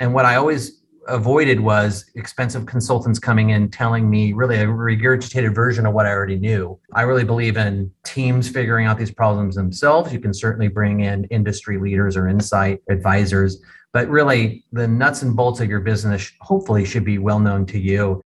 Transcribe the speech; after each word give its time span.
And 0.00 0.12
what 0.12 0.24
I 0.24 0.36
always 0.36 0.82
avoided 1.08 1.60
was 1.60 2.10
expensive 2.16 2.66
consultants 2.66 3.18
coming 3.18 3.50
in 3.50 3.70
telling 3.70 4.10
me 4.10 4.32
really 4.32 4.56
a 4.56 4.66
regurgitated 4.66 5.54
version 5.54 5.86
of 5.86 5.94
what 5.94 6.04
I 6.04 6.10
already 6.10 6.36
knew. 6.36 6.78
I 6.92 7.02
really 7.02 7.24
believe 7.24 7.56
in 7.56 7.90
teams 8.04 8.48
figuring 8.48 8.86
out 8.86 8.98
these 8.98 9.12
problems 9.12 9.54
themselves. 9.54 10.12
You 10.12 10.20
can 10.20 10.34
certainly 10.34 10.68
bring 10.68 11.00
in 11.00 11.24
industry 11.26 11.78
leaders 11.78 12.16
or 12.16 12.28
insight 12.28 12.80
advisors, 12.90 13.62
but 13.92 14.08
really 14.08 14.64
the 14.72 14.88
nuts 14.88 15.22
and 15.22 15.36
bolts 15.36 15.60
of 15.60 15.68
your 15.68 15.80
business 15.80 16.32
hopefully 16.40 16.84
should 16.84 17.04
be 17.04 17.18
well 17.18 17.38
known 17.38 17.64
to 17.66 17.78
you. 17.78 18.20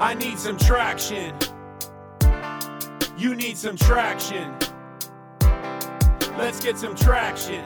I 0.00 0.14
need 0.18 0.38
some 0.38 0.56
traction. 0.56 1.34
You 3.18 3.34
need 3.34 3.56
some 3.56 3.76
traction. 3.76 4.54
Let's 6.36 6.58
get 6.58 6.76
some 6.76 6.96
traction. 6.96 7.64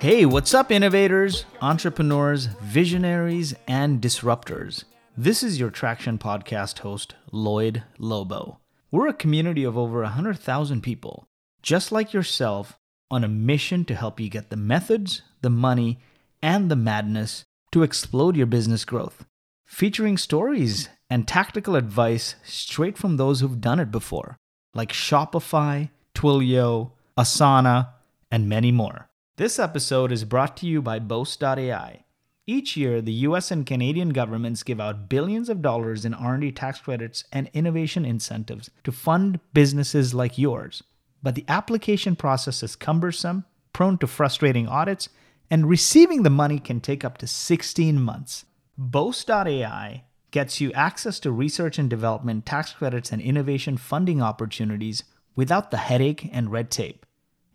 Hey, 0.00 0.24
what's 0.24 0.54
up, 0.54 0.72
innovators, 0.72 1.44
entrepreneurs, 1.60 2.46
visionaries, 2.62 3.54
and 3.68 4.00
disruptors? 4.00 4.84
This 5.14 5.42
is 5.42 5.60
your 5.60 5.68
Traction 5.68 6.16
Podcast 6.16 6.78
host, 6.78 7.14
Lloyed 7.32 7.82
Lobo. 7.98 8.60
We're 8.90 9.08
a 9.08 9.12
community 9.12 9.62
of 9.62 9.76
over 9.76 10.00
100,000 10.00 10.80
people, 10.82 11.26
just 11.60 11.92
like 11.92 12.14
yourself, 12.14 12.78
on 13.10 13.24
a 13.24 13.28
mission 13.28 13.84
to 13.84 13.94
help 13.94 14.18
you 14.18 14.30
get 14.30 14.48
the 14.48 14.56
methods, 14.56 15.20
the 15.42 15.50
money, 15.50 15.98
and 16.40 16.70
the 16.70 16.76
madness 16.76 17.44
to 17.72 17.82
explode 17.82 18.36
your 18.36 18.46
business 18.46 18.86
growth. 18.86 19.26
Featuring 19.66 20.16
stories 20.16 20.88
and 21.10 21.28
tactical 21.28 21.76
advice 21.76 22.34
straight 22.44 22.96
from 22.96 23.16
those 23.16 23.40
who've 23.40 23.60
done 23.60 23.80
it 23.80 23.90
before, 23.90 24.36
like 24.74 24.92
Shopify, 24.92 25.90
Twilio, 26.14 26.92
Asana, 27.18 27.88
and 28.30 28.48
many 28.48 28.72
more. 28.72 29.08
This 29.36 29.58
episode 29.58 30.12
is 30.12 30.24
brought 30.24 30.56
to 30.58 30.66
you 30.66 30.80
by 30.80 30.98
Boast.ai. 30.98 32.04
Each 32.46 32.76
year, 32.76 33.00
the 33.00 33.12
US 33.12 33.50
and 33.50 33.64
Canadian 33.64 34.10
governments 34.10 34.62
give 34.62 34.80
out 34.80 35.08
billions 35.08 35.48
of 35.48 35.62
dollars 35.62 36.04
in 36.04 36.12
R&D 36.12 36.52
tax 36.52 36.78
credits 36.78 37.24
and 37.32 37.48
innovation 37.54 38.04
incentives 38.04 38.70
to 38.84 38.92
fund 38.92 39.40
businesses 39.54 40.14
like 40.14 40.36
yours. 40.38 40.82
But 41.22 41.34
the 41.34 41.44
application 41.48 42.16
process 42.16 42.62
is 42.62 42.76
cumbersome, 42.76 43.44
prone 43.72 43.96
to 43.98 44.06
frustrating 44.06 44.68
audits, 44.68 45.08
and 45.50 45.68
receiving 45.68 46.22
the 46.22 46.30
money 46.30 46.58
can 46.58 46.80
take 46.80 47.04
up 47.04 47.18
to 47.18 47.26
16 47.26 48.00
months. 48.00 48.44
Boast.ai 48.76 50.04
gets 50.34 50.60
you 50.60 50.72
access 50.72 51.20
to 51.20 51.30
research 51.30 51.78
and 51.78 51.88
development 51.88 52.44
tax 52.44 52.72
credits 52.72 53.12
and 53.12 53.22
innovation 53.22 53.76
funding 53.76 54.20
opportunities 54.20 55.04
without 55.36 55.70
the 55.70 55.76
headache 55.76 56.28
and 56.32 56.50
red 56.50 56.72
tape. 56.72 57.06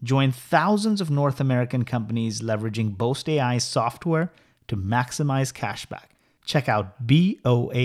Join 0.02 0.31
thousands 0.31 1.02
of 1.02 1.11
North 1.11 1.41
American 1.41 1.83
companies 1.83 2.39
leveraging 2.39 2.97
Boast 2.97 3.27
AI 3.27 3.58
software 3.58 4.31
to 4.69 4.77
maximize 4.77 5.52
cashback. 5.52 6.05
Check 6.45 6.69
out 6.69 7.05
boast.ai. 7.05 7.83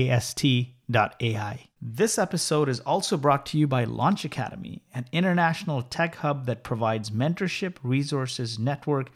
This 1.83 2.17
episode 2.17 2.69
is 2.69 2.79
also 2.79 3.17
brought 3.17 3.47
to 3.47 3.59
you 3.59 3.67
by 3.67 3.83
Launch 3.83 4.25
Academy, 4.25 4.85
an 4.95 5.07
international 5.11 5.83
tech 5.83 6.15
hub 6.15 6.47
that 6.47 6.63
provides 6.63 7.11
mentorship, 7.11 7.79
resources, 7.83 8.61
network, 8.61 9.11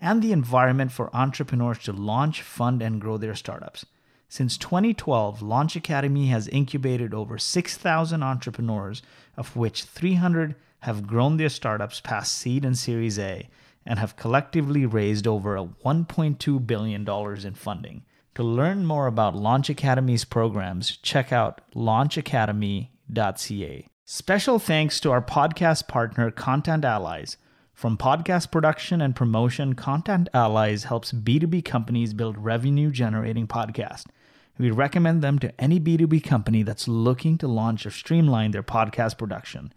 and 0.00 0.22
the 0.22 0.32
environment 0.32 0.90
for 0.90 1.14
entrepreneurs 1.14 1.78
to 1.84 1.92
launch, 1.92 2.42
fund, 2.42 2.82
and 2.82 3.00
grow 3.00 3.16
their 3.16 3.36
startups. 3.36 3.86
Since 4.32 4.58
2012, 4.58 5.42
Launch 5.42 5.74
Academy 5.74 6.28
has 6.28 6.46
incubated 6.46 7.12
over 7.12 7.36
6,000 7.36 8.22
entrepreneurs, 8.22 9.02
of 9.36 9.56
which 9.56 9.82
300 9.82 10.54
have 10.82 11.04
grown 11.04 11.36
their 11.36 11.48
startups 11.48 12.00
past 12.00 12.38
seed 12.38 12.64
and 12.64 12.78
Series 12.78 13.18
A 13.18 13.48
and 13.84 13.98
have 13.98 14.14
collectively 14.14 14.86
raised 14.86 15.26
over 15.26 15.56
$1.2 15.56 16.64
billion 16.64 17.04
in 17.44 17.54
funding. 17.54 18.04
To 18.36 18.44
learn 18.44 18.86
more 18.86 19.08
about 19.08 19.34
Launch 19.34 19.68
Academy's 19.68 20.24
programs, 20.24 20.96
check 20.98 21.32
out 21.32 21.62
launchacademy.ca. 21.74 23.88
Special 24.04 24.60
thanks 24.60 25.00
to 25.00 25.10
our 25.10 25.22
podcast 25.22 25.88
partner, 25.88 26.30
Content 26.30 26.84
Allies. 26.84 27.36
From 27.74 27.96
podcast 27.96 28.52
production 28.52 29.00
and 29.00 29.16
promotion, 29.16 29.74
Content 29.74 30.28
Allies 30.32 30.84
helps 30.84 31.10
B2B 31.10 31.64
companies 31.64 32.14
build 32.14 32.38
revenue 32.38 32.92
generating 32.92 33.48
podcasts. 33.48 34.06
We 34.60 34.70
recommend 34.70 35.22
them 35.22 35.38
to 35.38 35.58
any 35.58 35.80
B2B 35.80 36.22
company 36.22 36.62
that's 36.62 36.86
looking 36.86 37.38
to 37.38 37.48
launch 37.48 37.86
or 37.86 37.90
streamline 37.90 38.50
their 38.50 38.62
podcast 38.62 39.16
production. 39.16 39.72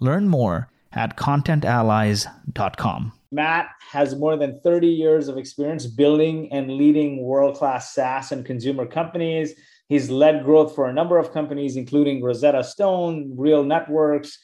Learn 0.00 0.26
more 0.26 0.70
at 0.90 1.18
contentallies.com. 1.18 3.12
Matt 3.30 3.68
has 3.90 4.16
more 4.16 4.38
than 4.38 4.58
30 4.60 4.86
years 4.86 5.28
of 5.28 5.36
experience 5.36 5.84
building 5.86 6.50
and 6.50 6.70
leading 6.72 7.22
world 7.22 7.58
class 7.58 7.94
SaaS 7.94 8.32
and 8.32 8.46
consumer 8.46 8.86
companies. 8.86 9.52
He's 9.90 10.08
led 10.08 10.44
growth 10.44 10.74
for 10.74 10.88
a 10.88 10.94
number 10.94 11.18
of 11.18 11.34
companies, 11.34 11.76
including 11.76 12.22
Rosetta 12.22 12.64
Stone, 12.64 13.34
Real 13.36 13.64
Networks, 13.64 14.38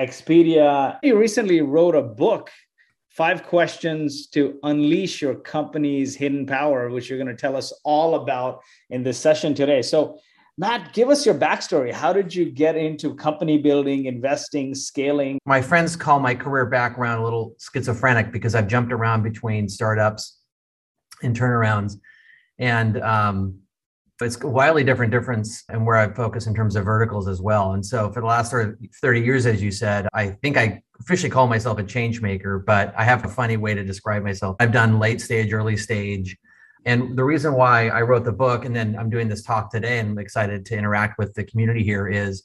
Expedia. 0.00 0.98
He 1.02 1.10
recently 1.10 1.60
wrote 1.60 1.96
a 1.96 2.02
book 2.02 2.50
five 3.14 3.44
questions 3.44 4.26
to 4.26 4.58
unleash 4.64 5.22
your 5.22 5.36
company's 5.36 6.16
hidden 6.16 6.44
power, 6.44 6.90
which 6.90 7.08
you're 7.08 7.18
going 7.18 7.34
to 7.34 7.40
tell 7.40 7.56
us 7.56 7.72
all 7.84 8.16
about 8.16 8.60
in 8.90 9.04
this 9.04 9.18
session 9.18 9.54
today. 9.54 9.82
So, 9.82 10.18
Matt, 10.58 10.92
give 10.92 11.08
us 11.08 11.24
your 11.24 11.34
backstory. 11.34 11.92
How 11.92 12.12
did 12.12 12.34
you 12.34 12.50
get 12.50 12.76
into 12.76 13.14
company 13.14 13.58
building, 13.58 14.06
investing, 14.06 14.74
scaling? 14.74 15.38
My 15.46 15.60
friends 15.60 15.96
call 15.96 16.20
my 16.20 16.34
career 16.34 16.66
background 16.66 17.20
a 17.20 17.24
little 17.24 17.56
schizophrenic 17.58 18.32
because 18.32 18.54
I've 18.54 18.68
jumped 18.68 18.92
around 18.92 19.22
between 19.22 19.68
startups 19.68 20.38
and 21.22 21.36
turnarounds. 21.36 21.98
And 22.58 23.00
um, 23.00 23.58
it's 24.20 24.40
a 24.40 24.46
wildly 24.46 24.84
different 24.84 25.10
difference 25.10 25.64
and 25.68 25.84
where 25.84 25.96
I 25.96 26.12
focus 26.12 26.46
in 26.46 26.54
terms 26.54 26.76
of 26.76 26.84
verticals 26.84 27.26
as 27.26 27.40
well. 27.40 27.72
And 27.72 27.84
so 27.84 28.12
for 28.12 28.20
the 28.20 28.26
last 28.26 28.52
30 28.52 29.20
years, 29.20 29.44
as 29.44 29.60
you 29.62 29.70
said, 29.72 30.08
I 30.12 30.28
think 30.28 30.56
I 30.56 30.82
officially 31.00 31.30
call 31.30 31.48
myself 31.48 31.78
a 31.78 31.82
change 31.82 32.20
maker, 32.20 32.60
but 32.60 32.94
I 32.96 33.02
have 33.02 33.24
a 33.24 33.28
funny 33.28 33.56
way 33.56 33.74
to 33.74 33.82
describe 33.82 34.22
myself. 34.22 34.56
I've 34.60 34.72
done 34.72 35.00
late 35.00 35.20
stage, 35.20 35.52
early 35.52 35.76
stage. 35.76 36.36
And 36.86 37.16
the 37.16 37.24
reason 37.24 37.54
why 37.54 37.88
I 37.88 38.02
wrote 38.02 38.24
the 38.24 38.32
book 38.32 38.64
and 38.64 38.76
then 38.76 38.94
I'm 38.96 39.10
doing 39.10 39.26
this 39.26 39.42
talk 39.42 39.70
today 39.70 39.98
and 39.98 40.10
I'm 40.10 40.18
excited 40.18 40.64
to 40.66 40.76
interact 40.76 41.18
with 41.18 41.34
the 41.34 41.42
community 41.42 41.82
here 41.82 42.06
is 42.08 42.44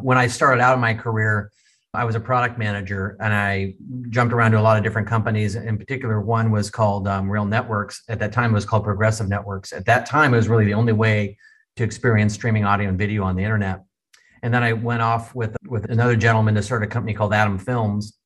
when 0.00 0.16
I 0.16 0.26
started 0.26 0.62
out 0.62 0.74
in 0.74 0.80
my 0.80 0.94
career, 0.94 1.50
I 1.92 2.04
was 2.04 2.14
a 2.14 2.20
product 2.20 2.56
manager 2.56 3.16
and 3.20 3.34
I 3.34 3.74
jumped 4.10 4.32
around 4.32 4.52
to 4.52 4.60
a 4.60 4.62
lot 4.62 4.76
of 4.76 4.84
different 4.84 5.08
companies. 5.08 5.56
In 5.56 5.76
particular, 5.76 6.20
one 6.20 6.52
was 6.52 6.70
called 6.70 7.08
um, 7.08 7.28
Real 7.28 7.44
Networks. 7.44 8.04
At 8.08 8.20
that 8.20 8.32
time, 8.32 8.52
it 8.52 8.54
was 8.54 8.64
called 8.64 8.84
Progressive 8.84 9.28
Networks. 9.28 9.72
At 9.72 9.86
that 9.86 10.06
time, 10.06 10.32
it 10.32 10.36
was 10.36 10.48
really 10.48 10.64
the 10.64 10.74
only 10.74 10.92
way 10.92 11.36
to 11.74 11.82
experience 11.82 12.34
streaming 12.34 12.64
audio 12.64 12.88
and 12.88 12.98
video 12.98 13.24
on 13.24 13.34
the 13.34 13.42
internet. 13.42 13.82
And 14.42 14.54
then 14.54 14.62
I 14.62 14.72
went 14.72 15.02
off 15.02 15.34
with, 15.34 15.56
with 15.66 15.90
another 15.90 16.14
gentleman 16.14 16.54
to 16.54 16.62
start 16.62 16.84
a 16.84 16.86
company 16.86 17.12
called 17.12 17.34
Atom 17.34 17.58
Films, 17.58 18.16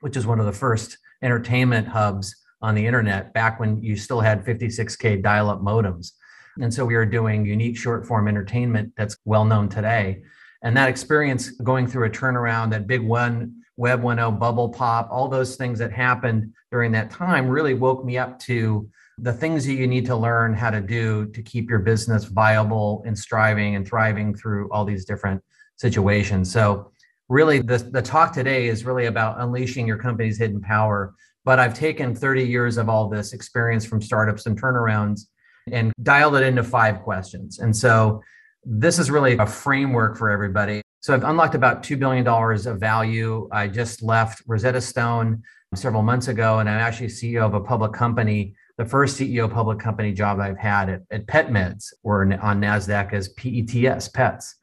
which 0.00 0.16
is 0.16 0.26
one 0.26 0.40
of 0.40 0.46
the 0.46 0.52
first 0.52 0.98
entertainment 1.22 1.86
hubs 1.86 2.34
on 2.60 2.74
the 2.74 2.84
internet 2.84 3.32
back 3.32 3.60
when 3.60 3.80
you 3.80 3.96
still 3.96 4.20
had 4.20 4.44
56K 4.44 5.22
dial 5.22 5.50
up 5.50 5.60
modems. 5.60 6.12
And 6.60 6.74
so 6.74 6.84
we 6.84 6.96
were 6.96 7.06
doing 7.06 7.46
unique 7.46 7.76
short 7.76 8.04
form 8.04 8.26
entertainment 8.26 8.92
that's 8.96 9.16
well 9.24 9.44
known 9.44 9.68
today. 9.68 10.22
And 10.62 10.76
that 10.76 10.88
experience 10.88 11.50
going 11.50 11.86
through 11.86 12.06
a 12.06 12.10
turnaround, 12.10 12.70
that 12.70 12.86
big 12.86 13.02
one, 13.02 13.62
Web 13.76 14.02
1.0 14.02 14.38
bubble 14.40 14.68
pop, 14.68 15.08
all 15.10 15.28
those 15.28 15.54
things 15.54 15.78
that 15.78 15.92
happened 15.92 16.52
during 16.72 16.90
that 16.92 17.10
time 17.10 17.48
really 17.48 17.74
woke 17.74 18.04
me 18.04 18.18
up 18.18 18.38
to 18.40 18.90
the 19.18 19.32
things 19.32 19.66
that 19.66 19.74
you 19.74 19.86
need 19.86 20.06
to 20.06 20.16
learn 20.16 20.54
how 20.54 20.70
to 20.70 20.80
do 20.80 21.26
to 21.26 21.42
keep 21.42 21.70
your 21.70 21.78
business 21.78 22.24
viable 22.24 23.02
and 23.06 23.16
striving 23.16 23.76
and 23.76 23.86
thriving 23.86 24.34
through 24.34 24.68
all 24.70 24.84
these 24.84 25.04
different 25.04 25.42
situations. 25.76 26.52
So, 26.52 26.90
really, 27.28 27.60
the, 27.60 27.78
the 27.78 28.02
talk 28.02 28.32
today 28.32 28.68
is 28.68 28.84
really 28.84 29.06
about 29.06 29.40
unleashing 29.40 29.86
your 29.86 29.98
company's 29.98 30.38
hidden 30.38 30.60
power. 30.60 31.14
But 31.44 31.58
I've 31.58 31.74
taken 31.74 32.14
30 32.14 32.44
years 32.44 32.78
of 32.78 32.88
all 32.88 33.08
this 33.08 33.32
experience 33.32 33.84
from 33.84 34.02
startups 34.02 34.46
and 34.46 34.60
turnarounds 34.60 35.22
and 35.70 35.92
dialed 36.02 36.36
it 36.36 36.42
into 36.42 36.62
five 36.62 37.00
questions. 37.00 37.58
And 37.58 37.76
so, 37.76 38.22
this 38.64 38.98
is 38.98 39.10
really 39.10 39.36
a 39.36 39.46
framework 39.46 40.16
for 40.16 40.30
everybody. 40.30 40.82
So 41.00 41.14
I've 41.14 41.24
unlocked 41.24 41.54
about 41.54 41.82
$2 41.82 41.98
billion 41.98 42.26
of 42.26 42.80
value. 42.80 43.48
I 43.52 43.68
just 43.68 44.02
left 44.02 44.42
Rosetta 44.46 44.80
Stone 44.80 45.42
several 45.74 46.02
months 46.02 46.28
ago, 46.28 46.58
and 46.58 46.68
I'm 46.68 46.80
actually 46.80 47.08
CEO 47.08 47.42
of 47.42 47.54
a 47.54 47.60
public 47.60 47.92
company, 47.92 48.54
the 48.78 48.84
first 48.84 49.18
CEO 49.18 49.52
public 49.52 49.78
company 49.78 50.12
job 50.12 50.40
I've 50.40 50.58
had 50.58 50.88
at, 50.88 51.02
at 51.10 51.26
PetMeds, 51.26 51.92
or 52.02 52.22
on 52.22 52.60
NASDAQ 52.60 53.12
as 53.12 53.28
PETS, 53.34 54.08
PETS. 54.12 54.54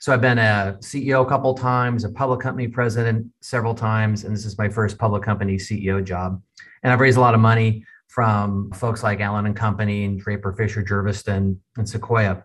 So 0.00 0.12
I've 0.12 0.20
been 0.20 0.38
a 0.38 0.76
CEO 0.80 1.24
a 1.24 1.28
couple 1.28 1.54
times, 1.54 2.04
a 2.04 2.10
public 2.10 2.40
company 2.40 2.68
president 2.68 3.26
several 3.40 3.74
times, 3.74 4.24
and 4.24 4.34
this 4.34 4.44
is 4.44 4.58
my 4.58 4.68
first 4.68 4.98
public 4.98 5.22
company 5.22 5.56
CEO 5.56 6.04
job. 6.04 6.42
And 6.82 6.92
I've 6.92 7.00
raised 7.00 7.16
a 7.16 7.20
lot 7.20 7.34
of 7.34 7.40
money 7.40 7.84
from 8.08 8.70
folks 8.72 9.02
like 9.02 9.20
Allen 9.20 9.46
and 9.46 9.56
Company 9.56 10.04
and 10.04 10.20
Draper 10.20 10.52
Fisher, 10.52 10.82
Jurvetson, 10.82 11.56
and 11.76 11.88
Sequoia. 11.88 12.44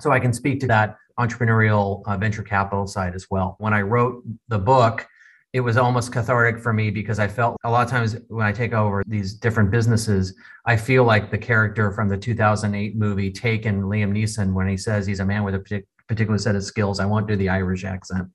So 0.00 0.12
I 0.12 0.20
can 0.20 0.32
speak 0.32 0.60
to 0.60 0.66
that 0.68 0.96
entrepreneurial 1.18 2.02
uh, 2.06 2.16
venture 2.16 2.42
capital 2.42 2.86
side 2.86 3.14
as 3.14 3.26
well. 3.30 3.56
When 3.58 3.74
I 3.74 3.82
wrote 3.82 4.24
the 4.48 4.58
book, 4.58 5.06
it 5.52 5.60
was 5.60 5.76
almost 5.76 6.12
cathartic 6.12 6.62
for 6.62 6.72
me 6.72 6.90
because 6.90 7.18
I 7.18 7.26
felt 7.26 7.56
a 7.64 7.70
lot 7.70 7.84
of 7.84 7.90
times 7.90 8.16
when 8.28 8.46
I 8.46 8.52
take 8.52 8.72
over 8.72 9.02
these 9.06 9.34
different 9.34 9.70
businesses, 9.70 10.34
I 10.64 10.76
feel 10.76 11.04
like 11.04 11.30
the 11.30 11.38
character 11.38 11.90
from 11.90 12.08
the 12.08 12.16
2008 12.16 12.96
movie 12.96 13.32
Taken, 13.32 13.82
Liam 13.82 14.12
Neeson, 14.12 14.54
when 14.54 14.68
he 14.68 14.76
says 14.76 15.06
he's 15.06 15.20
a 15.20 15.24
man 15.24 15.42
with 15.42 15.56
a 15.56 15.82
particular 16.08 16.38
set 16.38 16.54
of 16.54 16.62
skills. 16.62 17.00
I 17.00 17.06
won't 17.06 17.26
do 17.26 17.34
the 17.34 17.48
Irish 17.48 17.84
accent. 17.84 18.28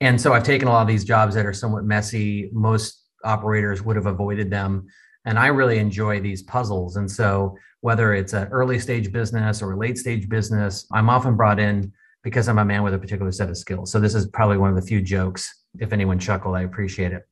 And 0.00 0.20
so 0.20 0.32
I've 0.32 0.42
taken 0.42 0.68
a 0.68 0.72
lot 0.72 0.82
of 0.82 0.88
these 0.88 1.04
jobs 1.04 1.34
that 1.34 1.46
are 1.46 1.52
somewhat 1.52 1.84
messy. 1.84 2.50
Most 2.52 3.04
operators 3.24 3.82
would 3.82 3.96
have 3.96 4.06
avoided 4.06 4.50
them. 4.50 4.86
And 5.28 5.38
I 5.38 5.48
really 5.48 5.76
enjoy 5.76 6.20
these 6.20 6.42
puzzles. 6.42 6.96
And 6.96 7.08
so 7.08 7.54
whether 7.82 8.14
it's 8.14 8.32
an 8.32 8.48
early 8.48 8.78
stage 8.78 9.12
business 9.12 9.60
or 9.60 9.72
a 9.72 9.76
late 9.76 9.98
stage 9.98 10.26
business, 10.26 10.86
I'm 10.90 11.10
often 11.10 11.36
brought 11.36 11.60
in 11.60 11.92
because 12.24 12.48
I'm 12.48 12.58
a 12.58 12.64
man 12.64 12.82
with 12.82 12.94
a 12.94 12.98
particular 12.98 13.30
set 13.30 13.50
of 13.50 13.58
skills. 13.58 13.92
So 13.92 14.00
this 14.00 14.14
is 14.14 14.26
probably 14.28 14.56
one 14.56 14.70
of 14.70 14.76
the 14.76 14.82
few 14.82 15.02
jokes. 15.02 15.64
If 15.78 15.92
anyone 15.92 16.18
chuckled, 16.18 16.56
I 16.56 16.62
appreciate 16.62 17.12
it. 17.12 17.28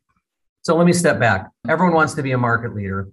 So 0.60 0.76
let 0.76 0.87
me 0.87 0.93
step 0.93 1.19
back. 1.19 1.48
Everyone 1.70 1.94
wants 1.94 2.12
to 2.14 2.22
be 2.22 2.32
a 2.32 2.38
market 2.38 2.75
leader, 2.75 3.08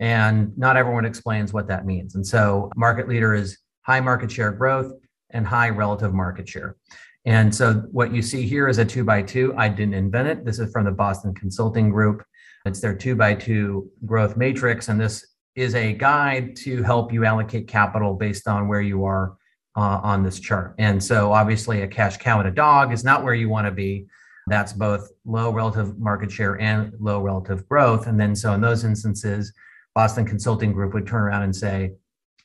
and 0.00 0.56
not 0.58 0.76
everyone 0.76 1.06
explains 1.06 1.54
what 1.54 1.66
that 1.68 1.86
means. 1.86 2.14
And 2.14 2.26
so, 2.26 2.70
market 2.76 3.08
leader 3.08 3.32
is 3.32 3.56
high 3.82 4.00
market 4.00 4.30
share 4.30 4.52
growth 4.52 4.92
and 5.30 5.46
high 5.46 5.70
relative 5.70 6.12
market 6.12 6.48
share. 6.48 6.76
And 7.24 7.54
so, 7.54 7.84
what 7.90 8.12
you 8.12 8.22
see 8.22 8.42
here 8.42 8.68
is 8.68 8.78
a 8.78 8.84
two 8.84 9.04
by 9.04 9.22
two. 9.22 9.54
I 9.56 9.68
didn't 9.68 9.94
invent 9.94 10.28
it. 10.28 10.44
This 10.44 10.58
is 10.58 10.70
from 10.72 10.84
the 10.84 10.90
Boston 10.90 11.32
Consulting 11.32 11.90
Group. 11.90 12.22
It's 12.66 12.80
their 12.80 12.94
two 12.94 13.14
by 13.14 13.34
two 13.34 13.90
growth 14.04 14.36
matrix. 14.36 14.88
And 14.88 15.00
this 15.00 15.26
is 15.54 15.74
a 15.74 15.92
guide 15.92 16.56
to 16.56 16.82
help 16.82 17.12
you 17.12 17.24
allocate 17.24 17.68
capital 17.68 18.14
based 18.14 18.46
on 18.46 18.68
where 18.68 18.82
you 18.82 19.04
are 19.04 19.36
uh, 19.76 20.00
on 20.02 20.22
this 20.22 20.40
chart. 20.40 20.74
And 20.78 21.02
so 21.02 21.32
obviously 21.32 21.82
a 21.82 21.88
cash 21.88 22.16
cow 22.16 22.38
and 22.40 22.48
a 22.48 22.52
dog 22.52 22.92
is 22.92 23.04
not 23.04 23.24
where 23.24 23.34
you 23.34 23.48
want 23.48 23.66
to 23.66 23.70
be. 23.70 24.06
That's 24.48 24.72
both 24.72 25.10
low 25.24 25.50
relative 25.50 25.98
market 25.98 26.30
share 26.30 26.60
and 26.60 26.92
low 27.00 27.20
relative 27.20 27.68
growth. 27.68 28.06
And 28.06 28.18
then 28.18 28.34
so 28.34 28.52
in 28.52 28.60
those 28.60 28.84
instances, 28.84 29.52
Boston 29.94 30.24
Consulting 30.24 30.72
Group 30.72 30.94
would 30.94 31.06
turn 31.06 31.22
around 31.22 31.42
and 31.42 31.56
say, 31.56 31.92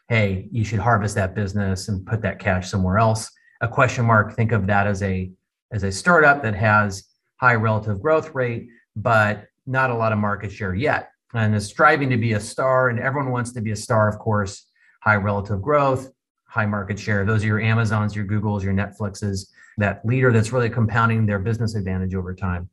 hey, 0.10 0.48
you 0.52 0.64
should 0.64 0.80
harvest 0.80 1.16
that 1.16 1.36
business 1.36 1.90
and 1.90 2.06
put 2.06 2.22
that 2.22 2.40
cash 2.40 2.70
somewhere 2.70 2.98
else. 2.98 3.30
A 3.62 3.68
question 3.68 4.06
mark, 4.06 4.36
think 4.36 4.52
of 4.52 4.68
that 4.68 4.88
as 4.88 5.04
a 5.04 5.32
as 5.72 5.84
a 5.84 5.92
startup 5.92 6.42
that 6.44 6.56
has 6.56 7.06
high 7.40 7.56
relative 7.56 8.02
growth 8.02 8.34
rate, 8.34 8.68
but 8.96 9.46
not 9.72 9.90
a 9.90 9.96
lot 9.96 10.12
of 10.12 10.20
market 10.20 10.52
share 10.52 10.76
yet. 10.76 11.10
And 11.34 11.56
is 11.56 11.66
striving 11.66 12.10
to 12.10 12.18
be 12.18 12.34
a 12.34 12.40
star, 12.40 12.90
and 12.90 13.00
everyone 13.00 13.32
wants 13.32 13.54
to 13.54 13.62
be 13.62 13.72
a 13.72 13.76
star, 13.76 14.10
of 14.10 14.20
course, 14.20 14.68
high 15.02 15.16
relative 15.16 15.62
growth, 15.62 16.12
high 16.46 16.66
market 16.66 17.00
share. 17.00 17.24
Those 17.24 17.44
are 17.44 17.48
your 17.48 17.62
Amazons, 17.62 18.14
your 18.14 18.26
Googles, 18.26 18.64
your 18.64 18.74
Netflixes, 18.74 19.48
that 19.78 20.06
leader 20.06 20.34
that's 20.34 20.52
really 20.52 20.70
compounding 20.70 21.26
their 21.26 21.40
business 21.40 21.76
advantage 21.76 22.14
over 22.14 22.36
time. 22.36 22.70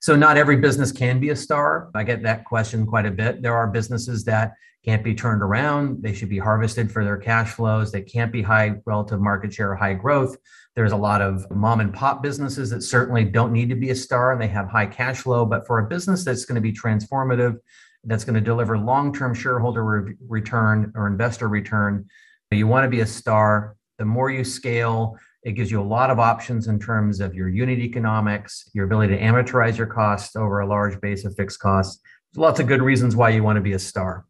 So, 0.00 0.16
not 0.16 0.36
every 0.36 0.56
business 0.56 0.92
can 0.92 1.20
be 1.20 1.30
a 1.30 1.36
star. 1.36 1.90
I 1.94 2.04
get 2.04 2.22
that 2.22 2.44
question 2.44 2.86
quite 2.86 3.06
a 3.06 3.10
bit. 3.10 3.42
There 3.42 3.54
are 3.54 3.66
businesses 3.66 4.24
that 4.24 4.54
can't 4.84 5.04
be 5.04 5.14
turned 5.14 5.42
around. 5.42 6.02
They 6.02 6.14
should 6.14 6.30
be 6.30 6.38
harvested 6.38 6.90
for 6.90 7.04
their 7.04 7.18
cash 7.18 7.50
flows. 7.50 7.92
They 7.92 8.00
can't 8.00 8.32
be 8.32 8.40
high 8.40 8.76
relative 8.86 9.20
market 9.20 9.52
share 9.52 9.74
high 9.74 9.92
growth. 9.92 10.36
There's 10.74 10.92
a 10.92 10.96
lot 10.96 11.20
of 11.20 11.44
mom 11.50 11.80
and 11.80 11.92
pop 11.92 12.22
businesses 12.22 12.70
that 12.70 12.82
certainly 12.82 13.24
don't 13.24 13.52
need 13.52 13.68
to 13.68 13.74
be 13.74 13.90
a 13.90 13.94
star 13.94 14.32
and 14.32 14.40
they 14.40 14.48
have 14.48 14.68
high 14.68 14.86
cash 14.86 15.18
flow. 15.18 15.44
But 15.44 15.66
for 15.66 15.80
a 15.80 15.88
business 15.88 16.24
that's 16.24 16.46
going 16.46 16.54
to 16.54 16.62
be 16.62 16.72
transformative, 16.72 17.58
that's 18.04 18.24
going 18.24 18.34
to 18.34 18.40
deliver 18.40 18.78
long 18.78 19.12
term 19.12 19.34
shareholder 19.34 19.84
re- 19.84 20.14
return 20.26 20.92
or 20.94 21.06
investor 21.06 21.48
return, 21.48 22.08
you 22.50 22.66
want 22.66 22.84
to 22.84 22.90
be 22.90 23.00
a 23.00 23.06
star. 23.06 23.76
The 23.98 24.06
more 24.06 24.30
you 24.30 24.44
scale, 24.44 25.18
it 25.42 25.52
gives 25.52 25.70
you 25.70 25.80
a 25.80 25.82
lot 25.82 26.10
of 26.10 26.18
options 26.18 26.68
in 26.68 26.78
terms 26.78 27.20
of 27.20 27.34
your 27.34 27.48
unit 27.48 27.78
economics, 27.78 28.68
your 28.74 28.84
ability 28.84 29.16
to 29.16 29.22
amortize 29.22 29.76
your 29.76 29.86
costs 29.86 30.36
over 30.36 30.60
a 30.60 30.66
large 30.66 31.00
base 31.00 31.24
of 31.24 31.34
fixed 31.34 31.60
costs. 31.60 32.02
There's 32.32 32.40
lots 32.40 32.60
of 32.60 32.66
good 32.66 32.82
reasons 32.82 33.16
why 33.16 33.30
you 33.30 33.42
want 33.42 33.56
to 33.56 33.62
be 33.62 33.72
a 33.72 33.78
star. 33.78 34.26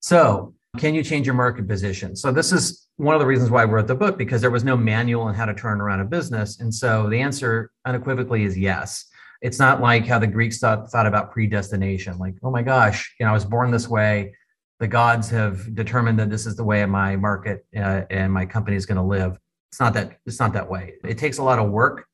So, 0.00 0.54
can 0.78 0.94
you 0.94 1.02
change 1.02 1.26
your 1.26 1.34
market 1.34 1.66
position? 1.66 2.14
So, 2.14 2.30
this 2.30 2.52
is 2.52 2.86
one 2.96 3.14
of 3.14 3.20
the 3.20 3.26
reasons 3.26 3.50
why 3.50 3.62
I 3.62 3.64
wrote 3.64 3.86
the 3.86 3.94
book 3.94 4.18
because 4.18 4.40
there 4.40 4.50
was 4.50 4.64
no 4.64 4.76
manual 4.76 5.22
on 5.22 5.34
how 5.34 5.46
to 5.46 5.54
turn 5.54 5.80
around 5.80 6.00
a 6.00 6.04
business. 6.04 6.60
And 6.60 6.72
so, 6.72 7.08
the 7.08 7.20
answer 7.20 7.70
unequivocally 7.84 8.44
is 8.44 8.56
yes. 8.56 9.06
It's 9.42 9.58
not 9.58 9.80
like 9.80 10.06
how 10.06 10.18
the 10.18 10.26
Greeks 10.26 10.58
thought, 10.58 10.90
thought 10.90 11.06
about 11.06 11.32
predestination, 11.32 12.18
like, 12.18 12.34
oh 12.42 12.50
my 12.50 12.62
gosh, 12.62 13.14
you 13.18 13.24
know, 13.24 13.30
I 13.30 13.34
was 13.34 13.46
born 13.46 13.70
this 13.70 13.88
way 13.88 14.34
the 14.80 14.88
gods 14.88 15.28
have 15.28 15.74
determined 15.74 16.18
that 16.18 16.30
this 16.30 16.46
is 16.46 16.56
the 16.56 16.64
way 16.64 16.84
my 16.86 17.14
market 17.14 17.66
uh, 17.76 18.02
and 18.10 18.32
my 18.32 18.46
company 18.46 18.76
is 18.76 18.86
going 18.86 18.96
to 18.96 19.02
live. 19.02 19.38
It's 19.70 19.80
not 19.80 19.94
that 19.94 20.18
it's 20.26 20.40
not 20.40 20.52
that 20.54 20.68
way. 20.68 20.94
It 21.04 21.18
takes 21.18 21.38
a 21.38 21.42
lot 21.42 21.58
of 21.58 21.70
work 21.70 22.06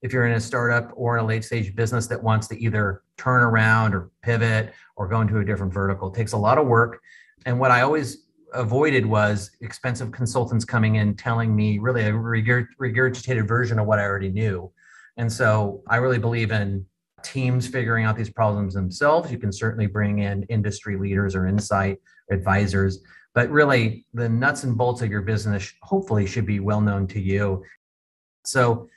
if 0.00 0.12
you're 0.12 0.26
in 0.26 0.32
a 0.32 0.40
startup 0.40 0.92
or 0.94 1.18
in 1.18 1.24
a 1.24 1.26
late 1.26 1.44
stage 1.44 1.74
business 1.76 2.06
that 2.08 2.22
wants 2.22 2.48
to 2.48 2.58
either 2.58 3.02
turn 3.18 3.42
around 3.42 3.94
or 3.94 4.10
pivot 4.22 4.72
or 4.96 5.06
go 5.06 5.20
into 5.20 5.38
a 5.38 5.44
different 5.44 5.72
vertical. 5.72 6.12
It 6.12 6.16
takes 6.16 6.32
a 6.32 6.38
lot 6.38 6.58
of 6.58 6.66
work. 6.66 7.00
And 7.46 7.60
what 7.60 7.70
I 7.70 7.82
always 7.82 8.26
avoided 8.54 9.06
was 9.06 9.50
expensive 9.60 10.10
consultants 10.10 10.64
coming 10.64 10.96
in 10.96 11.14
telling 11.16 11.54
me 11.54 11.78
really 11.78 12.02
a 12.02 12.12
regurgitated 12.12 13.46
version 13.46 13.78
of 13.78 13.86
what 13.86 13.98
I 13.98 14.04
already 14.04 14.30
knew. 14.30 14.72
And 15.16 15.30
so 15.30 15.82
I 15.88 15.96
really 15.96 16.18
believe 16.18 16.50
in 16.50 16.84
teams 17.22 17.66
figuring 17.68 18.04
out 18.04 18.16
these 18.16 18.30
problems 18.30 18.74
themselves. 18.74 19.30
You 19.30 19.38
can 19.38 19.52
certainly 19.52 19.86
bring 19.86 20.18
in 20.18 20.42
industry 20.44 20.96
leaders 20.98 21.34
or 21.36 21.46
insight 21.46 21.98
advisors, 22.30 22.98
but 23.34 23.48
really 23.50 24.06
the 24.14 24.28
nuts 24.28 24.64
and 24.64 24.76
bolts 24.76 25.02
of 25.02 25.10
your 25.10 25.22
business 25.22 25.72
hopefully 25.82 26.26
should 26.26 26.46
be 26.46 26.60
well 26.60 26.80
known 26.80 27.06
to 27.08 27.20
you. 27.20 27.64
So 28.44 28.88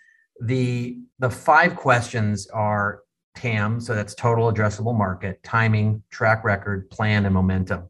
the 0.41 0.99
the 1.19 1.29
five 1.29 1.75
questions 1.75 2.47
are 2.47 3.01
TAM, 3.35 3.79
so 3.79 3.93
that's 3.95 4.15
total 4.15 4.51
addressable 4.51 4.97
market, 4.97 5.41
timing, 5.43 6.03
track 6.09 6.43
record, 6.43 6.89
plan, 6.89 7.25
and 7.25 7.33
momentum. 7.33 7.87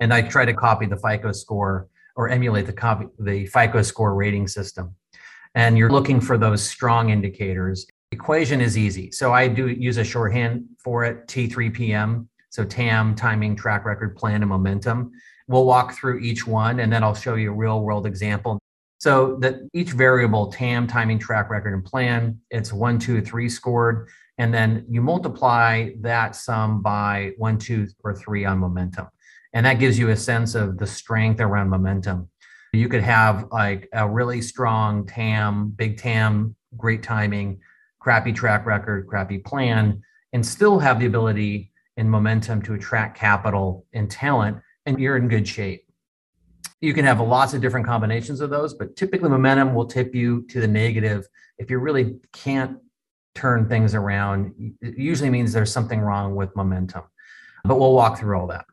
And 0.00 0.12
I 0.14 0.22
try 0.22 0.44
to 0.44 0.54
copy 0.54 0.86
the 0.86 0.96
FICO 0.96 1.32
score 1.32 1.88
or 2.16 2.28
emulate 2.28 2.66
the 2.66 2.72
copy 2.72 3.06
the 3.18 3.46
FICO 3.46 3.82
score 3.82 4.14
rating 4.14 4.48
system. 4.48 4.94
And 5.54 5.76
you're 5.76 5.90
looking 5.90 6.20
for 6.20 6.38
those 6.38 6.62
strong 6.62 7.10
indicators 7.10 7.86
equation 8.10 8.60
is 8.60 8.78
easy. 8.78 9.10
So 9.10 9.32
I 9.32 9.48
do 9.48 9.68
use 9.68 9.98
a 9.98 10.04
shorthand 10.04 10.64
for 10.78 11.04
it, 11.04 11.26
T3PM. 11.26 12.26
So 12.50 12.64
TAM, 12.64 13.14
timing, 13.14 13.56
track 13.56 13.84
record, 13.84 14.16
plan, 14.16 14.42
and 14.42 14.48
momentum. 14.48 15.12
We'll 15.46 15.64
walk 15.64 15.94
through 15.94 16.20
each 16.20 16.46
one 16.46 16.80
and 16.80 16.92
then 16.92 17.02
I'll 17.02 17.14
show 17.14 17.34
you 17.34 17.50
a 17.50 17.54
real 17.54 17.80
world 17.80 18.06
example. 18.06 18.58
So 18.98 19.36
that 19.40 19.60
each 19.72 19.92
variable, 19.92 20.50
TAM, 20.50 20.86
timing, 20.86 21.18
track 21.18 21.50
record, 21.50 21.72
and 21.72 21.84
plan, 21.84 22.40
it's 22.50 22.72
one, 22.72 22.98
two, 22.98 23.22
three 23.22 23.48
scored. 23.48 24.08
And 24.38 24.52
then 24.52 24.84
you 24.88 25.00
multiply 25.00 25.90
that 26.00 26.34
sum 26.34 26.82
by 26.82 27.32
one, 27.38 27.58
two, 27.58 27.86
or 28.02 28.14
three 28.14 28.44
on 28.44 28.58
momentum. 28.58 29.08
And 29.52 29.64
that 29.66 29.78
gives 29.78 29.98
you 29.98 30.10
a 30.10 30.16
sense 30.16 30.54
of 30.54 30.78
the 30.78 30.86
strength 30.86 31.40
around 31.40 31.68
momentum. 31.70 32.28
You 32.72 32.88
could 32.88 33.02
have 33.02 33.46
like 33.50 33.88
a 33.92 34.08
really 34.08 34.42
strong 34.42 35.06
TAM, 35.06 35.70
big 35.70 35.96
TAM, 35.96 36.54
great 36.76 37.02
timing, 37.02 37.60
crappy 37.98 38.32
track 38.32 38.66
record, 38.66 39.06
crappy 39.06 39.38
plan, 39.38 40.02
and 40.32 40.44
still 40.44 40.78
have 40.78 41.00
the 41.00 41.06
ability 41.06 41.72
and 41.98 42.10
momentum 42.10 42.62
to 42.62 42.72
attract 42.74 43.18
capital 43.18 43.84
and 43.92 44.10
talent, 44.10 44.56
and 44.86 44.98
you're 44.98 45.16
in 45.16 45.28
good 45.28 45.46
shape. 45.46 45.84
You 46.80 46.94
can 46.94 47.04
have 47.04 47.20
lots 47.20 47.52
of 47.52 47.60
different 47.60 47.86
combinations 47.86 48.40
of 48.40 48.48
those, 48.48 48.72
but 48.72 48.96
typically 48.96 49.28
momentum 49.28 49.74
will 49.74 49.84
tip 49.84 50.14
you 50.14 50.46
to 50.48 50.60
the 50.60 50.68
negative 50.68 51.26
if 51.58 51.70
you 51.70 51.78
really 51.78 52.16
can't 52.32 52.78
turn 53.34 53.68
things 53.68 53.94
around. 53.94 54.54
It 54.80 54.96
usually 54.96 55.28
means 55.28 55.52
there's 55.52 55.72
something 55.72 56.00
wrong 56.00 56.34
with 56.34 56.54
momentum, 56.56 57.02
but 57.64 57.78
we'll 57.78 57.92
walk 57.92 58.18
through 58.18 58.38
all 58.38 58.46
that. 58.46 58.64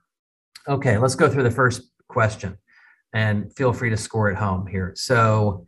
Okay, 0.67 0.97
let's 0.97 1.15
go 1.15 1.29
through 1.29 1.43
the 1.43 1.51
first 1.51 1.81
question 2.07 2.57
and 3.11 3.53
feel 3.55 3.73
free 3.73 3.89
to 3.89 3.97
score 3.97 4.29
at 4.29 4.37
home 4.37 4.67
here. 4.67 4.93
So, 4.95 5.65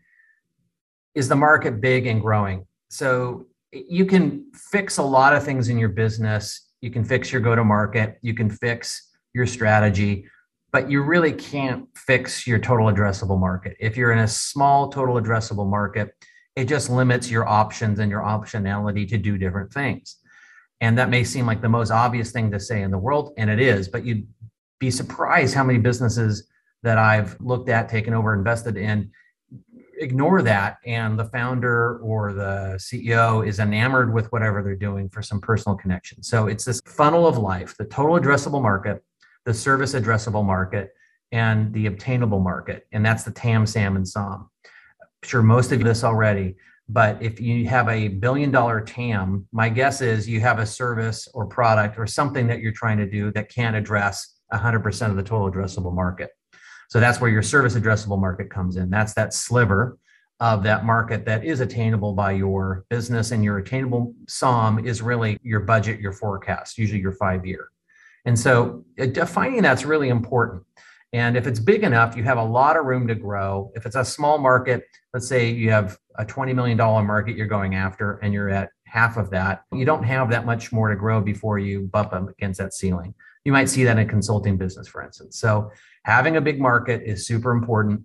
is 1.15 1.27
the 1.27 1.35
market 1.35 1.81
big 1.81 2.05
and 2.05 2.21
growing? 2.21 2.67
so 2.89 3.47
you 3.71 4.05
can 4.05 4.45
fix 4.53 4.97
a 4.97 5.03
lot 5.03 5.35
of 5.35 5.43
things 5.43 5.69
in 5.69 5.77
your 5.77 5.89
business. 5.89 6.66
You 6.81 6.91
can 6.91 7.03
fix 7.03 7.31
your 7.31 7.41
go 7.41 7.55
to 7.55 7.63
market, 7.63 8.17
you 8.21 8.33
can 8.33 8.49
fix 8.49 9.09
your 9.33 9.45
strategy, 9.45 10.27
but 10.71 10.89
you 10.89 11.01
really 11.01 11.31
can't 11.31 11.87
fix 11.95 12.45
your 12.45 12.59
total 12.59 12.87
addressable 12.87 13.39
market. 13.39 13.75
If 13.79 13.97
you're 13.97 14.11
in 14.11 14.19
a 14.19 14.27
small 14.27 14.89
total 14.89 15.15
addressable 15.15 15.67
market, 15.67 16.13
it 16.55 16.65
just 16.65 16.89
limits 16.89 17.29
your 17.29 17.47
options 17.47 17.99
and 17.99 18.11
your 18.11 18.21
optionality 18.21 19.07
to 19.09 19.17
do 19.17 19.37
different 19.37 19.71
things. 19.71 20.17
And 20.81 20.97
that 20.97 21.09
may 21.09 21.23
seem 21.23 21.45
like 21.45 21.61
the 21.61 21.69
most 21.69 21.91
obvious 21.91 22.31
thing 22.31 22.51
to 22.51 22.59
say 22.59 22.81
in 22.81 22.91
the 22.91 22.97
world, 22.97 23.33
and 23.37 23.49
it 23.49 23.59
is, 23.59 23.87
but 23.87 24.05
you'd 24.05 24.27
be 24.79 24.91
surprised 24.91 25.55
how 25.55 25.63
many 25.63 25.79
businesses 25.79 26.47
that 26.83 26.97
I've 26.97 27.39
looked 27.39 27.69
at, 27.69 27.89
taken 27.89 28.13
over, 28.13 28.33
invested 28.33 28.77
in 28.77 29.11
ignore 29.99 30.41
that 30.41 30.77
and 30.85 31.19
the 31.19 31.25
founder 31.25 31.97
or 31.99 32.33
the 32.33 32.75
CEO 32.77 33.45
is 33.45 33.59
enamored 33.59 34.13
with 34.13 34.31
whatever 34.31 34.61
they're 34.63 34.75
doing 34.75 35.09
for 35.09 35.21
some 35.21 35.39
personal 35.41 35.77
connection. 35.77 36.23
So 36.23 36.47
it's 36.47 36.65
this 36.65 36.81
funnel 36.85 37.27
of 37.27 37.37
life, 37.37 37.75
the 37.77 37.85
total 37.85 38.19
addressable 38.19 38.61
market, 38.61 39.03
the 39.45 39.53
service 39.53 39.93
addressable 39.93 40.45
market, 40.45 40.91
and 41.31 41.73
the 41.73 41.87
obtainable 41.87 42.39
market. 42.39 42.87
And 42.91 43.05
that's 43.05 43.23
the 43.23 43.31
TAM, 43.31 43.65
SAM, 43.65 43.95
and 43.95 44.07
SOM. 44.07 44.49
sure 45.23 45.41
most 45.41 45.71
of 45.71 45.83
this 45.83 46.03
already, 46.03 46.55
but 46.89 47.21
if 47.21 47.41
you 47.41 47.67
have 47.67 47.89
a 47.89 48.07
billion 48.07 48.49
dollar 48.49 48.79
TAM, 48.79 49.47
my 49.51 49.67
guess 49.67 50.01
is 50.01 50.27
you 50.27 50.39
have 50.39 50.59
a 50.59 50.65
service 50.65 51.27
or 51.33 51.45
product 51.45 51.99
or 51.99 52.07
something 52.07 52.47
that 52.47 52.59
you're 52.59 52.71
trying 52.71 52.97
to 52.97 53.09
do 53.09 53.31
that 53.33 53.49
can't 53.49 53.75
address 53.75 54.35
100% 54.53 55.09
of 55.09 55.17
the 55.17 55.23
total 55.23 55.51
addressable 55.51 55.93
market. 55.93 56.29
So 56.87 56.99
that's 56.99 57.19
where 57.19 57.29
your 57.29 57.43
service 57.43 57.75
addressable 57.75 58.19
market 58.19 58.49
comes 58.49 58.77
in. 58.77 58.89
That's 58.89 59.13
that 59.15 59.33
sliver 59.33 59.97
of 60.39 60.63
that 60.63 60.85
market 60.85 61.25
that 61.25 61.43
is 61.43 61.59
attainable 61.59 62.13
by 62.13 62.31
your 62.31 62.85
business 62.89 63.31
and 63.31 63.43
your 63.43 63.57
attainable 63.57 64.13
SOM 64.27 64.85
is 64.85 65.01
really 65.01 65.37
your 65.41 65.61
budget, 65.61 65.99
your 65.99 66.13
forecast, 66.13 66.77
usually 66.77 67.01
your 67.01 67.13
five 67.13 67.45
year. 67.45 67.69
And 68.25 68.37
so 68.37 68.85
uh, 68.99 69.07
defining 69.07 69.61
that's 69.61 69.85
really 69.85 70.09
important. 70.09 70.63
And 71.13 71.37
if 71.37 71.47
it's 71.47 71.59
big 71.59 71.83
enough, 71.83 72.15
you 72.17 72.23
have 72.23 72.37
a 72.37 72.43
lot 72.43 72.77
of 72.77 72.85
room 72.85 73.07
to 73.07 73.15
grow. 73.15 73.71
If 73.75 73.85
it's 73.85 73.95
a 73.95 74.03
small 74.03 74.37
market, 74.37 74.83
let's 75.13 75.27
say 75.27 75.49
you 75.49 75.71
have 75.71 75.97
a 76.17 76.25
$20 76.25 76.53
million 76.53 76.77
market 76.77 77.37
you're 77.37 77.47
going 77.47 77.75
after 77.75 78.17
and 78.17 78.33
you're 78.33 78.49
at 78.49 78.69
half 78.85 79.17
of 79.17 79.29
that, 79.31 79.63
you 79.71 79.85
don't 79.85 80.03
have 80.03 80.29
that 80.31 80.45
much 80.45 80.71
more 80.71 80.89
to 80.89 80.95
grow 80.95 81.21
before 81.21 81.59
you 81.59 81.83
bump 81.83 82.13
up 82.13 82.29
against 82.29 82.59
that 82.59 82.73
ceiling. 82.73 83.13
You 83.45 83.53
might 83.53 83.69
see 83.69 83.85
that 83.85 83.97
in 83.97 84.07
consulting 84.09 84.57
business, 84.57 84.89
for 84.89 85.01
instance. 85.01 85.39
So 85.39 85.71
having 86.07 86.37
a 86.37 86.41
big 86.41 86.59
market 86.59 87.03
is 87.03 87.27
super 87.27 87.51
important. 87.51 88.01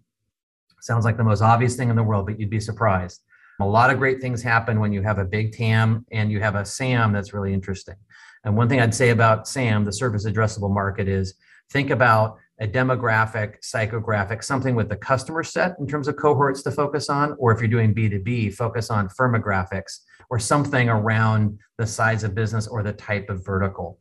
Sounds 0.81 1.05
like 1.05 1.17
the 1.17 1.25
most 1.25 1.41
obvious 1.41 1.77
thing 1.77 1.89
in 1.89 1.95
the 1.95 2.03
world, 2.03 2.27
but 2.27 2.39
you'd 2.39 2.51
be 2.51 2.59
surprised. 2.59 3.23
A 3.61 3.65
lot 3.65 3.91
of 3.91 3.99
great 3.99 4.21
things 4.21 4.43
happen 4.43 4.81
when 4.81 4.93
you 4.93 5.03
have 5.03 5.19
a 5.19 5.25
big 5.25 5.53
TAM 5.53 6.05
and 6.11 6.31
you 6.33 6.41
have 6.41 6.57
a 6.57 6.65
SAM 6.65 7.13
that's 7.13 7.33
really 7.33 7.55
interesting. 7.55 7.95
And 8.43 8.57
one 8.57 8.69
thing 8.69 8.81
I'd 8.81 8.93
say 8.93 9.11
about 9.11 9.47
SAM, 9.47 9.85
the 9.85 9.93
service 9.93 10.27
addressable 10.27 10.75
market, 10.75 11.07
is 11.07 11.35
think 11.71 11.91
about 11.91 12.39
a 12.61 12.67
demographic, 12.67 13.61
psychographic, 13.61 14.43
something 14.43 14.75
with 14.75 14.89
the 14.89 14.97
customer 14.97 15.45
set 15.45 15.77
in 15.79 15.87
terms 15.87 16.09
of 16.09 16.17
cohorts 16.17 16.63
to 16.65 16.73
focus 16.73 17.09
on, 17.09 17.37
or 17.39 17.53
if 17.53 17.61
you're 17.61 17.69
doing 17.69 17.95
B2B, 17.95 18.53
focus 18.55 18.91
on 18.91 19.09
firmographics 19.11 20.01
or 20.29 20.41
something 20.41 20.89
around 20.89 21.57
the 21.79 21.87
size 21.87 22.25
of 22.25 22.35
business 22.35 22.67
or 22.67 22.83
the 22.83 22.93
type 22.95 23.31
of 23.31 23.45
vertical. 23.45 24.01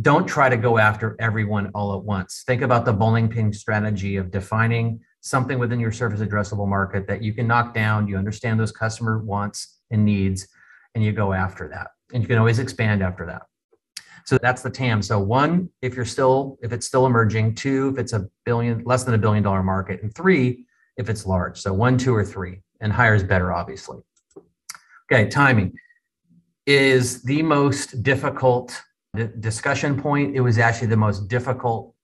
Don't 0.00 0.26
try 0.26 0.48
to 0.48 0.56
go 0.56 0.78
after 0.78 1.16
everyone 1.20 1.70
all 1.74 1.94
at 1.94 2.02
once. 2.02 2.44
Think 2.46 2.62
about 2.62 2.86
the 2.86 2.92
bowling 2.92 3.28
pin 3.28 3.52
strategy 3.52 4.16
of 4.16 4.30
defining 4.30 5.00
something 5.20 5.58
within 5.58 5.78
your 5.78 5.92
service 5.92 6.20
addressable 6.20 6.66
market 6.66 7.06
that 7.06 7.22
you 7.22 7.34
can 7.34 7.46
knock 7.46 7.74
down, 7.74 8.08
you 8.08 8.16
understand 8.16 8.58
those 8.58 8.72
customer 8.72 9.18
wants 9.18 9.80
and 9.90 10.04
needs, 10.04 10.48
and 10.94 11.04
you 11.04 11.12
go 11.12 11.32
after 11.32 11.68
that. 11.68 11.88
And 12.12 12.22
you 12.22 12.26
can 12.26 12.38
always 12.38 12.58
expand 12.58 13.02
after 13.02 13.26
that. 13.26 13.42
So 14.24 14.38
that's 14.38 14.62
the 14.62 14.70
TAM. 14.70 15.02
So 15.02 15.18
one, 15.18 15.68
if 15.82 15.94
you're 15.94 16.04
still, 16.04 16.58
if 16.62 16.72
it's 16.72 16.86
still 16.86 17.06
emerging, 17.06 17.54
two, 17.54 17.90
if 17.92 17.98
it's 17.98 18.12
a 18.12 18.28
billion, 18.44 18.82
less 18.84 19.04
than 19.04 19.14
a 19.14 19.18
billion 19.18 19.42
dollar 19.42 19.62
market, 19.62 20.02
and 20.02 20.14
three, 20.14 20.64
if 20.96 21.08
it's 21.08 21.26
large. 21.26 21.60
So 21.60 21.72
one, 21.72 21.98
two, 21.98 22.14
or 22.14 22.24
three, 22.24 22.62
and 22.80 22.92
higher 22.92 23.14
is 23.14 23.22
better, 23.22 23.52
obviously. 23.52 23.98
Okay, 25.10 25.28
timing 25.28 25.72
is 26.66 27.22
the 27.22 27.42
most 27.42 28.02
difficult 28.02 28.80
discussion 29.14 30.00
point. 30.00 30.34
It 30.34 30.40
was 30.40 30.58
actually 30.58 30.88
the 30.88 30.96
most 30.96 31.28
difficult 31.28 31.94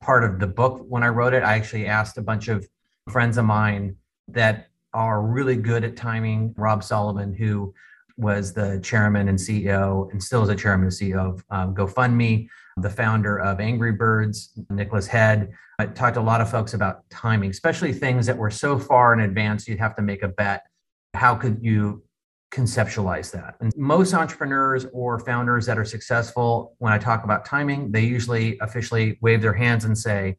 part 0.00 0.24
of 0.24 0.38
the 0.38 0.46
book 0.46 0.84
when 0.88 1.02
I 1.02 1.08
wrote 1.08 1.34
it. 1.34 1.42
I 1.42 1.54
actually 1.54 1.86
asked 1.86 2.18
a 2.18 2.22
bunch 2.22 2.48
of 2.48 2.66
friends 3.10 3.36
of 3.36 3.44
mine 3.44 3.96
that 4.28 4.68
are 4.92 5.22
really 5.22 5.56
good 5.56 5.84
at 5.84 5.96
timing. 5.96 6.54
Rob 6.56 6.82
Solomon, 6.82 7.34
who 7.34 7.74
was 8.16 8.52
the 8.52 8.80
chairman 8.82 9.28
and 9.28 9.38
CEO, 9.38 10.10
and 10.12 10.22
still 10.22 10.42
is 10.42 10.48
a 10.48 10.54
chairman 10.54 10.86
and 10.86 10.92
CEO 10.92 11.34
of 11.34 11.44
um, 11.50 11.74
GoFundMe, 11.74 12.48
the 12.76 12.90
founder 12.90 13.40
of 13.40 13.60
Angry 13.60 13.92
Birds, 13.92 14.52
Niklas 14.70 15.08
Hed. 15.08 15.52
I 15.78 15.86
talked 15.86 16.14
to 16.14 16.20
a 16.20 16.22
lot 16.22 16.40
of 16.40 16.50
folks 16.50 16.74
about 16.74 17.08
timing, 17.10 17.50
especially 17.50 17.92
things 17.92 18.26
that 18.26 18.38
were 18.38 18.50
so 18.50 18.78
far 18.78 19.12
in 19.12 19.20
advance 19.20 19.66
you'd 19.66 19.80
have 19.80 19.96
to 19.96 20.02
make 20.02 20.22
a 20.22 20.28
bet. 20.28 20.62
How 21.14 21.34
could 21.34 21.58
you 21.60 22.03
conceptualize 22.54 23.30
that? 23.32 23.56
And 23.60 23.72
most 23.76 24.14
entrepreneurs 24.14 24.86
or 24.92 25.18
founders 25.18 25.66
that 25.66 25.78
are 25.78 25.84
successful, 25.84 26.76
when 26.78 26.92
I 26.92 26.98
talk 26.98 27.24
about 27.24 27.44
timing, 27.44 27.90
they 27.90 28.02
usually 28.02 28.58
officially 28.60 29.18
wave 29.20 29.42
their 29.42 29.52
hands 29.52 29.84
and 29.84 29.96
say, 29.96 30.36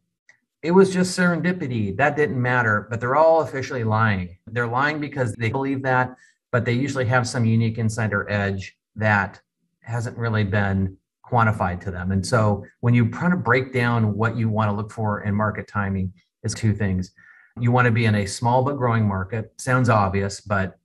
it 0.63 0.71
was 0.71 0.91
just 0.91 1.17
serendipity. 1.17 1.95
That 1.95 2.15
didn't 2.15 2.41
matter, 2.41 2.87
but 2.89 2.99
they're 2.99 3.15
all 3.15 3.41
officially 3.41 3.83
lying. 3.83 4.37
They're 4.47 4.65
lying 4.67 4.99
because 4.99 5.33
they 5.33 5.49
believe 5.49 5.83
that 5.83 6.15
but 6.55 6.63
they 6.63 6.71
usually 6.71 7.03
have 7.03 7.27
some 7.27 7.43
unique 7.43 7.77
insider 7.77 8.31
edge 8.31 8.77
that 8.95 9.41
hasn't 9.81 10.17
really 10.17 10.45
been 10.45 10.95
quantified 11.29 11.81
to 11.81 11.91
them. 11.91 12.13
And 12.13 12.25
so 12.25 12.63
when 12.79 12.93
you 12.93 13.09
try 13.09 13.29
to 13.29 13.35
break 13.35 13.73
down 13.73 14.15
what 14.15 14.37
you 14.37 14.47
want 14.47 14.69
to 14.69 14.73
look 14.73 14.89
for 14.89 15.23
in 15.23 15.35
market 15.35 15.67
timing, 15.67 16.13
is 16.43 16.53
two 16.53 16.73
things. 16.73 17.11
You 17.59 17.73
want 17.73 17.87
to 17.87 17.91
be 17.91 18.05
in 18.05 18.15
a 18.15 18.25
small 18.25 18.63
but 18.63 18.77
growing 18.77 19.05
market. 19.05 19.51
Sounds 19.57 19.89
obvious, 19.89 20.39
but 20.39 20.79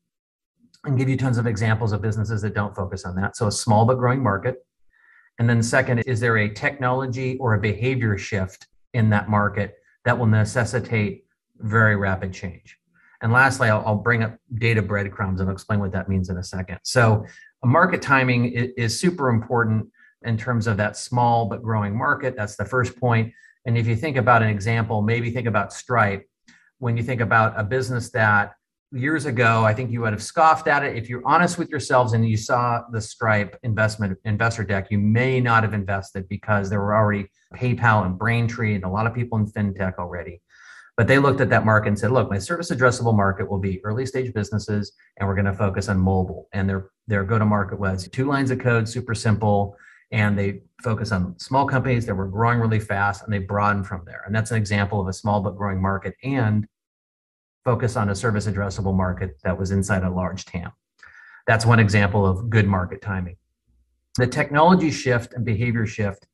Can 0.85 0.97
give 0.97 1.09
you 1.09 1.17
tons 1.17 1.37
of 1.37 1.47
examples 1.47 1.93
of 1.93 2.01
businesses 2.01 2.41
that 2.43 2.55
don't 2.55 2.75
focus 2.75 3.05
on 3.05 3.15
that. 3.17 3.37
So 3.37 3.47
a 3.47 3.53
small 3.53 3.85
but 3.85 3.99
growing 3.99 4.23
market. 4.23 4.65
And 5.39 5.49
then 5.49 5.63
second, 5.63 6.01
is 6.01 6.21
there 6.21 6.39
a 6.39 6.49
technology 6.49 7.37
or 7.39 7.55
a 7.55 7.61
behavior 7.61 8.17
shift 8.17 8.67
in 8.95 9.11
that 9.11 9.29
market 9.29 9.77
that 10.05 10.19
will 10.19 10.27
necessitate 10.27 11.25
very 11.59 11.97
rapid 11.97 12.33
change? 12.33 12.79
And 13.23 13.33
lastly, 13.33 13.69
I'll, 13.69 13.83
I'll, 13.87 13.97
bring 13.97 14.23
up 14.23 14.39
data 14.55 14.81
breadcrumbs 14.81 15.41
and 15.41 15.49
I'll 15.49 15.55
explain 15.55 15.81
what 15.81 15.93
that 15.93 16.09
means 16.09 16.31
in 16.31 16.39
a 16.39 16.45
second. 16.45 16.79
So, 16.83 17.27
market 17.63 18.01
timing 18.01 18.53
is, 18.53 18.71
is 18.77 19.01
super 19.01 19.29
important 19.29 19.89
in 20.23 20.37
terms 20.37 20.67
of 20.67 20.77
that 20.79 20.97
small 20.97 21.47
but 21.47 21.63
growing 21.63 21.97
market. 21.97 22.35
That's 22.37 22.57
the 22.57 22.65
first 22.65 22.99
point. 22.99 23.33
And 23.67 23.77
if 23.77 23.87
you 23.87 23.97
think 23.97 24.17
about 24.17 24.43
an 24.43 24.49
example, 24.49 25.03
maybe 25.03 25.31
think 25.31 25.47
about 25.47 25.73
Stripe. 25.73 26.27
When 26.79 26.97
you 26.97 27.03
think 27.03 27.21
about 27.21 27.59
a 27.59 27.65
business 27.65 28.11
that 28.11 28.55
years 28.93 29.27
ago, 29.27 29.65
I 29.65 29.73
think 29.73 29.91
you 29.91 30.01
would 30.01 30.13
have 30.13 30.23
scoffed 30.23 30.67
at 30.67 30.83
it. 30.83 30.97
If 30.97 31.09
you're 31.09 31.23
honest 31.25 31.59
with 31.59 31.69
yourselves 31.69 32.13
and 32.13 32.29
you 32.29 32.37
saw 32.37 32.83
the 32.91 33.01
Stripe 33.01 33.59
investment 33.63 34.19
investor 34.25 34.65
deck, 34.65 34.89
you 34.91 34.99
may 34.99 35.41
not 35.41 35.63
have 35.63 35.75
invested 35.75 36.29
because 36.29 36.69
there 36.69 36.81
were 36.81 36.95
already 36.95 37.29
PayPal 37.55 38.05
and 38.05 38.19
Braintree 38.19 38.75
and 38.75 38.85
a 38.85 38.89
lot 38.89 39.07
of 39.07 39.15
people 39.15 39.39
in 39.39 39.47
fintech 39.47 39.99
already. 39.99 40.41
But 40.97 41.07
they 41.07 41.19
looked 41.19 41.41
at 41.41 41.49
that 41.51 41.65
market 41.65 41.89
and 41.89 41.99
said, 41.99 42.11
look, 42.11 42.29
my 42.29 42.39
service 42.39 42.71
addressable 42.71 43.17
market 43.17 43.49
will 43.49 43.61
be 43.61 43.83
early 43.85 44.05
stage 44.05 44.35
businesses, 44.35 44.93
and 45.17 45.27
we're 45.27 45.37
going 45.37 45.47
to 45.47 45.55
focus 45.55 45.89
on 45.89 45.99
mobile. 45.99 46.49
And 46.53 46.69
their, 46.69 46.91
their 47.07 47.25
go 47.25 47.39
to 47.39 47.47
market 47.47 47.79
was 47.79 48.09
two 48.09 48.27
lines 48.27 48.51
of 48.51 48.59
code, 48.59 48.89
super 48.89 49.15
simple. 49.15 49.77
And 50.13 50.37
they 50.37 50.63
focus 50.83 51.13
on 51.13 51.39
small 51.39 51.67
companies 51.67 52.05
that 52.07 52.15
were 52.15 52.27
growing 52.27 52.59
really 52.59 52.81
fast 52.81 53.23
and 53.23 53.33
they 53.33 53.39
broadened 53.39 53.87
from 53.87 54.03
there. 54.05 54.25
And 54.27 54.35
that's 54.35 54.51
an 54.51 54.57
example 54.57 55.01
of 55.01 55.07
a 55.07 55.13
small 55.13 55.41
but 55.41 55.57
growing 55.57 55.81
market 55.81 56.17
and 56.25 56.67
focus 57.65 57.97
on 57.97 58.09
a 58.11 58.15
service 58.15 58.47
addressable 58.47 58.95
market 58.95 59.39
that 59.45 59.59
was 59.59 59.71
inside 59.71 60.03
a 60.03 60.11
large 60.11 60.45
TAM. 60.45 60.73
That's 61.47 61.67
one 61.67 61.81
example 61.81 62.27
of 62.27 62.51
good 62.51 62.67
market 62.67 63.03
timing. 63.03 63.37
The 64.17 64.27
technology 64.27 64.91
shift 64.91 65.35
and 65.35 65.45
behavior 65.45 65.87
shift 65.87 66.27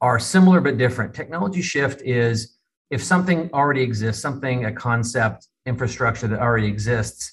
are 0.00 0.18
similar 0.18 0.60
but 0.60 0.78
different. 0.78 1.14
Technology 1.14 1.62
shift 1.62 2.02
is 2.02 2.58
if 2.90 3.02
something 3.02 3.50
already 3.52 3.82
exists, 3.82 4.20
something, 4.20 4.66
a 4.66 4.72
concept, 4.72 5.48
infrastructure 5.66 6.28
that 6.28 6.40
already 6.40 6.66
exists, 6.66 7.32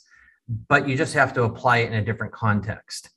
but 0.67 0.87
you 0.87 0.95
just 0.95 1.13
have 1.13 1.33
to 1.33 1.43
apply 1.43 1.79
it 1.79 1.87
in 1.87 1.93
a 1.95 2.03
different 2.03 2.33
context. 2.33 3.09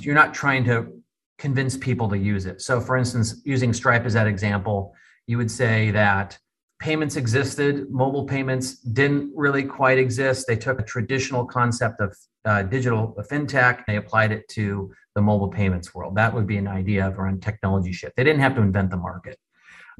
You're 0.00 0.14
not 0.14 0.34
trying 0.34 0.64
to 0.64 0.92
convince 1.38 1.76
people 1.76 2.08
to 2.08 2.16
use 2.16 2.46
it. 2.46 2.60
So, 2.62 2.80
for 2.80 2.96
instance, 2.96 3.42
using 3.44 3.72
Stripe 3.72 4.04
as 4.04 4.14
that 4.14 4.26
example, 4.26 4.94
you 5.26 5.38
would 5.38 5.50
say 5.50 5.90
that 5.90 6.38
payments 6.82 7.14
existed, 7.14 7.88
mobile 7.90 8.24
payments 8.24 8.74
didn't 8.80 9.32
really 9.36 9.62
quite 9.62 9.98
exist. 9.98 10.46
They 10.48 10.56
took 10.56 10.80
a 10.80 10.82
traditional 10.82 11.44
concept 11.44 12.00
of 12.00 12.16
uh, 12.44 12.64
digital 12.64 13.14
fintech, 13.30 13.76
and 13.76 13.84
they 13.86 13.96
applied 13.96 14.32
it 14.32 14.48
to 14.48 14.92
the 15.14 15.22
mobile 15.22 15.48
payments 15.48 15.94
world. 15.94 16.16
That 16.16 16.34
would 16.34 16.48
be 16.48 16.56
an 16.56 16.66
idea 16.66 17.06
of 17.06 17.20
around 17.20 17.40
technology 17.40 17.92
shift. 17.92 18.16
They 18.16 18.24
didn't 18.24 18.40
have 18.40 18.56
to 18.56 18.62
invent 18.62 18.90
the 18.90 18.96
market. 18.96 19.38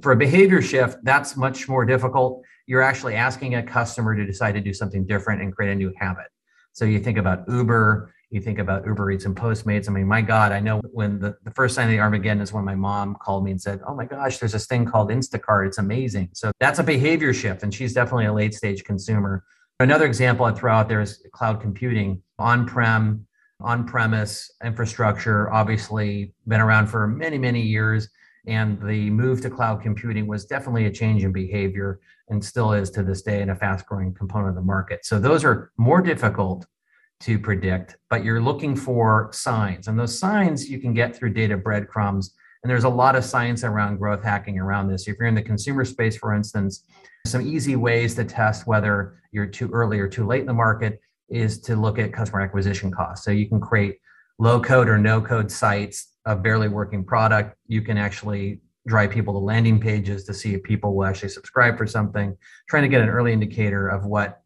For 0.00 0.10
a 0.10 0.16
behavior 0.16 0.60
shift, 0.60 0.96
that's 1.04 1.36
much 1.36 1.68
more 1.68 1.84
difficult. 1.84 2.42
You're 2.66 2.82
actually 2.82 3.14
asking 3.14 3.54
a 3.54 3.62
customer 3.62 4.16
to 4.16 4.26
decide 4.26 4.52
to 4.52 4.60
do 4.60 4.74
something 4.74 5.06
different 5.06 5.40
and 5.40 5.54
create 5.54 5.70
a 5.70 5.76
new 5.76 5.92
habit. 5.98 6.26
So 6.72 6.84
you 6.84 6.98
think 6.98 7.16
about 7.16 7.44
Uber, 7.48 8.12
you 8.32 8.40
think 8.40 8.58
about 8.58 8.86
Uber 8.86 9.10
Eats 9.10 9.26
and 9.26 9.36
Postmates. 9.36 9.88
I 9.88 9.92
mean, 9.92 10.06
my 10.06 10.22
God, 10.22 10.52
I 10.52 10.60
know 10.60 10.80
when 10.90 11.18
the, 11.18 11.36
the 11.44 11.50
first 11.50 11.74
sign 11.74 11.84
of 11.84 11.90
the 11.90 12.00
Armageddon 12.00 12.40
is 12.40 12.52
when 12.52 12.64
my 12.64 12.74
mom 12.74 13.14
called 13.16 13.44
me 13.44 13.50
and 13.50 13.60
said, 13.60 13.80
Oh 13.86 13.94
my 13.94 14.06
gosh, 14.06 14.38
there's 14.38 14.52
this 14.52 14.66
thing 14.66 14.86
called 14.86 15.10
Instacart. 15.10 15.66
It's 15.66 15.78
amazing. 15.78 16.30
So 16.32 16.50
that's 16.58 16.78
a 16.78 16.82
behavior 16.82 17.34
shift. 17.34 17.62
And 17.62 17.72
she's 17.72 17.92
definitely 17.92 18.24
a 18.24 18.32
late 18.32 18.54
stage 18.54 18.84
consumer. 18.84 19.44
Another 19.80 20.06
example 20.06 20.46
I'd 20.46 20.56
throw 20.56 20.72
out 20.72 20.88
there 20.88 21.02
is 21.02 21.22
cloud 21.32 21.60
computing, 21.60 22.22
on 22.38 22.66
prem, 22.66 23.26
on 23.60 23.86
premise 23.86 24.50
infrastructure, 24.64 25.52
obviously 25.52 26.32
been 26.46 26.60
around 26.60 26.86
for 26.86 27.06
many, 27.06 27.36
many 27.36 27.60
years. 27.60 28.08
And 28.46 28.80
the 28.82 29.10
move 29.10 29.40
to 29.42 29.50
cloud 29.50 29.82
computing 29.82 30.26
was 30.26 30.46
definitely 30.46 30.86
a 30.86 30.90
change 30.90 31.22
in 31.22 31.32
behavior 31.32 32.00
and 32.28 32.42
still 32.42 32.72
is 32.72 32.90
to 32.90 33.02
this 33.02 33.22
day 33.22 33.42
in 33.42 33.50
a 33.50 33.56
fast 33.56 33.86
growing 33.86 34.14
component 34.14 34.50
of 34.50 34.54
the 34.54 34.62
market. 34.62 35.04
So 35.04 35.18
those 35.18 35.44
are 35.44 35.70
more 35.76 36.00
difficult 36.00 36.66
to 37.22 37.38
predict, 37.38 37.96
but 38.10 38.24
you're 38.24 38.40
looking 38.40 38.74
for 38.76 39.30
signs. 39.32 39.88
And 39.88 39.98
those 39.98 40.18
signs 40.18 40.68
you 40.68 40.78
can 40.80 40.92
get 40.92 41.14
through 41.14 41.32
data 41.34 41.56
breadcrumbs. 41.56 42.34
And 42.62 42.70
there's 42.70 42.84
a 42.84 42.88
lot 42.88 43.16
of 43.16 43.24
science 43.24 43.64
around 43.64 43.98
growth 43.98 44.22
hacking 44.22 44.58
around 44.58 44.88
this. 44.88 45.08
If 45.08 45.16
you're 45.18 45.28
in 45.28 45.34
the 45.34 45.42
consumer 45.42 45.84
space, 45.84 46.16
for 46.16 46.34
instance, 46.34 46.84
Some 47.26 47.46
easy 47.46 47.76
ways 47.76 48.14
to 48.16 48.24
test 48.24 48.66
whether 48.66 49.20
you're 49.30 49.46
too 49.46 49.70
early 49.70 50.00
or 50.00 50.08
too 50.08 50.26
late 50.26 50.40
in 50.40 50.46
the 50.46 50.52
market 50.52 51.00
is 51.28 51.60
to 51.60 51.76
look 51.76 51.98
at 51.98 52.12
customer 52.12 52.40
acquisition 52.40 52.90
costs. 52.90 53.24
So 53.24 53.30
you 53.30 53.48
can 53.48 53.60
create 53.60 53.98
low 54.38 54.60
code 54.60 54.88
or 54.88 54.98
no 54.98 55.20
code 55.20 55.50
sites, 55.50 56.08
of 56.24 56.42
barely 56.42 56.68
working 56.68 57.04
product. 57.04 57.56
You 57.66 57.82
can 57.82 57.98
actually 57.98 58.60
drive 58.86 59.10
people 59.10 59.32
to 59.34 59.38
landing 59.38 59.80
pages 59.80 60.24
to 60.24 60.34
see 60.34 60.54
if 60.54 60.62
people 60.62 60.94
will 60.94 61.04
actually 61.04 61.28
subscribe 61.28 61.76
for 61.76 61.86
something, 61.86 62.36
trying 62.68 62.82
to 62.82 62.88
get 62.88 63.00
an 63.00 63.08
early 63.08 63.32
indicator 63.32 63.88
of 63.88 64.04
what 64.04 64.42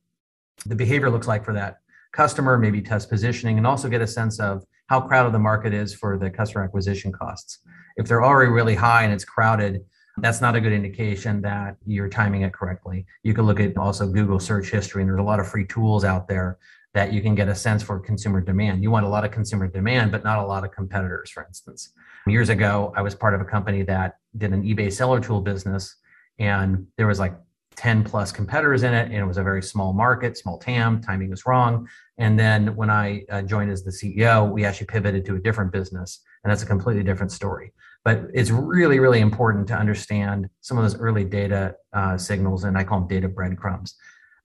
the 0.65 0.75
behavior 0.75 1.11
looks 1.11 1.27
like 1.27 1.45
for 1.45 1.53
that 1.55 1.79
customer, 2.17 2.57
maybe 2.57 2.81
test 2.81 3.11
positioning, 3.11 3.59
and 3.59 3.67
also 3.67 3.89
get 3.89 4.01
a 4.01 4.07
sense 4.07 4.41
of 4.41 4.65
how 4.87 5.01
crowded 5.01 5.33
the 5.35 5.39
market 5.39 5.75
is 5.75 5.95
for 5.95 6.17
the 6.17 6.31
customer 6.31 6.65
acquisition 6.65 7.13
costs. 7.13 7.59
If 7.97 8.09
they're 8.09 8.25
already 8.25 8.51
really 8.51 8.75
high 8.75 9.05
and 9.05 9.13
it's 9.13 9.25
crowded, 9.25 9.85
that's 10.19 10.41
not 10.41 10.57
a 10.57 10.61
good 10.61 10.73
indication 10.73 11.43
that 11.43 11.77
you're 11.85 12.09
timing 12.09 12.43
it 12.43 12.55
correctly. 12.55 13.05
You 13.23 13.35
can 13.35 13.45
look 13.45 13.61
at 13.61 13.77
also 13.77 14.09
Google 14.09 14.41
search 14.41 14.71
history, 14.71 15.03
and 15.03 15.11
there's 15.11 15.21
a 15.21 15.23
lot 15.23 15.41
of 15.41 15.47
free 15.47 15.67
tools 15.67 16.05
out 16.05 16.27
there 16.27 16.59
that 16.95 17.13
you 17.13 17.21
can 17.21 17.35
get 17.35 17.49
a 17.49 17.55
sense 17.55 17.83
for 17.83 18.01
consumer 18.01 18.41
demand. 18.41 18.83
You 18.83 18.91
want 18.91 19.05
a 19.05 19.09
lot 19.11 19.27
of 19.27 19.31
consumer 19.31 19.69
demand, 19.69 20.11
but 20.11 20.25
not 20.25 20.39
a 20.39 20.47
lot 20.47 20.65
of 20.65 20.71
competitors, 20.71 21.29
for 21.29 21.45
instance. 21.47 21.93
Years 22.27 22.49
ago, 22.49 22.95
I 22.97 23.03
was 23.03 23.15
part 23.15 23.35
of 23.35 23.43
a 23.43 23.45
company 23.45 23.83
that 23.83 24.17
did 24.39 24.55
an 24.55 24.63
eBay 24.63 24.91
seller 24.91 25.21
tool 25.21 25.43
business, 25.43 25.97
and 26.39 26.87
there 26.97 27.07
was 27.07 27.19
like 27.19 27.35
10 27.77 28.05
plus 28.05 28.33
competitors 28.33 28.83
in 28.83 28.95
it, 28.95 29.07
and 29.07 29.15
it 29.15 29.27
was 29.27 29.37
a 29.37 29.43
very 29.43 29.63
small 29.63 29.93
market, 29.93 30.39
small 30.39 30.59
TAM, 30.59 31.03
timing 31.03 31.29
was 31.29 31.45
wrong. 31.45 31.87
And 32.19 32.39
then 32.39 32.75
when 32.77 32.91
I 32.91 33.25
uh, 33.31 33.43
joined 33.43 33.71
as 33.71 33.85
the 33.85 33.91
CEO, 33.91 34.51
we 34.51 34.65
actually 34.65 34.87
pivoted 34.87 35.25
to 35.27 35.37
a 35.37 35.39
different 35.39 35.73
business, 35.73 36.21
and 36.43 36.51
that's 36.51 36.63
a 36.63 36.67
completely 36.67 37.03
different 37.03 37.31
story. 37.31 37.73
But 38.05 38.23
it's 38.33 38.51
really, 38.51 39.01
really 39.01 39.21
important 39.21 39.67
to 39.69 39.75
understand 39.75 40.49
some 40.61 40.79
of 40.79 40.85
those 40.85 40.99
early 40.99 41.25
data 41.25 41.75
uh, 41.93 42.17
signals, 42.17 42.65
and 42.65 42.79
I 42.79 42.85
call 42.85 43.01
them 43.01 43.09
data 43.09 43.29
breadcrumbs. 43.29 43.97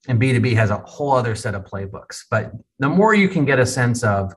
And 0.08 0.20
B2B 0.20 0.56
has 0.56 0.72
a 0.72 0.78
whole 0.78 1.12
other 1.12 1.36
set 1.36 1.54
of 1.54 1.64
playbooks. 1.64 2.24
But 2.30 2.52
the 2.80 2.90
more 2.90 3.14
you 3.14 3.30
can 3.30 3.46
get 3.46 3.60
a 3.60 3.66
sense 3.66 4.04
of 4.04 4.34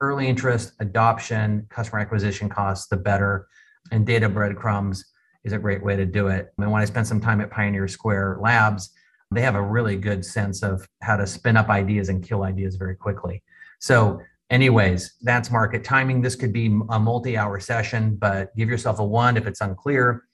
early 0.00 0.26
interest, 0.26 0.72
adoption, 0.80 1.66
customer 1.70 2.00
acquisition 2.00 2.48
costs, 2.48 2.88
the 2.88 2.96
better. 2.96 3.46
And 3.92 4.06
data 4.06 4.28
breadcrumbs 4.28 5.04
is 5.44 5.52
a 5.52 5.58
great 5.58 5.84
way 5.84 5.96
to 5.96 6.06
do 6.06 6.28
it. 6.28 6.52
Mean, 6.56 6.70
when 6.70 6.80
I 6.80 6.86
spent 6.86 7.06
some 7.06 7.20
time 7.20 7.40
at 7.40 7.50
Pioneer 7.50 7.86
Square 7.86 8.38
Labs, 8.40 8.90
they 9.30 9.42
have 9.42 9.54
a 9.54 9.62
really 9.62 9.96
good 9.96 10.24
sense 10.24 10.62
of 10.62 10.86
how 11.02 11.16
to 11.16 11.26
spin 11.26 11.56
up 11.56 11.68
ideas 11.68 12.08
and 12.08 12.22
kill 12.22 12.42
ideas 12.42 12.76
very 12.76 12.96
quickly. 12.96 13.42
So 13.80 14.20
anyways, 14.50 15.14
that's 15.22 15.50
market 15.50 15.84
timing. 15.84 16.22
This 16.22 16.36
could 16.36 16.52
be 16.52 16.66
a 16.90 16.98
multi-hour 16.98 17.60
session, 17.60 18.16
but 18.16 18.54
give 18.56 18.68
yourself 18.68 18.98
a 18.98 19.04
one 19.04 19.36
if 19.36 19.46
it's 19.46 19.60
unclear. 19.60 20.24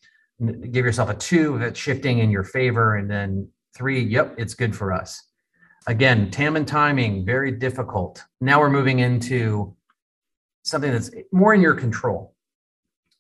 Give 0.71 0.85
yourself 0.85 1.11
a 1.11 1.15
two 1.15 1.57
if 1.57 1.63
it's 1.63 1.79
shifting 1.79 2.19
in 2.19 2.31
your 2.31 2.45
favor, 2.45 2.97
and 2.97 3.11
then 3.11 3.49
three, 3.77 4.01
yep, 4.01 4.35
it's 4.39 4.55
good 4.55 4.75
for 4.75 4.93
us. 4.93 5.23
Again, 5.87 6.31
TAM 6.31 6.57
and 6.57 6.67
timing, 6.67 7.25
very 7.25 7.53
difficult. 7.53 8.25
Now 8.41 8.61
we're 8.61 8.71
moving 8.71 8.99
into 8.99 9.77
something 10.63 10.93
that's 10.93 11.11
more 11.33 11.55
in 11.55 11.61
your 11.61 11.75
control. 11.75 12.35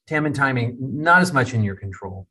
TAM 0.07 0.27
and 0.27 0.35
timing, 0.35 0.77
not 0.81 1.23
as 1.23 1.33
much 1.33 1.55
in 1.55 1.63
your 1.63 1.77
control. 1.77 2.27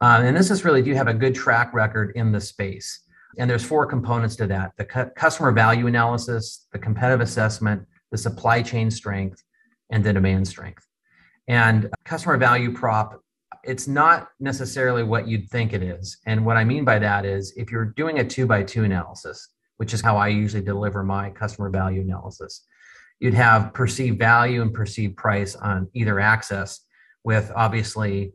Uh, 0.00 0.22
and 0.24 0.36
this 0.36 0.50
is 0.50 0.64
really, 0.64 0.82
do 0.82 0.90
you 0.90 0.96
have 0.96 1.08
a 1.08 1.14
good 1.14 1.34
track 1.34 1.74
record 1.74 2.12
in 2.14 2.30
the 2.30 2.40
space? 2.40 3.00
And 3.38 3.48
there's 3.48 3.64
four 3.64 3.86
components 3.86 4.36
to 4.36 4.46
that 4.46 4.72
the 4.76 4.84
cu- 4.84 5.10
customer 5.16 5.52
value 5.52 5.86
analysis, 5.86 6.66
the 6.72 6.78
competitive 6.78 7.20
assessment, 7.20 7.86
the 8.10 8.18
supply 8.18 8.62
chain 8.62 8.90
strength, 8.90 9.42
and 9.90 10.02
the 10.04 10.12
demand 10.12 10.46
strength. 10.46 10.86
And 11.46 11.90
customer 12.04 12.36
value 12.36 12.72
prop, 12.72 13.20
it's 13.64 13.88
not 13.88 14.28
necessarily 14.38 15.02
what 15.02 15.26
you'd 15.26 15.48
think 15.50 15.72
it 15.72 15.82
is. 15.82 16.18
And 16.26 16.44
what 16.44 16.56
I 16.56 16.64
mean 16.64 16.84
by 16.84 16.98
that 17.00 17.24
is 17.24 17.52
if 17.56 17.70
you're 17.70 17.86
doing 17.96 18.18
a 18.18 18.24
two 18.24 18.46
by 18.46 18.62
two 18.62 18.84
analysis, 18.84 19.48
which 19.78 19.94
is 19.94 20.00
how 20.00 20.16
I 20.16 20.28
usually 20.28 20.62
deliver 20.62 21.02
my 21.02 21.30
customer 21.30 21.70
value 21.70 22.00
analysis, 22.00 22.64
you'd 23.20 23.34
have 23.34 23.72
perceived 23.74 24.18
value 24.18 24.62
and 24.62 24.72
perceived 24.72 25.16
price 25.16 25.56
on 25.56 25.88
either 25.94 26.20
axis, 26.20 26.84
with 27.24 27.50
obviously 27.54 28.32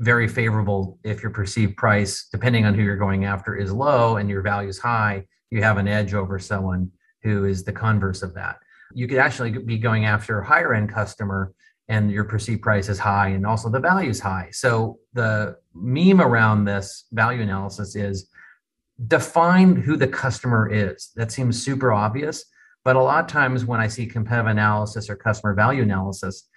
very 0.00 0.28
favorable 0.28 0.98
if 1.02 1.22
your 1.22 1.32
perceived 1.32 1.76
price, 1.76 2.28
depending 2.30 2.64
on 2.64 2.74
who 2.74 2.82
you're 2.82 2.96
going 2.96 3.24
after, 3.24 3.56
is 3.56 3.72
low 3.72 4.16
and 4.16 4.30
your 4.30 4.42
value 4.42 4.68
is 4.68 4.78
high, 4.78 5.24
you 5.50 5.62
have 5.62 5.78
an 5.78 5.88
edge 5.88 6.14
over 6.14 6.38
someone 6.38 6.90
who 7.22 7.44
is 7.44 7.64
the 7.64 7.72
converse 7.72 8.22
of 8.22 8.34
that 8.34 8.58
you 8.94 9.06
could 9.06 9.18
actually 9.18 9.50
be 9.50 9.78
going 9.78 10.04
after 10.04 10.40
a 10.40 10.46
higher 10.46 10.74
end 10.74 10.92
customer 10.92 11.52
and 11.88 12.10
your 12.10 12.24
perceived 12.24 12.62
price 12.62 12.88
is 12.88 12.98
high 12.98 13.28
and 13.28 13.46
also 13.46 13.70
the 13.70 13.80
value 13.80 14.10
is 14.10 14.20
high. 14.20 14.48
So 14.52 14.98
the 15.14 15.56
meme 15.74 16.20
around 16.20 16.64
this 16.64 17.06
value 17.12 17.42
analysis 17.42 17.96
is 17.96 18.28
define 19.06 19.76
who 19.76 19.96
the 19.96 20.08
customer 20.08 20.68
is. 20.70 21.12
That 21.16 21.32
seems 21.32 21.62
super 21.62 21.92
obvious, 21.92 22.44
but 22.84 22.96
a 22.96 23.02
lot 23.02 23.24
of 23.24 23.30
times 23.30 23.64
when 23.64 23.80
I 23.80 23.88
see 23.88 24.06
competitive 24.06 24.50
analysis 24.50 25.08
or 25.08 25.16
customer 25.16 25.54
value 25.54 25.82
analysis, 25.82 26.48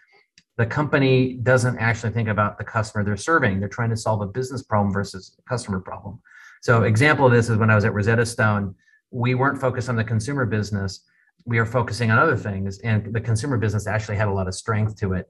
the 0.61 0.67
company 0.67 1.33
doesn't 1.33 1.77
actually 1.79 2.13
think 2.13 2.29
about 2.29 2.57
the 2.57 2.63
customer 2.63 3.03
they're 3.03 3.17
serving. 3.17 3.59
They're 3.59 3.69
trying 3.79 3.89
to 3.89 3.97
solve 3.97 4.21
a 4.21 4.27
business 4.27 4.61
problem 4.61 4.93
versus 4.93 5.35
a 5.39 5.49
customer 5.49 5.79
problem. 5.79 6.19
So 6.61 6.83
example 6.83 7.25
of 7.25 7.31
this 7.31 7.49
is 7.49 7.57
when 7.57 7.71
I 7.71 7.75
was 7.75 7.85
at 7.85 7.93
Rosetta 7.93 8.25
Stone, 8.25 8.75
we 9.09 9.33
weren't 9.33 9.59
focused 9.59 9.89
on 9.89 9.95
the 9.95 10.03
consumer 10.03 10.45
business 10.45 11.01
we 11.45 11.57
are 11.57 11.65
focusing 11.65 12.11
on 12.11 12.19
other 12.19 12.37
things 12.37 12.79
and 12.79 13.13
the 13.13 13.21
consumer 13.21 13.57
business 13.57 13.87
actually 13.87 14.17
had 14.17 14.27
a 14.27 14.31
lot 14.31 14.47
of 14.47 14.55
strength 14.55 14.95
to 14.97 15.13
it 15.13 15.29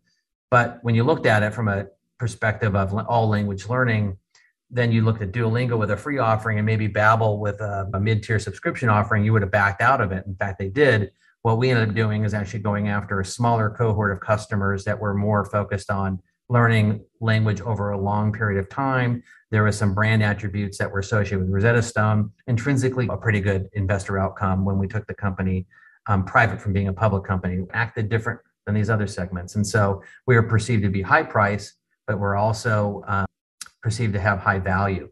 but 0.49 0.79
when 0.81 0.95
you 0.95 1.03
looked 1.03 1.25
at 1.25 1.43
it 1.43 1.53
from 1.53 1.67
a 1.67 1.87
perspective 2.17 2.75
of 2.75 2.93
all 3.07 3.27
language 3.27 3.67
learning 3.67 4.17
then 4.69 4.91
you 4.91 5.03
looked 5.03 5.21
at 5.21 5.31
duolingo 5.31 5.77
with 5.77 5.91
a 5.91 5.97
free 5.97 6.17
offering 6.17 6.57
and 6.57 6.65
maybe 6.65 6.87
babbel 6.87 7.39
with 7.39 7.59
a, 7.61 7.89
a 7.93 7.99
mid-tier 7.99 8.39
subscription 8.39 8.89
offering 8.89 9.23
you 9.23 9.33
would 9.33 9.41
have 9.41 9.51
backed 9.51 9.81
out 9.81 10.01
of 10.01 10.11
it 10.11 10.25
in 10.25 10.35
fact 10.35 10.59
they 10.59 10.69
did 10.69 11.11
what 11.43 11.57
we 11.57 11.69
ended 11.69 11.89
up 11.89 11.95
doing 11.95 12.23
is 12.23 12.33
actually 12.33 12.59
going 12.59 12.87
after 12.87 13.19
a 13.19 13.25
smaller 13.25 13.69
cohort 13.69 14.11
of 14.11 14.19
customers 14.19 14.83
that 14.85 14.99
were 14.99 15.13
more 15.13 15.45
focused 15.45 15.89
on 15.89 16.19
learning 16.49 17.03
language 17.21 17.61
over 17.61 17.91
a 17.91 17.97
long 17.97 18.31
period 18.31 18.59
of 18.59 18.69
time. 18.69 19.23
There 19.51 19.63
were 19.63 19.71
some 19.71 19.93
brand 19.93 20.21
attributes 20.21 20.77
that 20.77 20.91
were 20.91 20.99
associated 20.99 21.39
with 21.39 21.49
Rosetta 21.49 21.81
Stone, 21.81 22.31
intrinsically 22.47 23.07
a 23.09 23.17
pretty 23.17 23.39
good 23.39 23.69
investor 23.73 24.19
outcome 24.19 24.65
when 24.65 24.77
we 24.77 24.87
took 24.87 25.07
the 25.07 25.13
company 25.13 25.65
um, 26.07 26.25
private 26.25 26.61
from 26.61 26.73
being 26.73 26.89
a 26.89 26.93
public 26.93 27.23
company, 27.23 27.63
acted 27.73 28.09
different 28.09 28.39
than 28.65 28.75
these 28.75 28.89
other 28.89 29.07
segments. 29.07 29.55
And 29.55 29.65
so 29.65 30.03
we 30.27 30.35
are 30.35 30.43
perceived 30.43 30.83
to 30.83 30.89
be 30.89 31.01
high 31.01 31.23
price, 31.23 31.73
but 32.05 32.19
we're 32.19 32.35
also 32.35 33.03
um, 33.07 33.25
perceived 33.81 34.13
to 34.13 34.19
have 34.19 34.39
high 34.39 34.59
value. 34.59 35.09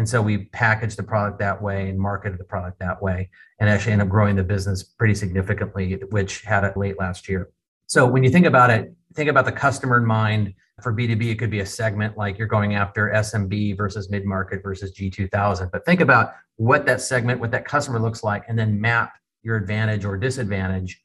And 0.00 0.08
so 0.08 0.22
we 0.22 0.46
packaged 0.46 0.96
the 0.96 1.02
product 1.02 1.38
that 1.40 1.60
way 1.60 1.90
and 1.90 1.98
marketed 1.98 2.40
the 2.40 2.44
product 2.44 2.78
that 2.78 3.02
way 3.02 3.28
and 3.58 3.68
actually 3.68 3.92
ended 3.92 4.06
up 4.06 4.10
growing 4.10 4.34
the 4.34 4.42
business 4.42 4.82
pretty 4.82 5.14
significantly, 5.14 5.92
which 6.08 6.40
had 6.40 6.64
it 6.64 6.74
late 6.74 6.98
last 6.98 7.28
year. 7.28 7.50
So 7.86 8.06
when 8.06 8.24
you 8.24 8.30
think 8.30 8.46
about 8.46 8.70
it, 8.70 8.94
think 9.12 9.28
about 9.28 9.44
the 9.44 9.52
customer 9.52 9.98
in 9.98 10.06
mind. 10.06 10.54
For 10.80 10.94
B2B, 10.94 11.32
it 11.32 11.34
could 11.38 11.50
be 11.50 11.60
a 11.60 11.66
segment 11.66 12.16
like 12.16 12.38
you're 12.38 12.48
going 12.48 12.76
after 12.76 13.12
SMB 13.14 13.76
versus 13.76 14.08
mid 14.08 14.24
market 14.24 14.62
versus 14.62 14.98
G2000. 14.98 15.70
But 15.70 15.84
think 15.84 16.00
about 16.00 16.32
what 16.56 16.86
that 16.86 17.02
segment, 17.02 17.38
what 17.38 17.50
that 17.50 17.66
customer 17.66 17.98
looks 17.98 18.24
like, 18.24 18.44
and 18.48 18.58
then 18.58 18.80
map 18.80 19.12
your 19.42 19.56
advantage 19.56 20.06
or 20.06 20.16
disadvantage, 20.16 20.98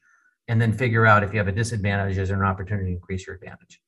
and 0.47 0.61
then 0.61 0.71
figure 0.71 1.05
out 1.05 1.21
if 1.21 1.33
you 1.33 1.39
have 1.39 1.49
a 1.49 1.51
disadvantage, 1.51 2.17
is 2.17 2.29
there 2.29 2.41
an 2.41 2.47
opportunity 2.47 2.91
to 2.91 2.93
increase 2.93 3.27
your 3.27 3.35
advantage? 3.35 3.81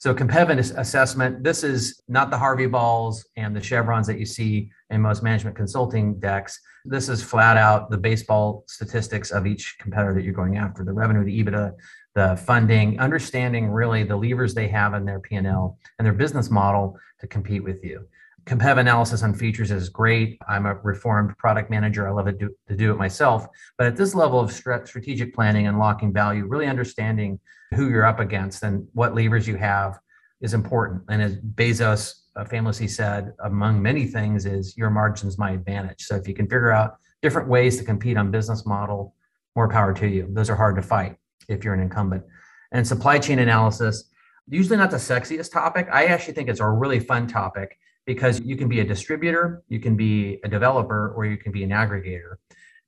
So 0.00 0.14
competitive 0.14 0.76
assessment, 0.78 1.42
this 1.42 1.64
is 1.64 2.00
not 2.06 2.30
the 2.30 2.38
Harvey 2.38 2.66
balls 2.66 3.26
and 3.36 3.54
the 3.54 3.60
chevrons 3.60 4.06
that 4.06 4.18
you 4.18 4.26
see 4.26 4.70
in 4.90 5.00
most 5.00 5.24
management 5.24 5.56
consulting 5.56 6.20
decks. 6.20 6.60
This 6.84 7.08
is 7.08 7.20
flat 7.20 7.56
out 7.56 7.90
the 7.90 7.98
baseball 7.98 8.62
statistics 8.68 9.32
of 9.32 9.44
each 9.44 9.76
competitor 9.80 10.14
that 10.14 10.22
you're 10.22 10.32
going 10.32 10.56
after, 10.56 10.84
the 10.84 10.92
revenue, 10.92 11.24
the 11.24 11.42
EBITDA, 11.42 11.74
the 12.14 12.36
funding, 12.46 13.00
understanding 13.00 13.70
really 13.70 14.04
the 14.04 14.16
levers 14.16 14.54
they 14.54 14.68
have 14.68 14.94
in 14.94 15.04
their 15.04 15.18
P&L 15.18 15.76
and 15.98 16.06
their 16.06 16.12
business 16.12 16.48
model 16.48 16.96
to 17.18 17.26
compete 17.26 17.64
with 17.64 17.82
you 17.82 18.06
competitive 18.48 18.78
analysis 18.78 19.22
on 19.22 19.34
features 19.34 19.70
is 19.70 19.90
great. 19.90 20.38
I'm 20.48 20.64
a 20.66 20.74
reformed 20.74 21.36
product 21.36 21.70
manager. 21.70 22.08
I 22.08 22.10
love 22.10 22.26
it 22.26 22.38
do, 22.38 22.50
to 22.68 22.74
do 22.74 22.90
it 22.90 22.96
myself. 22.96 23.46
But 23.76 23.86
at 23.86 23.96
this 23.96 24.14
level 24.14 24.40
of 24.40 24.50
strategic 24.50 25.34
planning, 25.34 25.66
unlocking 25.66 26.12
value, 26.12 26.46
really 26.46 26.66
understanding 26.66 27.38
who 27.74 27.90
you're 27.90 28.06
up 28.06 28.20
against 28.20 28.62
and 28.62 28.88
what 28.94 29.14
levers 29.14 29.46
you 29.46 29.56
have 29.56 29.98
is 30.40 30.54
important. 30.54 31.02
And 31.10 31.20
as 31.20 31.36
Bezos 31.36 32.22
uh, 32.36 32.44
famously 32.44 32.88
said, 32.88 33.34
among 33.44 33.82
many 33.82 34.06
things, 34.06 34.46
is 34.46 34.76
your 34.76 34.88
margin's 34.88 35.36
my 35.36 35.50
advantage. 35.50 36.04
So 36.04 36.16
if 36.16 36.26
you 36.26 36.34
can 36.34 36.46
figure 36.46 36.72
out 36.72 36.96
different 37.20 37.48
ways 37.48 37.76
to 37.76 37.84
compete 37.84 38.16
on 38.16 38.30
business 38.30 38.64
model, 38.64 39.14
more 39.54 39.68
power 39.68 39.92
to 39.92 40.08
you. 40.08 40.26
Those 40.30 40.48
are 40.48 40.56
hard 40.56 40.76
to 40.76 40.82
fight 40.82 41.16
if 41.48 41.64
you're 41.64 41.74
an 41.74 41.80
incumbent. 41.80 42.24
And 42.72 42.86
supply 42.86 43.18
chain 43.18 43.40
analysis, 43.40 44.04
usually 44.48 44.78
not 44.78 44.90
the 44.90 44.96
sexiest 44.96 45.52
topic. 45.52 45.88
I 45.92 46.06
actually 46.06 46.34
think 46.34 46.48
it's 46.48 46.60
a 46.60 46.68
really 46.68 47.00
fun 47.00 47.26
topic 47.26 47.76
because 48.08 48.40
you 48.40 48.56
can 48.56 48.70
be 48.70 48.80
a 48.80 48.84
distributor, 48.84 49.62
you 49.68 49.78
can 49.78 49.94
be 49.94 50.40
a 50.42 50.48
developer, 50.48 51.12
or 51.14 51.26
you 51.26 51.36
can 51.36 51.52
be 51.52 51.62
an 51.62 51.68
aggregator. 51.68 52.36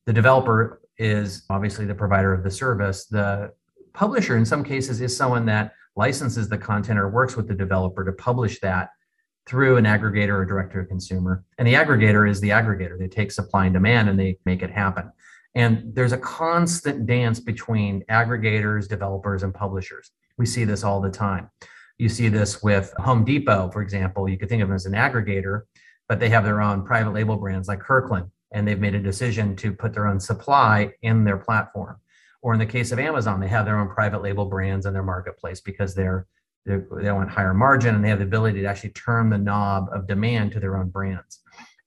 The 0.06 0.14
developer 0.14 0.80
is 0.96 1.44
obviously 1.50 1.84
the 1.84 1.94
provider 1.94 2.32
of 2.32 2.42
the 2.42 2.50
service. 2.50 3.04
The 3.04 3.52
publisher, 3.92 4.38
in 4.38 4.46
some 4.46 4.64
cases, 4.64 5.02
is 5.02 5.14
someone 5.14 5.44
that 5.44 5.74
licenses 5.94 6.48
the 6.48 6.56
content 6.56 6.98
or 6.98 7.10
works 7.10 7.36
with 7.36 7.48
the 7.48 7.54
developer 7.54 8.02
to 8.02 8.12
publish 8.12 8.60
that 8.60 8.88
through 9.46 9.76
an 9.76 9.84
aggregator 9.84 10.40
or 10.40 10.46
direct 10.46 10.72
to 10.72 10.86
consumer. 10.86 11.44
And 11.58 11.68
the 11.68 11.74
aggregator 11.74 12.26
is 12.26 12.40
the 12.40 12.48
aggregator. 12.48 12.98
They 12.98 13.08
take 13.08 13.30
supply 13.30 13.66
and 13.66 13.74
demand 13.74 14.08
and 14.08 14.18
they 14.18 14.38
make 14.46 14.62
it 14.62 14.70
happen. 14.70 15.12
And 15.54 15.94
there's 15.94 16.12
a 16.12 16.18
constant 16.18 17.04
dance 17.04 17.40
between 17.40 18.04
aggregators, 18.10 18.88
developers, 18.88 19.42
and 19.42 19.52
publishers. 19.52 20.12
We 20.38 20.46
see 20.46 20.64
this 20.64 20.82
all 20.82 21.02
the 21.02 21.10
time. 21.10 21.50
You 22.00 22.08
see 22.08 22.30
this 22.30 22.62
with 22.62 22.94
Home 22.96 23.26
Depot, 23.26 23.70
for 23.70 23.82
example. 23.82 24.26
You 24.26 24.38
could 24.38 24.48
think 24.48 24.62
of 24.62 24.68
them 24.68 24.74
as 24.74 24.86
an 24.86 24.94
aggregator, 24.94 25.64
but 26.08 26.18
they 26.18 26.30
have 26.30 26.44
their 26.44 26.62
own 26.62 26.82
private 26.82 27.12
label 27.12 27.36
brands 27.36 27.68
like 27.68 27.80
Kirkland, 27.80 28.30
and 28.52 28.66
they've 28.66 28.80
made 28.80 28.94
a 28.94 29.02
decision 29.02 29.54
to 29.56 29.70
put 29.70 29.92
their 29.92 30.06
own 30.06 30.18
supply 30.18 30.94
in 31.02 31.24
their 31.24 31.36
platform. 31.36 31.98
Or 32.40 32.54
in 32.54 32.58
the 32.58 32.64
case 32.64 32.90
of 32.90 32.98
Amazon, 32.98 33.38
they 33.38 33.48
have 33.48 33.66
their 33.66 33.78
own 33.78 33.90
private 33.90 34.22
label 34.22 34.46
brands 34.46 34.86
in 34.86 34.94
their 34.94 35.02
marketplace 35.02 35.60
because 35.60 35.94
they're, 35.94 36.26
they're 36.64 36.86
they 37.02 37.12
want 37.12 37.28
higher 37.28 37.52
margin 37.52 37.94
and 37.94 38.02
they 38.02 38.08
have 38.08 38.20
the 38.20 38.24
ability 38.24 38.62
to 38.62 38.66
actually 38.66 38.90
turn 38.90 39.28
the 39.28 39.36
knob 39.36 39.90
of 39.92 40.06
demand 40.06 40.52
to 40.52 40.60
their 40.60 40.78
own 40.78 40.88
brands. 40.88 41.40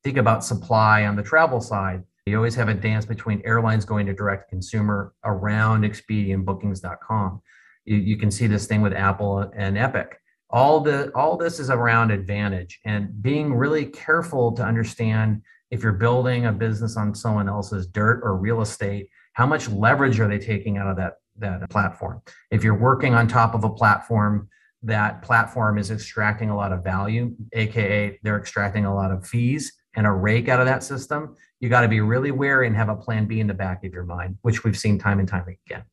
Think 0.04 0.17
about 0.17 0.45
supply 0.45 1.08
on 1.08 1.15
the 1.15 1.23
travel 1.23 1.60
side. 1.60 2.04
You 2.28 2.38
always 2.38 2.54
have 2.54 2.69
a 2.69 2.76
dance 2.76 3.08
between 3.08 3.41
airlines 3.45 3.84
going 3.84 4.06
to 4.06 4.13
direct 4.13 4.52
consumer 4.52 5.15
around 5.26 5.86
Expedia 5.86 6.36
and 6.36 6.45
bookings.com. 6.45 7.41
You, 7.85 7.97
you 7.97 8.17
can 8.17 8.31
see 8.31 8.47
this 8.47 8.65
thing 8.67 8.81
with 8.81 8.93
Apple 8.93 9.51
and 9.55 9.77
Epic. 9.77 10.19
All 10.49 10.79
the 10.79 11.11
all 11.15 11.35
this 11.35 11.59
is 11.59 11.69
around 11.69 12.11
advantage 12.11 12.79
and 12.85 13.21
being 13.21 13.53
really 13.53 13.85
careful 13.85 14.51
to 14.53 14.63
understand 14.63 15.41
if 15.71 15.81
you're 15.81 15.93
building 15.93 16.45
a 16.45 16.51
business 16.51 16.95
on 16.95 17.15
someone 17.15 17.49
else's 17.49 17.87
dirt 17.87 18.21
or 18.23 18.37
real 18.37 18.61
estate, 18.61 19.09
how 19.33 19.47
much 19.47 19.67
leverage 19.69 20.19
are 20.19 20.27
they 20.27 20.37
taking 20.37 20.77
out 20.77 20.87
of 20.87 20.97
that 20.97 21.13
that 21.37 21.69
platform? 21.69 22.21
If 22.51 22.63
you're 22.63 22.77
working 22.77 23.15
on 23.15 23.27
top 23.27 23.55
of 23.55 23.63
a 23.63 23.69
platform, 23.69 24.47
that 24.83 25.23
platform 25.23 25.79
is 25.79 25.89
extracting 25.89 26.51
a 26.51 26.55
lot 26.55 26.71
of 26.71 26.83
value, 26.83 27.35
aka 27.53 28.19
they're 28.21 28.37
extracting 28.37 28.85
a 28.85 28.93
lot 28.93 29.11
of 29.11 29.25
fees 29.25 29.73
and 29.95 30.07
a 30.07 30.11
rake 30.11 30.49
out 30.49 30.59
of 30.59 30.65
that 30.65 30.83
system, 30.83 31.35
you 31.59 31.69
got 31.69 31.81
to 31.81 31.87
be 31.87 32.01
really 32.01 32.31
wary 32.31 32.67
and 32.67 32.75
have 32.75 32.89
a 32.89 32.95
plan 32.95 33.25
B 33.25 33.39
in 33.39 33.47
the 33.47 33.53
back 33.53 33.83
of 33.83 33.93
your 33.93 34.03
mind, 34.03 34.37
which 34.41 34.63
we've 34.63 34.77
seen 34.77 34.97
time 34.97 35.19
and 35.19 35.27
time 35.27 35.45
again. 35.67 35.83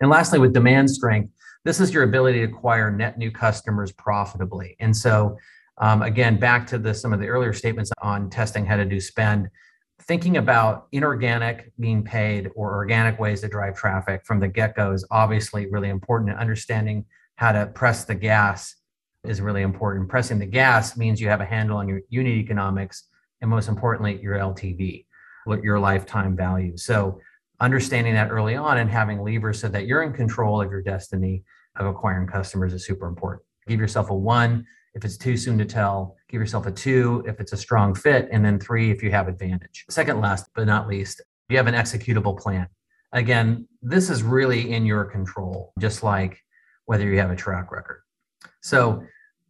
And 0.00 0.10
lastly, 0.10 0.38
with 0.38 0.52
demand 0.52 0.90
strength, 0.90 1.32
this 1.64 1.80
is 1.80 1.92
your 1.92 2.02
ability 2.02 2.38
to 2.38 2.44
acquire 2.44 2.90
net 2.90 3.18
new 3.18 3.30
customers 3.30 3.92
profitably. 3.92 4.76
And 4.80 4.96
so, 4.96 5.36
um, 5.78 6.02
again, 6.02 6.38
back 6.38 6.66
to 6.68 6.78
the, 6.78 6.92
some 6.92 7.12
of 7.12 7.20
the 7.20 7.28
earlier 7.28 7.52
statements 7.52 7.90
on 8.02 8.30
testing 8.30 8.66
how 8.66 8.76
to 8.76 8.84
do 8.84 9.00
spend, 9.00 9.48
thinking 10.02 10.36
about 10.36 10.88
inorganic 10.92 11.72
being 11.78 12.02
paid 12.02 12.50
or 12.56 12.74
organic 12.74 13.18
ways 13.18 13.40
to 13.42 13.48
drive 13.48 13.76
traffic 13.76 14.24
from 14.24 14.40
the 14.40 14.48
get 14.48 14.74
go 14.74 14.92
is 14.92 15.06
obviously 15.10 15.66
really 15.70 15.88
important. 15.88 16.30
And 16.30 16.38
understanding 16.38 17.04
how 17.36 17.52
to 17.52 17.66
press 17.66 18.04
the 18.04 18.14
gas 18.14 18.74
is 19.24 19.40
really 19.40 19.62
important. 19.62 20.08
Pressing 20.08 20.38
the 20.38 20.46
gas 20.46 20.96
means 20.96 21.20
you 21.20 21.28
have 21.28 21.40
a 21.40 21.44
handle 21.46 21.78
on 21.78 21.88
your 21.88 22.00
unit 22.08 22.34
economics 22.34 23.04
and 23.40 23.50
most 23.50 23.68
importantly, 23.68 24.20
your 24.22 24.36
LTV, 24.36 25.04
your 25.62 25.78
lifetime 25.78 26.36
value. 26.36 26.76
So 26.76 27.20
understanding 27.62 28.12
that 28.14 28.30
early 28.30 28.56
on 28.56 28.78
and 28.78 28.90
having 28.90 29.22
levers 29.22 29.60
so 29.60 29.68
that 29.68 29.86
you're 29.86 30.02
in 30.02 30.12
control 30.12 30.60
of 30.60 30.68
your 30.70 30.82
destiny 30.82 31.44
of 31.76 31.86
acquiring 31.86 32.26
customers 32.26 32.74
is 32.74 32.84
super 32.84 33.06
important. 33.06 33.42
Give 33.68 33.78
yourself 33.78 34.10
a 34.10 34.14
one 34.14 34.66
if 34.94 35.04
it's 35.04 35.16
too 35.16 35.36
soon 35.36 35.56
to 35.58 35.64
tell. 35.64 36.16
Give 36.28 36.40
yourself 36.40 36.66
a 36.66 36.72
two 36.72 37.22
if 37.26 37.38
it's 37.38 37.52
a 37.52 37.56
strong 37.56 37.94
fit, 37.94 38.28
and 38.32 38.44
then 38.44 38.58
three 38.58 38.90
if 38.90 39.00
you 39.00 39.12
have 39.12 39.28
advantage. 39.28 39.84
Second, 39.88 40.20
last 40.20 40.46
but 40.56 40.66
not 40.66 40.88
least, 40.88 41.22
you 41.48 41.56
have 41.56 41.68
an 41.68 41.74
executable 41.74 42.36
plan. 42.36 42.66
Again, 43.12 43.68
this 43.80 44.10
is 44.10 44.24
really 44.24 44.72
in 44.72 44.84
your 44.84 45.04
control, 45.04 45.72
just 45.78 46.02
like 46.02 46.38
whether 46.86 47.04
you 47.04 47.18
have 47.20 47.30
a 47.30 47.36
track 47.36 47.70
record. 47.70 48.02
So 48.60 49.04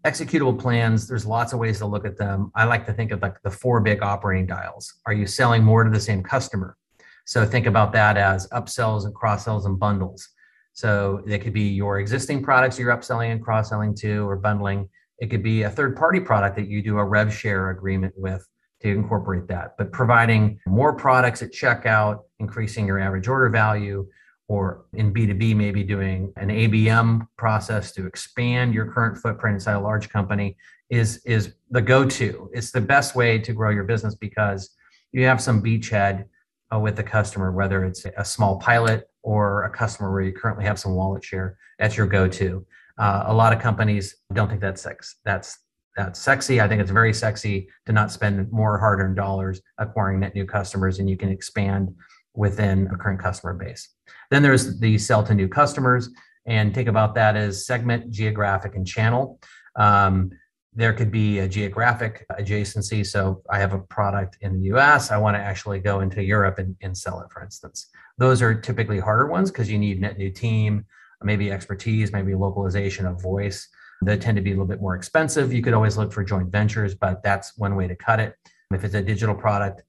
executable 0.05 0.59
plans 0.59 1.07
there's 1.07 1.25
lots 1.25 1.53
of 1.53 1.61
ways 1.61 1.79
to 1.79 1.87
look 1.87 2.05
at 2.05 2.16
them 2.16 2.51
i 2.57 2.64
like 2.64 2.85
to 2.85 2.92
think 2.92 3.12
of 3.12 3.22
like 3.22 3.40
the 3.42 3.51
four 3.51 3.81
big 3.81 4.03
operating 4.03 4.46
dials 4.46 4.94
are 5.07 5.12
you 5.12 5.29
selling 5.29 5.62
more 5.62 5.85
to 5.85 5.90
the 5.90 6.01
same 6.01 6.25
customer 6.25 6.77
so 7.25 7.45
think 7.45 7.67
about 7.67 7.93
that 7.93 8.17
as 8.17 8.49
upsells 8.49 9.05
and 9.05 9.15
cross 9.15 9.45
sells 9.45 9.67
and 9.67 9.79
bundles. 9.79 10.29
So 10.73 11.23
they 11.27 11.39
could 11.39 11.53
be 11.53 11.69
your 11.69 11.99
existing 12.01 12.43
products 12.43 12.79
you're 12.79 12.97
upselling 12.97 13.33
and 13.33 13.43
cross 13.43 13.69
selling 13.69 13.95
to 13.97 14.29
or 14.29 14.37
bundling. 14.37 14.89
It 15.19 15.29
could 15.31 15.43
be 15.43 15.63
a 15.63 15.71
third 15.71 15.97
party 15.97 16.21
product 16.21 16.57
that 16.57 16.69
you 16.69 16.83
do 16.83 16.99
a 16.99 17.05
rev 17.05 17.33
share 17.33 17.71
agreement 17.71 18.15
with 18.17 18.47
to 18.81 18.89
incorporate 18.89 19.47
that. 19.49 19.75
But 19.79 19.93
providing 19.93 20.59
more 20.67 20.95
products 20.95 21.43
at 21.43 21.53
checkout 21.53 22.21
increasing 22.41 22.87
your 22.87 22.99
average 22.99 23.29
order 23.29 23.49
value 23.49 24.07
or 24.49 24.85
in 24.93 25.15
B2B, 25.15 25.55
maybe 25.57 25.83
doing 25.85 26.33
an 26.37 26.49
ABM 26.49 27.27
process 27.39 27.93
to 27.93 28.07
expand 28.07 28.75
your 28.75 28.87
current 28.87 29.17
footprint 29.17 29.55
inside 29.55 29.75
a 29.75 29.81
large 29.81 30.11
company 30.11 30.57
is, 30.91 31.23
is 31.25 31.55
the 31.71 31.81
go 31.81 32.05
to. 32.05 32.51
It's 32.53 32.71
the 32.71 32.81
best 32.81 33.15
way 33.15 33.39
to 33.39 33.53
grow 33.53 33.71
your 33.71 33.85
business 33.85 34.15
because 34.15 34.75
you 35.13 35.25
have 35.25 35.41
some 35.41 35.63
beachhead 35.63 36.25
uh, 36.73 36.79
with 36.79 36.97
the 36.97 37.03
customer, 37.03 37.53
whether 37.53 37.85
it's 37.85 38.05
a 38.17 38.25
small 38.25 38.59
pilot 38.59 39.09
or 39.23 39.65
a 39.65 39.71
customer 39.71 40.13
where 40.13 40.23
you 40.23 40.33
currently 40.33 40.65
have 40.65 40.79
some 40.79 40.95
wallet 40.95 41.25
share. 41.25 41.57
That's 41.79 41.97
your 41.97 42.07
go 42.07 42.29
to. 42.29 42.67
Uh, 42.99 43.25
a 43.27 43.35
lot 43.35 43.53
of 43.53 43.61
companies 43.61 44.17
don't 44.33 44.49
think 44.49 44.61
that's 44.61 44.83
sex. 44.83 45.17
That's 45.25 45.59
that's 45.97 46.19
sexy. 46.19 46.59
I 46.61 46.69
think 46.69 46.81
it's 46.81 46.91
very 46.91 47.13
sexy 47.13 47.69
to 47.85 47.93
not 47.93 48.11
spend 48.11 48.51
more 48.51 48.79
hard-earned 48.79 49.17
dollars 49.17 49.61
acquiring 49.77 50.21
net 50.21 50.35
new 50.35 50.47
customers, 50.47 50.99
and 50.99 51.11
you 51.11 51.19
can 51.19 51.29
expand 51.29 51.95
within 52.35 52.87
a 52.87 52.97
current 52.97 53.21
customer 53.21 53.53
base. 53.53 53.91
Then 54.31 54.43
there's 54.43 54.81
the 54.81 54.97
sell 54.97 55.23
to 55.25 55.35
new 55.35 55.49
customers, 55.49 56.09
and 56.47 56.75
think 56.75 56.89
about 56.89 57.15
that 57.17 57.37
as 57.37 57.67
segment, 57.67 58.11
geographic, 58.11 58.75
and 58.75 58.87
channel. 58.87 59.39
Um, 59.77 60.31
there 60.75 60.93
could 60.93 61.11
be 61.11 61.41
a 61.41 61.49
geographic 61.49 62.27
adjacency. 62.31 63.07
So 63.07 63.43
I 63.51 63.59
have 63.59 63.75
a 63.75 63.79
product 63.79 64.39
in 64.41 64.59
the 64.59 64.75
US, 64.75 65.11
I 65.11 65.19
want 65.19 65.37
to 65.37 65.41
actually 65.41 65.81
go 65.81 66.01
into 66.01 66.23
Europe 66.23 66.59
and, 66.59 66.77
and 66.81 66.97
sell 66.97 67.21
it, 67.21 67.31
for 67.31 67.43
instance. 67.43 67.89
Those 68.19 68.41
are 68.41 68.55
typically 68.55 68.99
harder 68.99 69.27
ones 69.27 69.51
because 69.51 69.71
you 69.71 69.79
need 69.79 70.01
net 70.01 70.19
new 70.19 70.31
team, 70.31 70.87
maybe 71.23 71.51
expertise, 71.51 72.13
maybe 72.13 72.35
localization 72.35 73.07
of 73.07 73.21
voice. 73.21 73.69
They 74.05 74.17
tend 74.17 74.37
to 74.37 74.43
be 74.43 74.51
a 74.51 74.55
little 74.55 74.67
bit 74.67 74.81
more 74.81 74.97
expensive. 74.97 75.53
You 75.53 75.63
could 75.63 75.75
always 75.75 75.97
look 75.97 76.13
for 76.13 76.25
joint 76.25 76.51
ventures, 76.51 76.95
but 76.95 77.23
that's 77.23 77.57
one 77.57 77.77
way 77.77 77.87
to 77.87 77.95
cut 77.95 78.19
it. 78.19 78.35
If 78.73 78.85
it's 78.85 78.95
a 78.95 79.03
digital 79.03 79.35
product, 79.35 79.83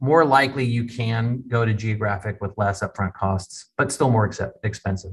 more 0.00 0.24
likely 0.24 0.64
you 0.64 0.84
can 0.84 1.42
go 1.48 1.64
to 1.64 1.74
geographic 1.74 2.40
with 2.40 2.52
less 2.56 2.82
upfront 2.82 3.14
costs, 3.14 3.72
but 3.76 3.90
still 3.90 4.10
more 4.10 4.30
expensive. 4.62 5.12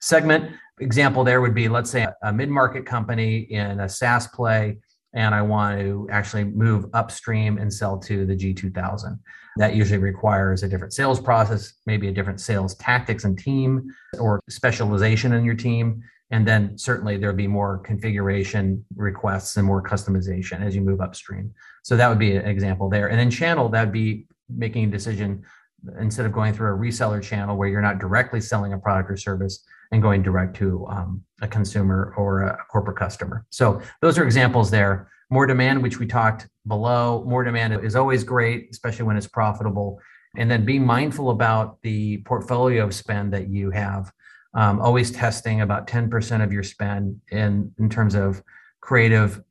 Segment 0.00 0.52
example 0.80 1.24
there 1.24 1.40
would 1.40 1.54
be 1.54 1.68
let's 1.68 1.90
say 1.90 2.06
a 2.22 2.32
mid 2.32 2.48
market 2.48 2.86
company 2.86 3.38
in 3.50 3.80
a 3.80 3.88
SaaS 3.88 4.26
play, 4.28 4.78
and 5.14 5.34
I 5.34 5.42
want 5.42 5.80
to 5.80 6.08
actually 6.10 6.44
move 6.44 6.86
upstream 6.94 7.58
and 7.58 7.72
sell 7.72 7.98
to 7.98 8.26
the 8.26 8.36
G2000. 8.36 9.18
That 9.56 9.74
usually 9.74 9.98
requires 9.98 10.62
a 10.62 10.68
different 10.68 10.92
sales 10.92 11.20
process, 11.20 11.74
maybe 11.86 12.08
a 12.08 12.12
different 12.12 12.40
sales 12.40 12.76
tactics 12.76 13.24
and 13.24 13.38
team 13.38 13.88
or 14.20 14.40
specialization 14.48 15.32
in 15.32 15.44
your 15.44 15.56
team. 15.56 16.02
And 16.30 16.46
then 16.46 16.76
certainly 16.76 17.16
there'll 17.16 17.34
be 17.34 17.48
more 17.48 17.78
configuration 17.78 18.84
requests 18.96 19.56
and 19.56 19.66
more 19.66 19.82
customization 19.82 20.60
as 20.60 20.76
you 20.76 20.82
move 20.82 21.00
upstream. 21.00 21.52
So 21.82 21.96
that 21.96 22.08
would 22.08 22.18
be 22.18 22.36
an 22.36 22.44
example 22.44 22.90
there. 22.90 23.08
And 23.08 23.18
then 23.18 23.30
channel, 23.30 23.68
that 23.70 23.80
would 23.80 23.92
be 23.92 24.26
making 24.48 24.84
a 24.84 24.90
decision 24.90 25.42
instead 25.98 26.26
of 26.26 26.32
going 26.32 26.52
through 26.52 26.74
a 26.74 26.78
reseller 26.78 27.22
channel 27.22 27.56
where 27.56 27.68
you're 27.68 27.80
not 27.80 27.98
directly 27.98 28.40
selling 28.40 28.74
a 28.74 28.78
product 28.78 29.10
or 29.10 29.16
service 29.16 29.64
and 29.92 30.02
going 30.02 30.22
direct 30.22 30.56
to 30.56 30.86
um, 30.88 31.22
a 31.40 31.48
consumer 31.48 32.14
or 32.16 32.42
a 32.42 32.58
corporate 32.70 32.96
customer. 32.96 33.46
So 33.50 33.80
those 34.00 34.18
are 34.18 34.24
examples 34.24 34.70
there. 34.70 35.10
More 35.30 35.46
demand, 35.46 35.82
which 35.82 35.98
we 35.98 36.06
talked 36.06 36.48
below, 36.66 37.24
more 37.26 37.44
demand 37.44 37.84
is 37.84 37.96
always 37.96 38.24
great, 38.24 38.68
especially 38.70 39.04
when 39.04 39.16
it's 39.16 39.26
profitable. 39.26 40.00
And 40.36 40.50
then 40.50 40.64
be 40.64 40.78
mindful 40.78 41.30
about 41.30 41.80
the 41.82 42.18
portfolio 42.18 42.84
of 42.84 42.94
spend 42.94 43.32
that 43.32 43.48
you 43.48 43.70
have 43.70 44.12
um, 44.54 44.80
always 44.80 45.10
testing 45.10 45.60
about 45.60 45.86
10% 45.86 46.42
of 46.42 46.52
your 46.52 46.62
spend 46.62 47.20
in, 47.30 47.72
in 47.78 47.88
terms 47.88 48.14
of 48.14 48.42
creative 48.80 49.42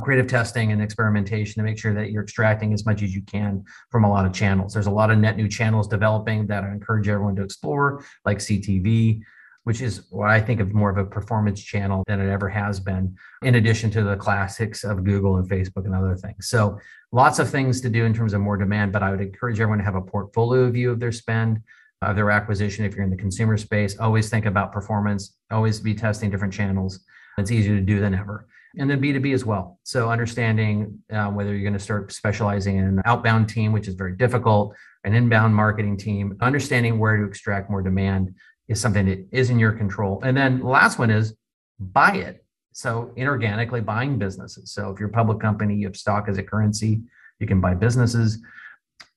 creative 0.00 0.26
testing 0.26 0.72
and 0.72 0.82
experimentation 0.82 1.60
to 1.60 1.62
make 1.62 1.78
sure 1.78 1.92
that 1.92 2.10
you're 2.10 2.22
extracting 2.22 2.72
as 2.72 2.86
much 2.86 3.02
as 3.02 3.14
you 3.14 3.20
can 3.22 3.62
from 3.90 4.04
a 4.04 4.08
lot 4.08 4.24
of 4.24 4.32
channels. 4.32 4.72
There's 4.72 4.86
a 4.86 4.90
lot 4.90 5.10
of 5.10 5.18
net 5.18 5.36
new 5.36 5.48
channels 5.48 5.86
developing 5.86 6.46
that 6.46 6.64
I 6.64 6.68
encourage 6.68 7.06
everyone 7.06 7.36
to 7.36 7.42
explore, 7.42 8.02
like 8.24 8.38
CTV, 8.38 9.20
which 9.64 9.80
is 9.82 10.06
what 10.10 10.30
I 10.30 10.40
think 10.40 10.60
of 10.60 10.72
more 10.72 10.90
of 10.90 10.96
a 10.96 11.04
performance 11.04 11.62
channel 11.62 12.02
than 12.06 12.20
it 12.20 12.30
ever 12.30 12.48
has 12.48 12.80
been, 12.80 13.16
in 13.42 13.56
addition 13.56 13.90
to 13.92 14.02
the 14.02 14.16
classics 14.16 14.84
of 14.84 15.04
Google 15.04 15.36
and 15.36 15.48
Facebook 15.48 15.84
and 15.84 15.94
other 15.94 16.16
things. 16.16 16.48
So 16.48 16.78
lots 17.12 17.38
of 17.38 17.50
things 17.50 17.80
to 17.82 17.90
do 17.90 18.04
in 18.04 18.14
terms 18.14 18.32
of 18.32 18.40
more 18.40 18.56
demand, 18.56 18.92
but 18.92 19.02
I 19.02 19.10
would 19.10 19.20
encourage 19.20 19.60
everyone 19.60 19.78
to 19.78 19.84
have 19.84 19.96
a 19.96 20.00
portfolio 20.00 20.70
view 20.70 20.90
of 20.90 21.00
their 21.00 21.12
spend 21.12 21.60
of 22.02 22.16
their 22.16 22.30
acquisition 22.30 22.84
if 22.84 22.94
you're 22.94 23.04
in 23.04 23.10
the 23.10 23.16
consumer 23.16 23.56
space. 23.56 23.98
Always 23.98 24.30
think 24.30 24.46
about 24.46 24.72
performance, 24.72 25.36
always 25.50 25.80
be 25.80 25.94
testing 25.94 26.30
different 26.30 26.54
channels. 26.54 27.00
It's 27.36 27.50
easier 27.50 27.76
to 27.76 27.82
do 27.82 28.00
than 28.00 28.14
ever. 28.14 28.48
And 28.78 28.88
then 28.88 29.00
B2B 29.02 29.34
as 29.34 29.44
well. 29.44 29.78
So 29.82 30.10
understanding 30.10 30.98
uh, 31.12 31.26
whether 31.26 31.52
you're 31.52 31.62
going 31.62 31.72
to 31.72 31.78
start 31.78 32.12
specializing 32.12 32.78
in 32.78 32.84
an 32.84 33.02
outbound 33.04 33.48
team, 33.48 33.72
which 33.72 33.88
is 33.88 33.94
very 33.94 34.16
difficult, 34.16 34.74
an 35.04 35.12
inbound 35.12 35.54
marketing 35.54 35.96
team, 35.96 36.36
understanding 36.40 36.98
where 36.98 37.16
to 37.16 37.24
extract 37.24 37.68
more 37.68 37.82
demand 37.82 38.34
is 38.70 38.80
something 38.80 39.06
that 39.06 39.26
is 39.32 39.50
in 39.50 39.58
your 39.58 39.72
control. 39.72 40.20
And 40.22 40.36
then 40.36 40.62
last 40.62 40.98
one 40.98 41.10
is 41.10 41.34
buy 41.78 42.14
it. 42.14 42.44
So 42.72 43.12
inorganically 43.16 43.84
buying 43.84 44.16
businesses. 44.16 44.70
So 44.70 44.90
if 44.90 45.00
you're 45.00 45.08
a 45.08 45.12
public 45.12 45.40
company, 45.40 45.74
you 45.74 45.86
have 45.88 45.96
stock 45.96 46.28
as 46.28 46.38
a 46.38 46.42
currency, 46.42 47.02
you 47.40 47.48
can 47.48 47.60
buy 47.60 47.74
businesses. 47.74 48.38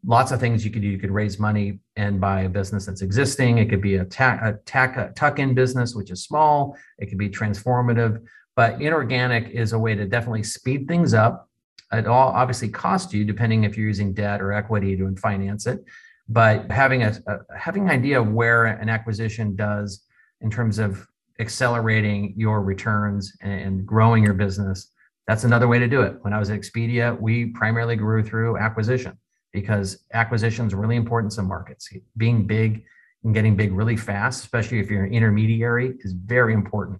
Lots 0.03 0.31
of 0.31 0.39
things 0.39 0.65
you 0.65 0.71
could 0.71 0.81
do. 0.81 0.87
You 0.87 0.97
could 0.97 1.11
raise 1.11 1.39
money 1.39 1.79
and 1.95 2.19
buy 2.19 2.41
a 2.41 2.49
business 2.49 2.87
that's 2.87 3.03
existing. 3.03 3.59
It 3.59 3.69
could 3.69 3.81
be 3.81 3.97
a, 3.97 4.05
ta- 4.05 4.39
a, 4.41 4.53
tack, 4.65 4.97
a 4.97 5.13
tuck-in 5.15 5.53
business, 5.53 5.93
which 5.93 6.09
is 6.09 6.23
small. 6.23 6.75
It 6.97 7.05
could 7.05 7.19
be 7.19 7.29
transformative. 7.29 8.25
But 8.55 8.81
inorganic 8.81 9.51
is 9.51 9.73
a 9.73 9.79
way 9.79 9.93
to 9.93 10.05
definitely 10.05 10.43
speed 10.43 10.87
things 10.87 11.13
up. 11.13 11.47
It 11.91 12.07
all 12.07 12.29
obviously 12.29 12.69
costs 12.69 13.13
you, 13.13 13.23
depending 13.23 13.65
if 13.65 13.77
you're 13.77 13.87
using 13.87 14.13
debt 14.13 14.41
or 14.41 14.51
equity 14.51 14.97
to 14.97 15.15
finance 15.15 15.67
it. 15.67 15.85
But 16.29 16.71
having 16.71 17.03
a, 17.03 17.13
a 17.27 17.57
having 17.57 17.83
an 17.83 17.89
idea 17.89 18.21
of 18.21 18.31
where 18.31 18.65
an 18.65 18.89
acquisition 18.89 19.55
does 19.55 20.03
in 20.41 20.49
terms 20.49 20.79
of 20.79 21.05
accelerating 21.39 22.33
your 22.38 22.62
returns 22.62 23.33
and 23.41 23.86
growing 23.86 24.23
your 24.23 24.33
business, 24.33 24.91
that's 25.27 25.43
another 25.43 25.67
way 25.67 25.79
to 25.79 25.88
do 25.88 26.01
it. 26.01 26.17
When 26.21 26.33
I 26.33 26.39
was 26.39 26.49
at 26.49 26.59
Expedia, 26.59 27.19
we 27.19 27.47
primarily 27.47 27.95
grew 27.95 28.23
through 28.23 28.57
acquisition 28.57 29.17
because 29.51 30.05
acquisition 30.13 30.65
is 30.65 30.73
really 30.73 30.95
important 30.95 31.31
in 31.31 31.36
some 31.36 31.47
markets. 31.47 31.89
Being 32.17 32.47
big 32.47 32.83
and 33.23 33.33
getting 33.33 33.55
big 33.55 33.71
really 33.71 33.95
fast, 33.95 34.43
especially 34.43 34.79
if 34.79 34.89
you're 34.89 35.05
an 35.05 35.13
intermediary, 35.13 35.93
is 35.99 36.13
very 36.13 36.53
important. 36.53 36.99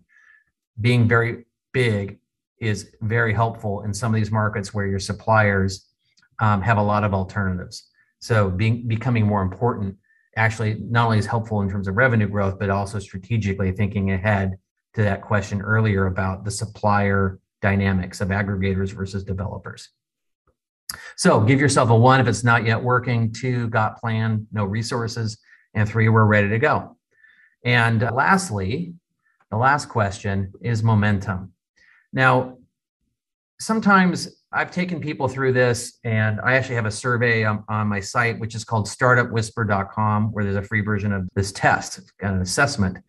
Being 0.80 1.08
very 1.08 1.46
big 1.74 2.20
is 2.60 2.92
very 3.02 3.34
helpful 3.34 3.82
in 3.82 3.94
some 3.94 4.14
of 4.14 4.20
these 4.20 4.32
markets 4.32 4.74
where 4.74 4.86
your 4.86 5.00
suppliers 5.00 5.90
um, 6.40 6.62
have 6.62 6.78
a 6.78 6.82
lot 6.82 7.04
of 7.04 7.14
alternatives. 7.14 7.90
So 8.24 8.50
being 8.50 8.88
becoming 8.88 9.28
more 9.28 9.42
important 9.42 9.98
actually 10.38 10.76
not 10.80 11.08
only 11.08 11.18
is 11.18 11.26
helpful 11.26 11.62
in 11.62 11.70
terms 11.70 11.90
of 11.90 11.98
revenue 11.98 12.30
growth, 12.30 12.58
but 12.58 12.70
also 12.70 12.98
strategically 12.98 13.74
thinking 13.74 14.12
ahead 14.12 14.54
to 14.94 15.04
that 15.04 15.22
question 15.22 15.62
earlier 15.62 16.06
about 16.06 16.46
the 16.46 16.50
supplier 16.50 17.42
dynamics 17.62 18.22
of 18.22 18.30
aggregators 18.30 18.94
versus 18.94 19.26
developers. 19.26 19.90
So 21.18 21.42
give 21.42 21.60
yourself 21.60 21.90
a 21.90 21.96
one 21.98 22.22
if 22.22 22.28
it's 22.28 22.46
not 22.46 22.66
yet 22.66 22.82
working, 22.82 23.34
two, 23.34 23.68
got 23.68 24.00
plan, 24.00 24.48
no 24.54 24.64
resources, 24.64 25.38
and 25.74 25.88
three, 25.88 26.08
we're 26.08 26.24
ready 26.24 26.48
to 26.48 26.60
go. 26.60 26.96
And 27.66 28.00
lastly, 28.02 28.94
the 29.52 29.58
last 29.58 29.90
question 29.90 30.54
is 30.62 30.82
momentum. 30.82 31.52
Now, 32.14 32.58
sometimes 33.64 34.44
I've 34.52 34.72
taken 34.72 35.00
people 35.00 35.28
through 35.28 35.54
this, 35.54 36.00
and 36.04 36.40
I 36.42 36.56
actually 36.56 36.76
have 36.76 36.86
a 36.86 36.92
survey 36.92 37.44
on, 37.46 37.64
on, 37.70 37.88
my 37.88 38.00
site, 38.00 38.40
which 38.40 38.56
is 38.56 38.64
called 38.64 38.88
startupwhisper.com, 38.88 40.32
where 40.32 40.44
there's 40.44 40.58
a 40.58 40.62
free 40.62 40.82
version 40.82 41.14
of 41.14 41.28
this 41.34 41.52
test, 41.52 42.02
kind 42.20 42.36
of 42.36 42.42
assessment. 42.42 42.98
A 42.98 43.02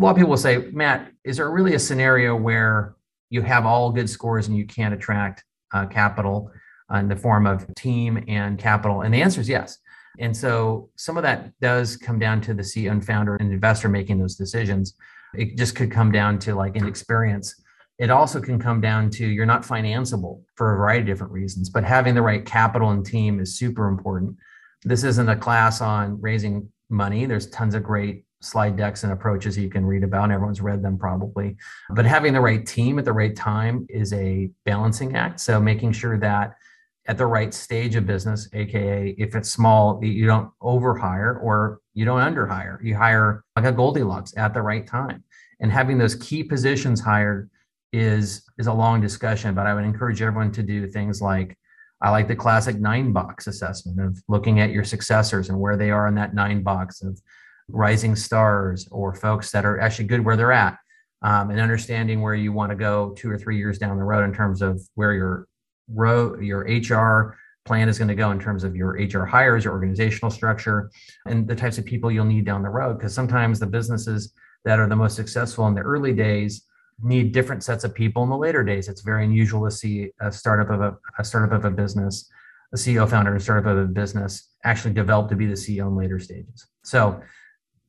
lot 0.00 0.10
of 0.10 0.16
people 0.16 0.30
will 0.30 0.36
say, 0.36 0.68
Matt, 0.72 1.12
is 1.24 1.36
there 1.36 1.50
really 1.50 1.74
a 1.74 1.78
scenario 1.78 2.34
where 2.34 2.96
you 3.30 3.42
have 3.42 3.66
all 3.66 3.92
good 3.92 4.08
scores 4.08 4.48
and 4.48 4.56
you 4.56 4.66
can't 4.66 4.94
attract 4.94 5.44
uh, 5.72 5.86
capital 5.86 6.50
in 6.94 7.08
the 7.08 7.16
form 7.16 7.46
of 7.46 7.72
team 7.74 8.24
and 8.26 8.58
capital? 8.58 9.02
And 9.02 9.12
the 9.12 9.22
answer 9.22 9.40
is 9.40 9.48
yes. 9.48 9.78
And 10.18 10.36
so 10.36 10.90
some 10.96 11.16
of 11.16 11.22
that 11.22 11.52
does 11.60 11.96
come 11.96 12.18
down 12.18 12.40
to 12.42 12.54
the 12.54 12.62
CEO 12.62 12.90
and 12.90 13.04
founder 13.04 13.36
and 13.36 13.52
investor 13.52 13.88
making 13.88 14.18
those 14.18 14.34
decisions. 14.34 14.94
It 15.34 15.56
just 15.56 15.76
could 15.76 15.92
come 15.92 16.10
down 16.10 16.38
to 16.40 16.54
like 16.54 16.74
inexperience 16.74 17.54
it 17.98 18.10
also 18.10 18.40
can 18.40 18.58
come 18.58 18.80
down 18.80 19.10
to 19.10 19.26
you're 19.26 19.46
not 19.46 19.62
financeable 19.62 20.42
for 20.54 20.72
a 20.72 20.76
variety 20.76 21.00
of 21.00 21.06
different 21.06 21.32
reasons, 21.32 21.68
but 21.68 21.84
having 21.84 22.14
the 22.14 22.22
right 22.22 22.44
capital 22.46 22.90
and 22.90 23.04
team 23.04 23.40
is 23.40 23.58
super 23.58 23.88
important. 23.88 24.36
This 24.84 25.02
isn't 25.02 25.28
a 25.28 25.36
class 25.36 25.80
on 25.80 26.20
raising 26.20 26.70
money. 26.88 27.26
There's 27.26 27.50
tons 27.50 27.74
of 27.74 27.82
great 27.82 28.24
slide 28.40 28.76
decks 28.76 29.02
and 29.02 29.12
approaches 29.12 29.58
you 29.58 29.68
can 29.68 29.84
read 29.84 30.04
about, 30.04 30.30
everyone's 30.30 30.60
read 30.60 30.80
them 30.80 30.96
probably. 30.96 31.56
But 31.90 32.04
having 32.04 32.32
the 32.32 32.40
right 32.40 32.64
team 32.64 33.00
at 33.00 33.04
the 33.04 33.12
right 33.12 33.34
time 33.34 33.86
is 33.88 34.12
a 34.12 34.48
balancing 34.64 35.16
act. 35.16 35.40
So 35.40 35.60
making 35.60 35.92
sure 35.92 36.18
that 36.18 36.54
at 37.08 37.18
the 37.18 37.26
right 37.26 37.52
stage 37.52 37.96
of 37.96 38.06
business, 38.06 38.48
aka 38.52 39.14
if 39.18 39.34
it's 39.34 39.50
small, 39.50 39.98
you 40.04 40.26
don't 40.26 40.50
overhire 40.62 41.42
or 41.42 41.80
you 41.94 42.04
don't 42.04 42.20
underhire. 42.20 42.78
You 42.84 42.94
hire 42.94 43.44
like 43.56 43.64
a 43.64 43.72
Goldilocks 43.72 44.34
at 44.36 44.54
the 44.54 44.62
right 44.62 44.86
time. 44.86 45.24
And 45.58 45.72
having 45.72 45.98
those 45.98 46.14
key 46.14 46.44
positions 46.44 47.00
hired 47.00 47.50
is 47.92 48.42
is 48.58 48.66
a 48.66 48.72
long 48.72 49.00
discussion, 49.00 49.54
but 49.54 49.66
I 49.66 49.74
would 49.74 49.84
encourage 49.84 50.20
everyone 50.22 50.52
to 50.52 50.62
do 50.62 50.86
things 50.86 51.22
like 51.22 51.56
I 52.00 52.10
like 52.10 52.28
the 52.28 52.36
classic 52.36 52.78
nine 52.78 53.12
box 53.12 53.46
assessment 53.46 54.00
of 54.00 54.22
looking 54.28 54.60
at 54.60 54.70
your 54.70 54.84
successors 54.84 55.48
and 55.48 55.58
where 55.58 55.76
they 55.76 55.90
are 55.90 56.06
in 56.06 56.14
that 56.14 56.34
nine 56.34 56.62
box 56.62 57.02
of 57.02 57.20
rising 57.68 58.14
stars 58.14 58.88
or 58.90 59.14
folks 59.14 59.50
that 59.50 59.64
are 59.64 59.80
actually 59.80 60.06
good 60.06 60.24
where 60.24 60.36
they're 60.36 60.52
at 60.52 60.78
um, 61.22 61.50
and 61.50 61.60
understanding 61.60 62.22
where 62.22 62.34
you 62.34 62.52
want 62.52 62.70
to 62.70 62.76
go 62.76 63.14
two 63.16 63.30
or 63.30 63.36
three 63.36 63.58
years 63.58 63.78
down 63.78 63.96
the 63.96 64.04
road 64.04 64.24
in 64.24 64.32
terms 64.32 64.62
of 64.62 64.80
where 64.94 65.12
your 65.12 65.48
row 65.88 66.38
your 66.38 66.60
HR 66.60 67.36
plan 67.64 67.88
is 67.88 67.98
going 67.98 68.08
to 68.08 68.14
go 68.14 68.30
in 68.30 68.40
terms 68.40 68.64
of 68.64 68.74
your 68.74 68.92
HR 68.92 69.26
hires, 69.26 69.64
your 69.64 69.74
organizational 69.74 70.30
structure, 70.30 70.90
and 71.26 71.46
the 71.46 71.54
types 71.54 71.78
of 71.78 71.84
people 71.84 72.10
you'll 72.10 72.24
need 72.24 72.46
down 72.46 72.62
the 72.62 72.68
road. 72.68 72.98
Because 72.98 73.12
sometimes 73.12 73.60
the 73.60 73.66
businesses 73.66 74.32
that 74.64 74.78
are 74.78 74.88
the 74.88 74.96
most 74.96 75.14
successful 75.14 75.66
in 75.66 75.74
the 75.74 75.82
early 75.82 76.14
days 76.14 76.64
need 77.02 77.32
different 77.32 77.62
sets 77.62 77.84
of 77.84 77.94
people 77.94 78.22
in 78.22 78.28
the 78.28 78.36
later 78.36 78.64
days. 78.64 78.88
It's 78.88 79.02
very 79.02 79.24
unusual 79.24 79.64
to 79.64 79.70
see 79.70 80.10
a 80.20 80.32
startup 80.32 80.70
of 80.70 80.80
a, 80.80 80.96
a 81.18 81.24
startup 81.24 81.52
of 81.52 81.64
a 81.64 81.70
business, 81.70 82.30
a 82.72 82.76
CEO 82.76 83.08
founder, 83.08 83.34
a 83.34 83.40
startup 83.40 83.70
of 83.70 83.78
a 83.78 83.86
business 83.86 84.50
actually 84.64 84.94
develop 84.94 85.28
to 85.30 85.36
be 85.36 85.46
the 85.46 85.54
CEO 85.54 85.88
in 85.88 85.96
later 85.96 86.18
stages. 86.18 86.66
So 86.82 87.20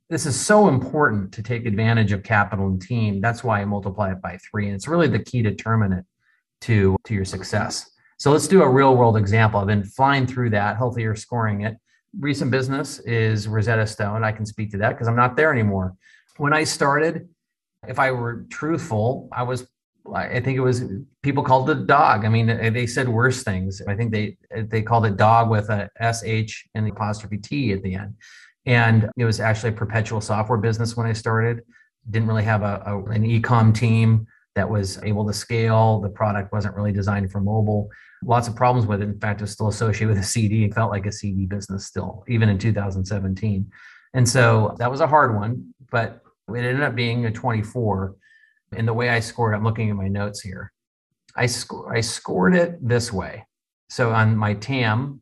this 0.09 0.25
is 0.25 0.39
so 0.39 0.67
important 0.67 1.31
to 1.33 1.43
take 1.43 1.65
advantage 1.65 2.11
of 2.11 2.23
capital 2.23 2.67
and 2.67 2.81
team. 2.81 3.21
That's 3.21 3.43
why 3.43 3.61
I 3.61 3.65
multiply 3.65 4.11
it 4.11 4.21
by 4.21 4.37
three. 4.49 4.67
And 4.67 4.75
it's 4.75 4.87
really 4.87 5.07
the 5.07 5.19
key 5.19 5.41
determinant 5.41 6.05
to, 6.61 6.95
to 7.05 7.13
your 7.13 7.25
success. 7.25 7.89
So 8.17 8.31
let's 8.31 8.47
do 8.47 8.63
a 8.63 8.69
real 8.69 8.95
world 8.95 9.17
example. 9.17 9.59
I've 9.59 9.67
been 9.67 9.83
flying 9.83 10.27
through 10.27 10.49
that. 10.51 10.77
Hopefully 10.77 11.03
you're 11.03 11.15
scoring 11.15 11.61
it. 11.61 11.77
Recent 12.19 12.51
business 12.51 12.99
is 12.99 13.47
Rosetta 13.47 13.85
Stone. 13.85 14.23
I 14.23 14.31
can 14.31 14.45
speak 14.45 14.71
to 14.71 14.77
that 14.79 14.89
because 14.89 15.07
I'm 15.07 15.15
not 15.15 15.35
there 15.35 15.53
anymore. 15.53 15.95
When 16.37 16.53
I 16.53 16.63
started, 16.63 17.29
if 17.87 17.99
I 17.99 18.11
were 18.11 18.45
truthful, 18.49 19.29
I 19.31 19.43
was 19.43 19.67
I 20.13 20.39
think 20.39 20.57
it 20.57 20.61
was 20.61 20.83
people 21.21 21.43
called 21.43 21.69
it 21.69 21.85
dog. 21.85 22.25
I 22.25 22.29
mean, 22.29 22.47
they 22.47 22.87
said 22.87 23.07
worse 23.07 23.43
things. 23.43 23.81
I 23.87 23.95
think 23.95 24.11
they 24.11 24.37
they 24.51 24.81
called 24.81 25.05
it 25.05 25.17
dog 25.17 25.49
with 25.49 25.69
a 25.69 25.89
sh 26.47 26.65
and 26.73 26.85
the 26.85 26.91
apostrophe 26.91 27.37
t 27.37 27.73
at 27.73 27.83
the 27.83 27.95
end. 27.95 28.15
And 28.65 29.09
it 29.17 29.25
was 29.25 29.39
actually 29.39 29.69
a 29.69 29.73
perpetual 29.73 30.21
software 30.21 30.57
business 30.57 30.95
when 30.95 31.07
I 31.07 31.13
started. 31.13 31.61
Didn't 32.09 32.27
really 32.27 32.43
have 32.43 32.63
a, 32.63 32.81
a 32.85 33.03
an 33.05 33.23
ecom 33.23 33.73
team 33.73 34.27
that 34.55 34.69
was 34.69 35.01
able 35.03 35.25
to 35.27 35.33
scale. 35.33 36.01
The 36.01 36.09
product 36.09 36.51
wasn't 36.51 36.75
really 36.75 36.91
designed 36.91 37.31
for 37.31 37.39
mobile. 37.39 37.89
Lots 38.23 38.47
of 38.47 38.55
problems 38.55 38.87
with 38.87 39.01
it. 39.01 39.05
In 39.05 39.19
fact, 39.19 39.41
it 39.41 39.43
was 39.43 39.51
still 39.51 39.67
associated 39.67 40.09
with 40.09 40.17
a 40.17 40.23
CD. 40.23 40.65
It 40.65 40.73
felt 40.73 40.91
like 40.91 41.05
a 41.05 41.11
CD 41.11 41.45
business 41.45 41.85
still, 41.85 42.23
even 42.27 42.49
in 42.49 42.57
2017. 42.57 43.71
And 44.13 44.27
so 44.27 44.75
that 44.79 44.89
was 44.89 45.01
a 45.01 45.07
hard 45.07 45.35
one. 45.35 45.73
But 45.91 46.21
it 46.55 46.65
ended 46.65 46.83
up 46.83 46.95
being 46.95 47.25
a 47.25 47.31
24. 47.31 48.15
And 48.73 48.87
the 48.87 48.93
way 48.93 49.09
I 49.09 49.19
scored, 49.19 49.55
I'm 49.55 49.63
looking 49.63 49.89
at 49.89 49.95
my 49.95 50.07
notes 50.07 50.41
here. 50.41 50.71
I, 51.35 51.45
sc- 51.45 51.87
I 51.89 52.01
scored 52.01 52.55
it 52.55 52.77
this 52.87 53.11
way. 53.11 53.45
So 53.89 54.11
on 54.11 54.37
my 54.37 54.53
TAM, 54.53 55.21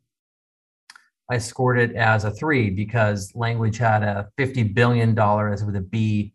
I 1.30 1.38
scored 1.38 1.78
it 1.78 1.94
as 1.94 2.24
a 2.24 2.30
three 2.30 2.70
because 2.70 3.32
language 3.34 3.78
had 3.78 4.02
a 4.02 4.28
$50 4.38 4.74
billion 4.74 5.14
with 5.14 5.76
a 5.76 5.86
B 5.88 6.32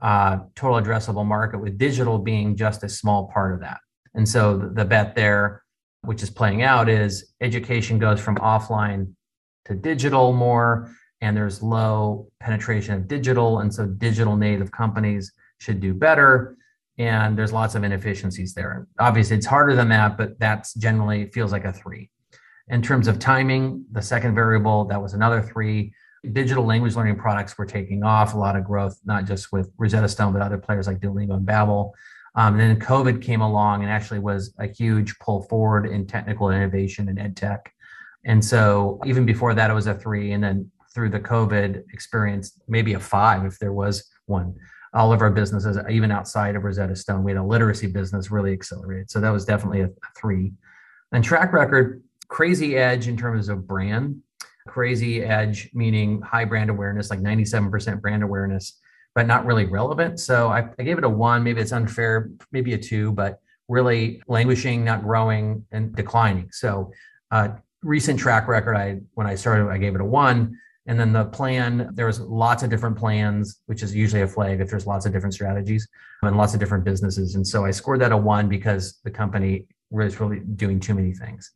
uh, 0.00 0.38
total 0.56 0.80
addressable 0.80 1.24
market, 1.24 1.58
with 1.58 1.78
digital 1.78 2.18
being 2.18 2.56
just 2.56 2.82
a 2.82 2.88
small 2.88 3.30
part 3.32 3.54
of 3.54 3.60
that. 3.60 3.78
And 4.14 4.28
so 4.28 4.58
the, 4.58 4.68
the 4.68 4.84
bet 4.84 5.14
there, 5.14 5.62
which 6.02 6.22
is 6.22 6.30
playing 6.30 6.62
out, 6.62 6.88
is 6.88 7.32
education 7.40 7.98
goes 7.98 8.20
from 8.20 8.36
offline 8.36 9.12
to 9.66 9.74
digital 9.74 10.32
more 10.32 10.90
and 11.22 11.36
there's 11.36 11.62
low 11.62 12.28
penetration 12.40 12.94
of 12.94 13.08
digital. 13.08 13.60
And 13.60 13.72
so 13.72 13.86
digital 13.86 14.36
native 14.36 14.70
companies 14.72 15.32
should 15.58 15.80
do 15.80 15.94
better. 15.94 16.56
And 16.98 17.38
there's 17.38 17.52
lots 17.52 17.74
of 17.74 17.84
inefficiencies 17.84 18.52
there. 18.52 18.86
Obviously, 18.98 19.36
it's 19.36 19.46
harder 19.46 19.74
than 19.74 19.88
that, 19.88 20.18
but 20.18 20.38
that's 20.38 20.74
generally 20.74 21.30
feels 21.30 21.52
like 21.52 21.64
a 21.64 21.72
three. 21.72 22.10
In 22.68 22.82
terms 22.82 23.06
of 23.08 23.18
timing, 23.18 23.84
the 23.92 24.02
second 24.02 24.34
variable, 24.34 24.84
that 24.86 25.00
was 25.00 25.14
another 25.14 25.40
three. 25.40 25.94
Digital 26.32 26.64
language 26.64 26.96
learning 26.96 27.16
products 27.16 27.56
were 27.56 27.66
taking 27.66 28.02
off, 28.02 28.34
a 28.34 28.38
lot 28.38 28.56
of 28.56 28.64
growth, 28.64 28.98
not 29.04 29.24
just 29.24 29.52
with 29.52 29.72
Rosetta 29.78 30.08
Stone, 30.08 30.32
but 30.32 30.42
other 30.42 30.58
players 30.58 30.86
like 30.86 31.00
Duolingo 31.00 31.34
and 31.34 31.46
Babbel. 31.46 31.92
Um, 32.34 32.58
and 32.58 32.60
then 32.60 32.80
COVID 32.80 33.22
came 33.22 33.42
along 33.42 33.82
and 33.82 33.90
actually 33.90 34.18
was 34.18 34.54
a 34.58 34.66
huge 34.66 35.18
pull 35.18 35.42
forward 35.42 35.86
in 35.86 36.06
technical 36.06 36.50
innovation 36.50 37.08
and 37.08 37.18
ed 37.18 37.36
tech. 37.36 37.72
And 38.24 38.44
so 38.44 39.00
even 39.04 39.24
before 39.26 39.54
that, 39.54 39.70
it 39.70 39.74
was 39.74 39.86
a 39.86 39.94
three. 39.94 40.32
And 40.32 40.42
then 40.42 40.70
through 40.94 41.10
the 41.10 41.20
COVID 41.20 41.84
experience, 41.92 42.60
maybe 42.68 42.94
a 42.94 43.00
five 43.00 43.44
if 43.44 43.58
there 43.58 43.72
was 43.72 44.10
one. 44.26 44.54
All 44.94 45.12
of 45.12 45.22
our 45.22 45.30
businesses, 45.30 45.78
even 45.90 46.10
outside 46.10 46.54
of 46.54 46.64
Rosetta 46.64 46.94
Stone, 46.94 47.24
we 47.24 47.30
had 47.30 47.38
a 47.38 47.44
literacy 47.44 47.86
business 47.86 48.30
really 48.30 48.52
accelerated. 48.52 49.10
So 49.10 49.20
that 49.20 49.30
was 49.30 49.44
definitely 49.44 49.80
a, 49.80 49.90
three. 50.16 50.52
And 51.12 51.24
track 51.24 51.52
record, 51.52 52.02
crazy 52.28 52.76
edge 52.76 53.08
in 53.08 53.16
terms 53.16 53.48
of 53.48 53.66
brand, 53.66 54.20
crazy 54.66 55.22
edge 55.24 55.70
meaning 55.72 56.20
high 56.20 56.44
brand 56.44 56.70
awareness, 56.70 57.10
like 57.10 57.20
97% 57.20 58.00
brand 58.00 58.22
awareness. 58.22 58.78
but 59.14 59.26
not 59.26 59.44
really 59.44 59.66
relevant. 59.66 60.18
So 60.20 60.48
I, 60.48 60.70
I 60.78 60.82
gave 60.82 60.96
it 60.98 61.04
a 61.04 61.08
one. 61.08 61.42
Maybe 61.42 61.60
it's 61.60 61.72
unfair, 61.72 62.30
maybe 62.50 62.72
a 62.72 62.78
two, 62.78 63.12
but 63.12 63.40
really 63.68 64.22
languishing, 64.26 64.84
not 64.84 65.02
growing, 65.02 65.64
and 65.70 65.94
declining. 65.94 66.48
So 66.52 66.92
uh, 67.30 67.48
recent 67.82 68.18
track 68.18 68.48
record, 68.48 68.76
I 68.76 69.00
when 69.14 69.26
I 69.26 69.34
started, 69.34 69.68
I 69.68 69.78
gave 69.78 69.94
it 69.94 70.00
a 70.00 70.04
one. 70.04 70.58
And 70.86 70.98
then 70.98 71.12
the 71.12 71.24
plan, 71.26 71.90
there 71.94 72.06
was 72.06 72.20
lots 72.20 72.62
of 72.62 72.70
different 72.70 72.96
plans, 72.96 73.60
which 73.66 73.82
is 73.82 73.94
usually 73.94 74.22
a 74.22 74.26
flag 74.26 74.60
if 74.60 74.68
there's 74.68 74.86
lots 74.86 75.06
of 75.06 75.12
different 75.12 75.34
strategies 75.34 75.86
and 76.22 76.36
lots 76.36 76.54
of 76.54 76.60
different 76.60 76.84
businesses. 76.84 77.36
And 77.36 77.46
so 77.46 77.64
I 77.64 77.70
scored 77.70 78.00
that 78.00 78.10
a 78.10 78.16
one 78.16 78.48
because 78.48 78.98
the 79.04 79.10
company 79.10 79.66
was 79.90 80.18
really 80.18 80.40
doing 80.40 80.80
too 80.80 80.94
many 80.94 81.12
things. 81.12 81.52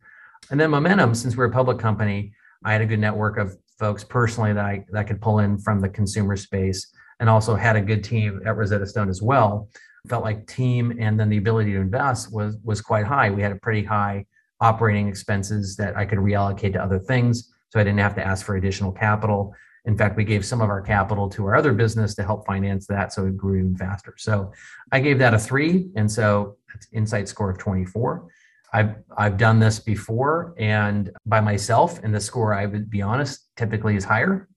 And 0.51 0.61
then 0.61 0.71
momentum, 0.71 1.15
since 1.15 1.37
we're 1.37 1.47
a 1.47 1.51
public 1.51 1.79
company, 1.79 2.33
I 2.65 2.73
had 2.73 2.83
a 2.83 2.87
good 2.87 3.01
network 3.01 3.37
of 3.39 3.57
folks 3.79 4.05
personally 4.05 4.53
that 4.53 4.65
I 4.65 4.85
that 4.91 5.07
could 5.07 5.21
pull 5.21 5.41
in 5.41 5.59
from 5.59 5.81
the 5.81 5.89
consumer 5.89 6.37
space 6.37 6.93
and 7.21 7.29
also 7.29 7.55
had 7.55 7.77
a 7.77 7.81
good 7.81 8.05
team 8.05 8.41
at 8.47 8.57
Rosetta 8.57 8.87
Stone 8.87 9.09
as 9.09 9.23
well. 9.23 9.69
Felt 10.09 10.23
like 10.23 10.47
team 10.47 10.97
and 11.01 11.19
then 11.19 11.29
the 11.29 11.37
ability 11.37 11.73
to 11.73 11.81
invest 11.81 12.33
was 12.33 12.59
was 12.63 12.81
quite 12.81 13.07
high. 13.07 13.31
We 13.31 13.43
had 13.43 13.53
a 13.53 13.57
pretty 13.57 13.83
high 13.83 14.25
operating 14.61 15.09
expenses 15.09 15.77
that 15.77 15.97
I 15.97 16.05
could 16.05 16.19
reallocate 16.19 16.75
to 16.75 16.83
other 16.83 16.99
things. 16.99 17.53
So 17.71 17.81
I 17.81 17.85
didn't 17.85 17.99
have 17.99 18.15
to 18.17 18.27
ask 18.27 18.45
for 18.45 18.57
additional 18.57 18.93
capital. 18.93 19.55
In 19.85 19.97
fact, 19.97 20.17
we 20.17 20.25
gave 20.25 20.45
some 20.45 20.61
of 20.61 20.69
our 20.69 20.81
capital 20.81 21.29
to 21.31 21.47
our 21.47 21.55
other 21.55 21.73
business 21.73 22.15
to 22.17 22.23
help 22.23 22.47
finance 22.47 22.87
that. 22.87 23.13
So 23.13 23.27
it 23.27 23.37
grew 23.37 23.59
even 23.59 23.77
faster. 23.77 24.15
So 24.17 24.53
I 24.93 25.01
gave 25.01 25.19
that 25.21 25.35
a 25.35 25.39
three. 25.39 25.91
And 25.97 26.11
so 26.11 26.57
that's 26.69 26.89
insight 26.93 27.29
score 27.29 27.51
of 27.51 27.59
24. 27.59 28.29
I've 28.73 28.97
I've 29.17 29.37
done 29.37 29.59
this 29.59 29.79
before 29.79 30.55
and 30.59 31.11
by 31.25 31.41
myself, 31.41 32.03
and 32.03 32.15
the 32.15 32.21
score 32.21 32.53
I 32.53 32.67
would 32.67 32.91
be 32.91 33.01
honest 33.01 33.49
typically 33.57 33.97
is 33.97 34.05
higher 34.05 34.49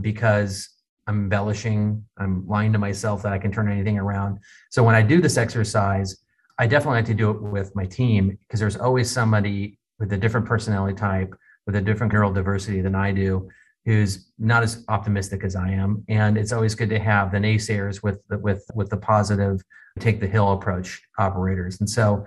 because 0.00 0.68
I'm 1.06 1.22
embellishing, 1.24 2.04
I'm 2.18 2.46
lying 2.46 2.72
to 2.72 2.78
myself 2.78 3.22
that 3.22 3.32
I 3.32 3.38
can 3.38 3.50
turn 3.50 3.70
anything 3.70 3.98
around. 3.98 4.38
So 4.70 4.82
when 4.82 4.94
I 4.94 5.02
do 5.02 5.20
this 5.20 5.36
exercise, 5.36 6.16
I 6.58 6.66
definitely 6.66 6.98
like 6.98 7.06
to 7.06 7.14
do 7.14 7.30
it 7.30 7.42
with 7.42 7.74
my 7.74 7.86
team 7.86 8.38
because 8.40 8.60
there's 8.60 8.76
always 8.76 9.10
somebody 9.10 9.78
with 9.98 10.12
a 10.12 10.16
different 10.16 10.46
personality 10.46 10.94
type, 10.94 11.34
with 11.66 11.76
a 11.76 11.80
different 11.80 12.12
neural 12.12 12.32
diversity 12.32 12.80
than 12.80 12.94
I 12.94 13.12
do, 13.12 13.48
who's 13.84 14.30
not 14.38 14.62
as 14.62 14.84
optimistic 14.88 15.44
as 15.44 15.56
I 15.56 15.70
am. 15.70 16.04
And 16.08 16.38
it's 16.38 16.52
always 16.52 16.74
good 16.74 16.90
to 16.90 16.98
have 16.98 17.32
the 17.32 17.38
naysayers 17.38 18.02
with 18.02 18.20
the, 18.28 18.38
with 18.38 18.64
with 18.74 18.90
the 18.90 18.96
positive, 18.96 19.62
take 19.98 20.20
the 20.20 20.26
hill 20.26 20.52
approach 20.52 21.02
operators. 21.18 21.80
And 21.80 21.88
so 21.88 22.24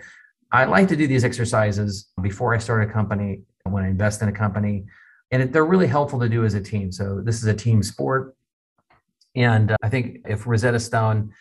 I 0.51 0.65
like 0.65 0.87
to 0.89 0.95
do 0.95 1.07
these 1.07 1.25
exercises 1.25 2.07
before 2.21 2.53
I 2.55 2.59
start 2.59 2.89
a 2.89 2.91
company, 2.91 3.41
when 3.63 3.83
I 3.83 3.89
invest 3.89 4.21
in 4.21 4.29
a 4.29 4.31
company, 4.31 4.85
and 5.31 5.43
it, 5.43 5.51
they're 5.51 5.65
really 5.65 5.87
helpful 5.87 6.19
to 6.19 6.29
do 6.29 6.45
as 6.45 6.53
a 6.53 6.61
team. 6.61 6.91
So 6.91 7.21
this 7.21 7.37
is 7.37 7.45
a 7.45 7.53
team 7.53 7.83
sport. 7.83 8.35
And 9.35 9.71
uh, 9.71 9.77
I 9.83 9.89
think 9.89 10.19
if 10.27 10.47
Rosetta 10.47 10.79
Stone, 10.79 11.33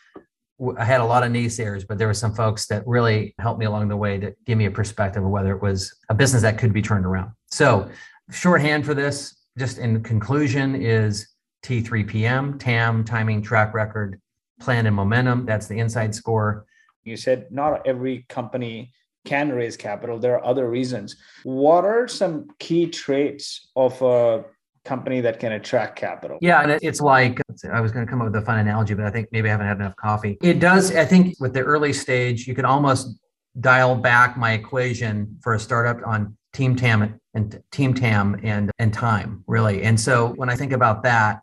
I 0.79 0.85
had 0.85 1.01
a 1.01 1.05
lot 1.05 1.23
of 1.23 1.31
naysayers, 1.31 1.87
but 1.87 1.99
there 1.99 2.07
were 2.07 2.15
some 2.15 2.35
folks 2.35 2.67
that 2.67 2.87
really 2.87 3.35
helped 3.39 3.61
me 3.61 3.67
along 3.67 3.89
the 3.89 3.97
way 3.97 4.19
to 4.19 4.35
give 4.47 4.57
me 4.57 4.67
a 4.67 4.71
perspective 4.71 5.23
of 5.23 5.31
whether 5.31 5.55
it 5.55 5.63
was 5.63 5.95
a 6.09 6.15
business 6.15 6.43
that 6.43 6.59
could 6.59 6.73
be 6.73 6.83
turned 6.83 7.05
around. 7.05 7.33
So, 7.55 7.89
shorthand 8.33 8.85
for 8.85 8.95
this, 8.95 9.37
just 9.57 9.79
in 9.79 10.03
conclusion, 10.03 10.75
is 10.75 11.29
T3PM, 11.63 12.59
TAM, 12.59 13.05
timing, 13.05 13.43
track 13.43 13.75
record, 13.75 14.21
plan, 14.59 14.87
and 14.87 14.97
momentum. 14.97 15.47
That's 15.47 15.69
the 15.69 15.79
inside 15.79 16.17
score. 16.17 16.67
You 17.05 17.17
said 17.17 17.53
not 17.53 17.87
every 17.87 18.27
company 18.29 18.93
can 19.25 19.53
raise 19.53 19.77
capital. 19.77 20.19
There 20.19 20.35
are 20.35 20.45
other 20.45 20.69
reasons. 20.69 21.15
What 21.45 21.85
are 21.85 22.09
some 22.09 22.49
key 22.59 22.89
traits 22.89 23.71
of 23.77 24.03
a 24.03 24.47
company 24.85 25.21
that 25.21 25.39
can 25.39 25.53
attract 25.53 25.97
capital. 25.97 26.37
Yeah, 26.43 26.61
and 26.61 26.73
it's 26.83 27.01
like 27.01 27.41
I 27.73 27.81
was 27.81 27.93
going 27.93 28.05
to 28.05 28.11
come 28.11 28.21
up 28.21 28.27
with 28.27 28.37
a 28.37 28.45
fun 28.45 28.59
analogy, 28.59 28.95
but 28.95 29.07
I 29.07 29.11
think 29.11 29.29
maybe 29.31 29.49
I 29.49 29.53
haven't 29.53 29.69
had 29.69 29.79
enough 29.79 29.97
coffee. 29.97 30.37
It 30.43 30.59
does. 30.59 30.95
I 30.95 31.07
think 31.07 31.37
with 31.41 31.55
the 31.55 31.63
early 31.63 31.93
stage, 31.93 32.47
you 32.47 32.55
can 32.55 32.67
almost 32.67 33.17
dial 33.61 33.95
back 33.95 34.37
my 34.37 34.53
equation 34.53 35.39
for 35.41 35.55
a 35.55 35.61
startup 35.61 36.07
on 36.07 36.37
team 36.53 36.77
tam 36.77 37.19
and 37.35 37.61
team 37.71 37.95
tam 37.95 38.41
and 38.43 38.71
and 38.79 38.93
time 38.93 39.45
really. 39.47 39.83
And 39.83 39.99
so 39.99 40.29
when 40.37 40.49
I 40.49 40.57
think 40.57 40.73
about 40.73 41.03
that, 41.03 41.41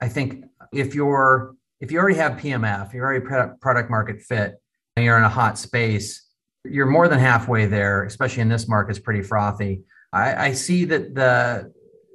I 0.00 0.08
think 0.08 0.44
if 0.72 0.94
you're 0.94 1.54
if 1.80 1.90
you 1.90 1.98
already 1.98 2.16
have 2.16 2.32
PMF, 2.32 2.92
you're 2.92 3.04
already 3.04 3.24
product 3.60 3.90
market 3.90 4.20
fit, 4.22 4.60
and 4.96 5.04
you're 5.04 5.16
in 5.16 5.24
a 5.24 5.28
hot 5.28 5.58
space, 5.58 6.26
you're 6.64 6.86
more 6.86 7.08
than 7.08 7.18
halfway 7.18 7.66
there. 7.66 8.04
Especially 8.04 8.42
in 8.42 8.48
this 8.48 8.68
market, 8.68 8.90
it's 8.90 8.98
pretty 9.00 9.22
frothy. 9.22 9.82
I, 10.12 10.48
I 10.48 10.52
see 10.52 10.84
that 10.86 11.14
the 11.14 11.72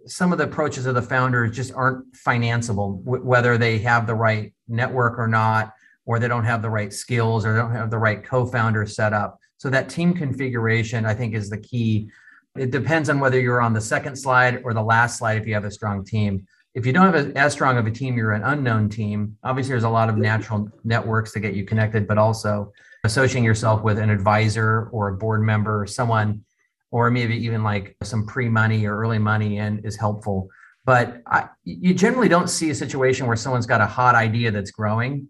some 0.07 0.31
of 0.31 0.37
the 0.37 0.43
approaches 0.43 0.85
of 0.85 0.95
the 0.95 1.01
founders 1.01 1.55
just 1.55 1.73
aren't 1.73 2.13
financeable, 2.13 3.03
w- 3.03 3.23
whether 3.23 3.57
they 3.57 3.79
have 3.79 4.05
the 4.05 4.13
right 4.13 4.53
network 4.67 5.17
or 5.17 5.27
not, 5.27 5.73
or 6.05 6.19
they 6.19 6.27
don't 6.27 6.45
have 6.45 6.61
the 6.61 6.69
right 6.69 6.93
skills 6.93 7.45
or 7.45 7.53
they 7.53 7.59
don't 7.59 7.71
have 7.71 7.89
the 7.89 7.97
right 7.97 8.23
co-founder 8.23 8.85
set 8.85 9.13
up. 9.13 9.39
So 9.57 9.69
that 9.69 9.89
team 9.89 10.13
configuration, 10.13 11.05
I 11.05 11.13
think, 11.13 11.33
is 11.33 11.49
the 11.49 11.57
key. 11.57 12.09
It 12.57 12.71
depends 12.71 13.09
on 13.09 13.19
whether 13.19 13.39
you're 13.39 13.61
on 13.61 13.73
the 13.73 13.81
second 13.81 14.15
slide 14.15 14.61
or 14.63 14.73
the 14.73 14.83
last 14.83 15.17
slide 15.17 15.37
if 15.37 15.47
you 15.47 15.53
have 15.53 15.65
a 15.65 15.71
strong 15.71 16.05
team. 16.05 16.45
If 16.73 16.85
you 16.85 16.93
don't 16.93 17.13
have 17.13 17.27
a, 17.27 17.37
as 17.37 17.53
strong 17.53 17.77
of 17.77 17.85
a 17.85 17.91
team, 17.91 18.17
you're 18.17 18.33
an 18.33 18.43
unknown 18.43 18.89
team. 18.89 19.37
Obviously, 19.43 19.71
there's 19.71 19.83
a 19.83 19.89
lot 19.89 20.09
of 20.09 20.17
natural 20.17 20.69
networks 20.83 21.31
to 21.33 21.39
get 21.39 21.53
you 21.53 21.65
connected, 21.65 22.07
but 22.07 22.17
also 22.17 22.71
associating 23.03 23.43
yourself 23.43 23.83
with 23.83 23.97
an 23.97 24.09
advisor 24.09 24.89
or 24.91 25.09
a 25.09 25.17
board 25.17 25.41
member 25.41 25.81
or 25.81 25.87
someone 25.87 26.43
or 26.91 27.11
maybe 27.11 27.35
even 27.35 27.63
like 27.63 27.95
some 28.03 28.25
pre-money 28.25 28.85
or 28.85 28.97
early 28.97 29.19
money 29.19 29.57
in 29.57 29.79
is 29.79 29.97
helpful. 29.97 30.49
But 30.85 31.21
I, 31.25 31.49
you 31.63 31.93
generally 31.93 32.29
don't 32.29 32.49
see 32.49 32.69
a 32.69 32.75
situation 32.75 33.27
where 33.27 33.35
someone's 33.35 33.65
got 33.65 33.81
a 33.81 33.85
hot 33.85 34.15
idea 34.15 34.51
that's 34.51 34.71
growing, 34.71 35.27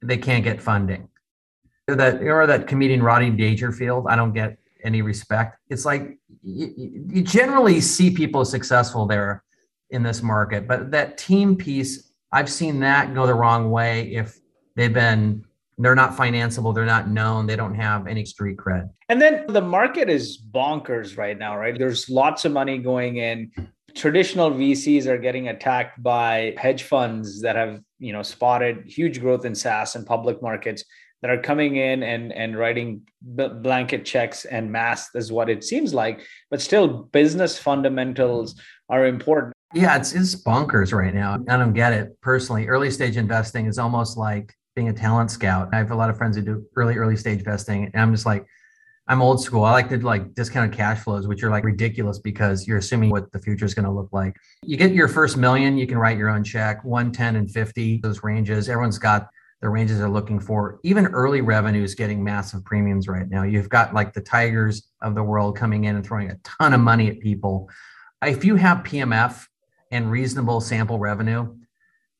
they 0.00 0.16
can't 0.16 0.44
get 0.44 0.60
funding. 0.60 1.08
That 1.88 2.22
or 2.22 2.46
that 2.46 2.66
comedian 2.66 3.02
Rodney 3.02 3.30
Dangerfield, 3.30 4.06
I 4.08 4.16
don't 4.16 4.32
get 4.32 4.56
any 4.84 5.02
respect. 5.02 5.58
It's 5.68 5.84
like 5.84 6.18
you, 6.42 7.04
you 7.08 7.22
generally 7.22 7.80
see 7.80 8.10
people 8.10 8.44
successful 8.44 9.06
there 9.06 9.44
in 9.90 10.02
this 10.02 10.22
market, 10.22 10.66
but 10.66 10.90
that 10.90 11.18
team 11.18 11.56
piece, 11.56 12.12
I've 12.32 12.50
seen 12.50 12.80
that 12.80 13.14
go 13.14 13.26
the 13.26 13.34
wrong 13.34 13.70
way 13.70 14.14
if 14.14 14.38
they've 14.74 14.92
been 14.92 15.44
they're 15.78 15.94
not 15.94 16.16
financeable 16.16 16.74
they're 16.74 16.84
not 16.84 17.08
known 17.08 17.46
they 17.46 17.56
don't 17.56 17.74
have 17.74 18.06
any 18.06 18.24
street 18.24 18.56
cred. 18.56 18.90
And 19.08 19.20
then 19.20 19.46
the 19.48 19.60
market 19.60 20.08
is 20.08 20.38
bonkers 20.38 21.16
right 21.16 21.38
now 21.38 21.56
right? 21.56 21.78
There's 21.78 22.08
lots 22.08 22.44
of 22.44 22.52
money 22.52 22.78
going 22.78 23.16
in. 23.16 23.50
Traditional 23.94 24.50
vcs 24.50 25.06
are 25.06 25.18
getting 25.18 25.48
attacked 25.48 26.02
by 26.02 26.54
hedge 26.56 26.84
funds 26.84 27.40
that 27.42 27.56
have 27.56 27.80
you 27.98 28.12
know 28.12 28.22
spotted 28.22 28.84
huge 28.86 29.20
growth 29.20 29.44
in 29.44 29.54
saas 29.54 29.96
and 29.96 30.06
public 30.06 30.42
markets 30.42 30.84
that 31.22 31.30
are 31.30 31.40
coming 31.40 31.76
in 31.76 32.02
and 32.02 32.32
and 32.32 32.58
writing 32.58 33.00
blanket 33.22 34.04
checks 34.04 34.44
and 34.44 34.70
mass 34.70 35.08
is 35.14 35.32
what 35.32 35.48
it 35.48 35.64
seems 35.64 35.94
like 35.94 36.20
but 36.50 36.60
still 36.60 36.88
business 37.12 37.58
fundamentals 37.58 38.60
are 38.88 39.06
important 39.06 39.54
yeah 39.72 39.96
it's, 39.96 40.12
it's 40.12 40.34
bonkers 40.34 40.92
right 40.92 41.14
now 41.14 41.38
i 41.48 41.56
don't 41.56 41.72
get 41.72 41.92
it 41.92 42.20
personally 42.20 42.66
early 42.66 42.90
stage 42.90 43.16
investing 43.16 43.66
is 43.66 43.78
almost 43.78 44.18
like 44.18 44.54
being 44.74 44.88
a 44.88 44.92
talent 44.92 45.30
scout. 45.30 45.68
I 45.72 45.76
have 45.76 45.90
a 45.90 45.94
lot 45.94 46.10
of 46.10 46.16
friends 46.16 46.36
who 46.36 46.42
do 46.42 46.66
early, 46.76 46.96
early 46.96 47.16
stage 47.16 47.38
investing 47.38 47.90
And 47.92 48.02
I'm 48.02 48.12
just 48.12 48.26
like, 48.26 48.46
I'm 49.08 49.20
old 49.20 49.42
school. 49.42 49.64
I 49.64 49.72
like 49.72 49.88
to 49.90 49.98
like 49.98 50.34
discounted 50.34 50.72
cash 50.72 51.00
flows, 51.00 51.26
which 51.26 51.42
are 51.42 51.50
like 51.50 51.64
ridiculous 51.64 52.18
because 52.18 52.66
you're 52.66 52.78
assuming 52.78 53.10
what 53.10 53.30
the 53.32 53.38
future 53.38 53.64
is 53.64 53.74
going 53.74 53.84
to 53.84 53.90
look 53.90 54.08
like. 54.12 54.36
You 54.64 54.76
get 54.76 54.92
your 54.92 55.08
first 55.08 55.36
million, 55.36 55.76
you 55.76 55.86
can 55.86 55.98
write 55.98 56.16
your 56.16 56.30
own 56.30 56.44
check, 56.44 56.84
110 56.84 57.36
and 57.36 57.50
50, 57.50 57.98
those 57.98 58.22
ranges. 58.22 58.68
Everyone's 58.68 58.98
got 58.98 59.28
the 59.62 59.68
ranges 59.68 59.98
they're 59.98 60.10
looking 60.10 60.40
for. 60.40 60.80
Even 60.82 61.06
early 61.06 61.40
revenues 61.40 61.94
getting 61.94 62.22
massive 62.22 62.64
premiums 62.64 63.06
right 63.06 63.28
now. 63.30 63.44
You've 63.44 63.68
got 63.68 63.94
like 63.94 64.12
the 64.12 64.20
tigers 64.20 64.88
of 65.00 65.14
the 65.14 65.22
world 65.22 65.56
coming 65.56 65.84
in 65.84 65.94
and 65.96 66.04
throwing 66.04 66.30
a 66.30 66.36
ton 66.42 66.74
of 66.74 66.80
money 66.80 67.08
at 67.08 67.20
people. 67.20 67.70
If 68.22 68.44
you 68.44 68.56
have 68.56 68.78
PMF 68.78 69.46
and 69.92 70.10
reasonable 70.10 70.60
sample 70.60 70.98
revenue, 70.98 71.54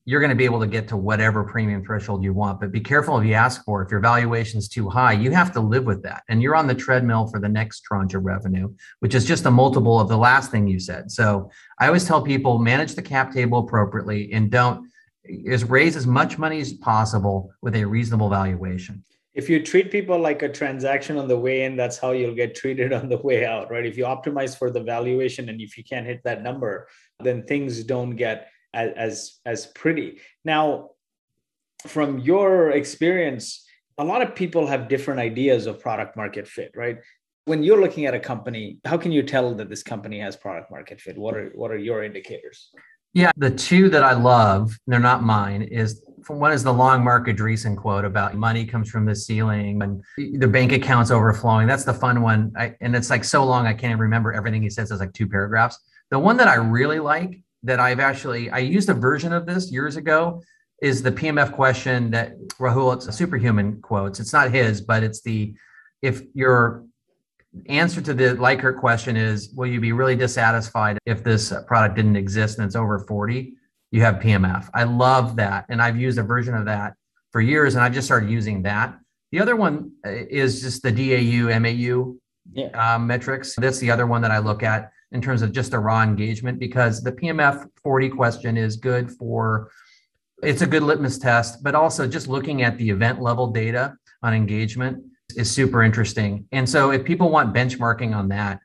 you're 0.04 0.20
going 0.20 0.30
to 0.30 0.36
be 0.36 0.44
able 0.44 0.60
to 0.60 0.66
get 0.66 0.88
to 0.88 0.96
whatever 0.96 1.44
premium 1.44 1.84
threshold 1.84 2.24
you 2.24 2.32
want. 2.32 2.60
But 2.60 2.72
be 2.72 2.80
careful 2.80 3.18
if 3.18 3.26
you 3.26 3.34
ask 3.34 3.64
for. 3.64 3.82
If 3.82 3.90
your 3.90 4.00
valuation 4.00 4.58
is 4.58 4.68
too 4.68 4.88
high, 4.88 5.12
you 5.12 5.32
have 5.32 5.52
to 5.52 5.60
live 5.60 5.84
with 5.84 6.02
that. 6.02 6.22
And 6.28 6.42
you're 6.42 6.56
on 6.56 6.66
the 6.66 6.74
treadmill 6.74 7.28
for 7.28 7.40
the 7.40 7.48
next 7.48 7.82
tranche 7.82 8.14
of 8.14 8.24
revenue, 8.24 8.72
which 9.00 9.14
is 9.14 9.24
just 9.24 9.46
a 9.46 9.50
multiple 9.50 10.00
of 10.00 10.08
the 10.08 10.16
last 10.16 10.50
thing 10.50 10.66
you 10.66 10.80
said. 10.80 11.10
So 11.10 11.50
I 11.78 11.86
always 11.86 12.04
tell 12.04 12.22
people 12.22 12.58
manage 12.58 12.94
the 12.94 13.02
cap 13.02 13.32
table 13.32 13.60
appropriately 13.60 14.32
and 14.32 14.50
don't 14.50 14.91
is 15.24 15.64
raise 15.64 15.96
as 15.96 16.06
much 16.06 16.38
money 16.38 16.60
as 16.60 16.72
possible 16.72 17.52
with 17.62 17.76
a 17.76 17.84
reasonable 17.84 18.28
valuation. 18.28 19.04
If 19.34 19.48
you 19.48 19.62
treat 19.62 19.90
people 19.90 20.18
like 20.18 20.42
a 20.42 20.48
transaction 20.48 21.16
on 21.16 21.26
the 21.26 21.38
way 21.38 21.64
in, 21.64 21.74
that's 21.76 21.96
how 21.96 22.12
you'll 22.12 22.34
get 22.34 22.54
treated 22.54 22.92
on 22.92 23.08
the 23.08 23.18
way 23.18 23.46
out, 23.46 23.70
right? 23.70 23.86
If 23.86 23.96
you 23.96 24.04
optimize 24.04 24.56
for 24.56 24.70
the 24.70 24.82
valuation 24.82 25.48
and 25.48 25.60
if 25.60 25.78
you 25.78 25.84
can't 25.84 26.06
hit 26.06 26.22
that 26.24 26.42
number, 26.42 26.88
then 27.20 27.44
things 27.44 27.82
don't 27.84 28.16
get 28.16 28.48
as 28.74 28.92
as, 28.96 29.40
as 29.46 29.66
pretty. 29.66 30.20
Now, 30.44 30.90
from 31.86 32.18
your 32.18 32.70
experience, 32.70 33.66
a 33.98 34.04
lot 34.04 34.22
of 34.22 34.34
people 34.34 34.66
have 34.66 34.88
different 34.88 35.20
ideas 35.20 35.66
of 35.66 35.80
product 35.80 36.16
market 36.16 36.46
fit, 36.46 36.72
right? 36.76 36.98
When 37.44 37.62
you're 37.62 37.80
looking 37.80 38.06
at 38.06 38.14
a 38.14 38.20
company, 38.20 38.78
how 38.84 38.96
can 38.96 39.12
you 39.12 39.22
tell 39.22 39.54
that 39.54 39.68
this 39.68 39.82
company 39.82 40.20
has 40.20 40.36
product 40.36 40.70
market 40.70 41.00
fit? 41.00 41.18
What 41.18 41.36
are 41.36 41.50
what 41.54 41.70
are 41.70 41.78
your 41.78 42.04
indicators? 42.04 42.70
Yeah, 43.14 43.30
the 43.36 43.50
two 43.50 43.90
that 43.90 44.02
I 44.02 44.14
love, 44.14 44.78
they're 44.86 44.98
not 44.98 45.22
mine, 45.22 45.62
is 45.62 46.02
one 46.28 46.52
is 46.52 46.62
the 46.62 46.72
long 46.72 47.04
Marc 47.04 47.26
Andreessen 47.26 47.76
quote 47.76 48.04
about 48.04 48.34
money 48.34 48.64
comes 48.64 48.88
from 48.88 49.04
the 49.04 49.14
ceiling 49.14 49.82
and 49.82 50.02
the 50.40 50.46
bank 50.46 50.72
accounts 50.72 51.10
overflowing. 51.10 51.66
That's 51.66 51.84
the 51.84 51.92
fun 51.92 52.22
one. 52.22 52.52
I, 52.56 52.74
and 52.80 52.94
it's 52.94 53.10
like 53.10 53.24
so 53.24 53.44
long, 53.44 53.66
I 53.66 53.74
can't 53.74 53.98
remember 53.98 54.32
everything 54.32 54.62
he 54.62 54.70
says. 54.70 54.90
It's 54.90 55.00
like 55.00 55.12
two 55.12 55.26
paragraphs. 55.26 55.78
The 56.10 56.18
one 56.18 56.36
that 56.38 56.48
I 56.48 56.54
really 56.54 57.00
like 57.00 57.42
that 57.64 57.80
I've 57.80 58.00
actually, 58.00 58.50
I 58.50 58.58
used 58.58 58.88
a 58.88 58.94
version 58.94 59.32
of 59.32 59.46
this 59.46 59.70
years 59.70 59.96
ago 59.96 60.42
is 60.80 61.02
the 61.02 61.12
PMF 61.12 61.52
question 61.52 62.10
that 62.10 62.38
Rahul, 62.58 62.94
it's 62.94 63.06
a 63.06 63.12
superhuman 63.12 63.80
quotes. 63.82 64.20
It's 64.20 64.32
not 64.32 64.50
his, 64.50 64.80
but 64.80 65.02
it's 65.02 65.22
the, 65.22 65.54
if 66.02 66.22
your 66.34 66.84
answer 67.66 68.00
to 68.00 68.14
the 68.14 68.34
Likert 68.36 68.78
question 68.78 69.16
is, 69.16 69.50
will 69.50 69.66
you 69.66 69.80
be 69.80 69.92
really 69.92 70.16
dissatisfied 70.16 70.98
if 71.06 71.22
this 71.22 71.52
product 71.66 71.96
didn't 71.96 72.16
exist 72.16 72.58
and 72.58 72.66
it's 72.66 72.76
over 72.76 72.98
40? 72.98 73.54
you 73.92 74.00
have 74.00 74.16
PMF. 74.16 74.68
I 74.74 74.84
love 74.84 75.36
that. 75.36 75.66
And 75.68 75.80
I've 75.80 75.96
used 75.96 76.18
a 76.18 76.22
version 76.22 76.54
of 76.54 76.64
that 76.64 76.94
for 77.30 77.40
years 77.40 77.76
and 77.76 77.84
I've 77.84 77.92
just 77.92 78.08
started 78.08 78.28
using 78.28 78.62
that. 78.62 78.98
The 79.30 79.40
other 79.40 79.54
one 79.54 79.92
uh, 80.04 80.10
is 80.10 80.60
just 80.60 80.82
the 80.82 80.90
DAU, 80.90 81.58
MAU 81.60 82.16
yeah. 82.52 82.94
um, 82.94 83.06
metrics. 83.06 83.54
That's 83.54 83.78
the 83.78 83.90
other 83.90 84.06
one 84.06 84.22
that 84.22 84.30
I 84.30 84.38
look 84.38 84.62
at 84.62 84.90
in 85.12 85.20
terms 85.20 85.42
of 85.42 85.52
just 85.52 85.74
a 85.74 85.78
raw 85.78 86.02
engagement 86.02 86.58
because 86.58 87.02
the 87.02 87.12
PMF 87.12 87.68
40 87.82 88.08
question 88.08 88.56
is 88.56 88.76
good 88.76 89.10
for, 89.10 89.70
it's 90.42 90.62
a 90.62 90.66
good 90.66 90.82
litmus 90.82 91.18
test, 91.18 91.62
but 91.62 91.74
also 91.74 92.08
just 92.08 92.28
looking 92.28 92.62
at 92.62 92.78
the 92.78 92.88
event 92.88 93.20
level 93.20 93.48
data 93.48 93.94
on 94.22 94.34
engagement 94.34 95.04
is 95.32 95.50
super 95.50 95.82
interesting. 95.82 96.46
And 96.52 96.68
so 96.68 96.90
if 96.90 97.04
people 97.04 97.30
want 97.30 97.54
benchmarking 97.54 98.14
on 98.14 98.28
that, 98.28 98.60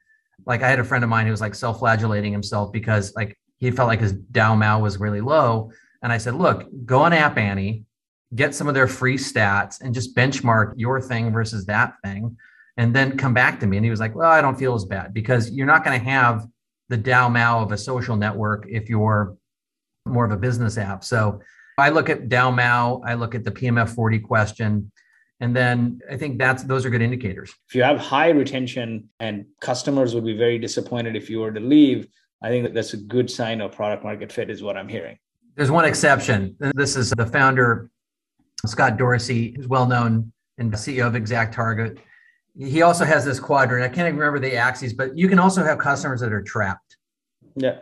like 0.45 0.63
I 0.63 0.69
had 0.69 0.79
a 0.79 0.83
friend 0.83 1.03
of 1.03 1.09
mine 1.09 1.25
who 1.25 1.31
was 1.31 1.41
like 1.41 1.55
self-flagellating 1.55 2.31
himself 2.31 2.71
because 2.71 3.13
like 3.15 3.37
he 3.57 3.71
felt 3.71 3.87
like 3.87 3.99
his 3.99 4.13
DAU 4.13 4.55
MAU 4.55 4.79
was 4.79 4.99
really 4.99 5.21
low. 5.21 5.71
And 6.01 6.11
I 6.13 6.17
said, 6.17 6.35
look, 6.35 6.67
go 6.85 6.99
on 7.01 7.13
App 7.13 7.37
Annie, 7.37 7.85
get 8.35 8.53
some 8.53 8.67
of 8.67 8.73
their 8.73 8.87
free 8.87 9.17
stats 9.17 9.81
and 9.81 9.93
just 9.93 10.15
benchmark 10.15 10.73
your 10.77 11.01
thing 11.01 11.31
versus 11.31 11.65
that 11.65 11.95
thing. 12.03 12.37
And 12.77 12.95
then 12.95 13.17
come 13.17 13.33
back 13.33 13.59
to 13.59 13.67
me. 13.67 13.77
And 13.77 13.85
he 13.85 13.89
was 13.89 13.99
like, 13.99 14.15
well, 14.15 14.29
I 14.29 14.41
don't 14.41 14.57
feel 14.57 14.75
as 14.75 14.85
bad 14.85 15.13
because 15.13 15.49
you're 15.49 15.65
not 15.65 15.83
going 15.83 15.99
to 15.99 16.05
have 16.05 16.45
the 16.89 16.97
DAU 16.97 17.29
MAU 17.29 17.63
of 17.63 17.71
a 17.71 17.77
social 17.77 18.15
network 18.15 18.65
if 18.69 18.89
you're 18.89 19.35
more 20.05 20.25
of 20.25 20.31
a 20.31 20.37
business 20.37 20.77
app. 20.77 21.03
So 21.03 21.41
I 21.77 21.89
look 21.89 22.09
at 22.09 22.29
DAU 22.29 22.51
MAU, 22.51 23.01
I 23.05 23.15
look 23.15 23.35
at 23.35 23.43
the 23.43 23.51
PMF 23.51 23.89
40 23.89 24.19
question. 24.19 24.91
And 25.39 25.55
then 25.55 26.01
I 26.09 26.17
think 26.17 26.39
that's 26.39 26.63
those 26.63 26.85
are 26.85 26.89
good 26.89 27.01
indicators. 27.01 27.53
If 27.67 27.75
you 27.75 27.83
have 27.83 27.99
high 27.99 28.29
retention 28.29 29.09
and 29.19 29.45
customers 29.61 30.15
would 30.15 30.25
be 30.25 30.35
very 30.35 30.57
disappointed 30.57 31.15
if 31.15 31.29
you 31.29 31.39
were 31.39 31.51
to 31.51 31.59
leave, 31.59 32.07
I 32.41 32.49
think 32.49 32.65
that 32.65 32.73
that's 32.73 32.93
a 32.93 32.97
good 32.97 33.29
sign 33.29 33.61
of 33.61 33.71
product 33.71 34.03
market 34.03 34.31
fit, 34.31 34.49
is 34.49 34.63
what 34.63 34.77
I'm 34.77 34.87
hearing. 34.87 35.17
There's 35.55 35.71
one 35.71 35.85
exception. 35.85 36.55
This 36.75 36.95
is 36.95 37.11
the 37.11 37.25
founder, 37.25 37.89
Scott 38.65 38.97
Dorsey, 38.97 39.53
who's 39.55 39.67
well 39.67 39.87
known 39.87 40.31
and 40.57 40.73
CEO 40.73 41.07
of 41.07 41.13
ExactTarget 41.13 41.99
He 42.57 42.81
also 42.81 43.05
has 43.05 43.23
this 43.23 43.39
quadrant. 43.39 43.83
I 43.83 43.87
can't 43.87 44.07
even 44.07 44.17
remember 44.17 44.39
the 44.39 44.55
axes, 44.55 44.93
but 44.93 45.15
you 45.17 45.27
can 45.27 45.37
also 45.37 45.63
have 45.63 45.77
customers 45.77 46.19
that 46.21 46.33
are 46.33 46.41
trapped. 46.41 46.97
Yeah. 47.55 47.79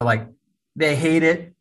Like 0.00 0.26
they 0.74 0.96
hate 0.96 1.22
it, 1.22 1.54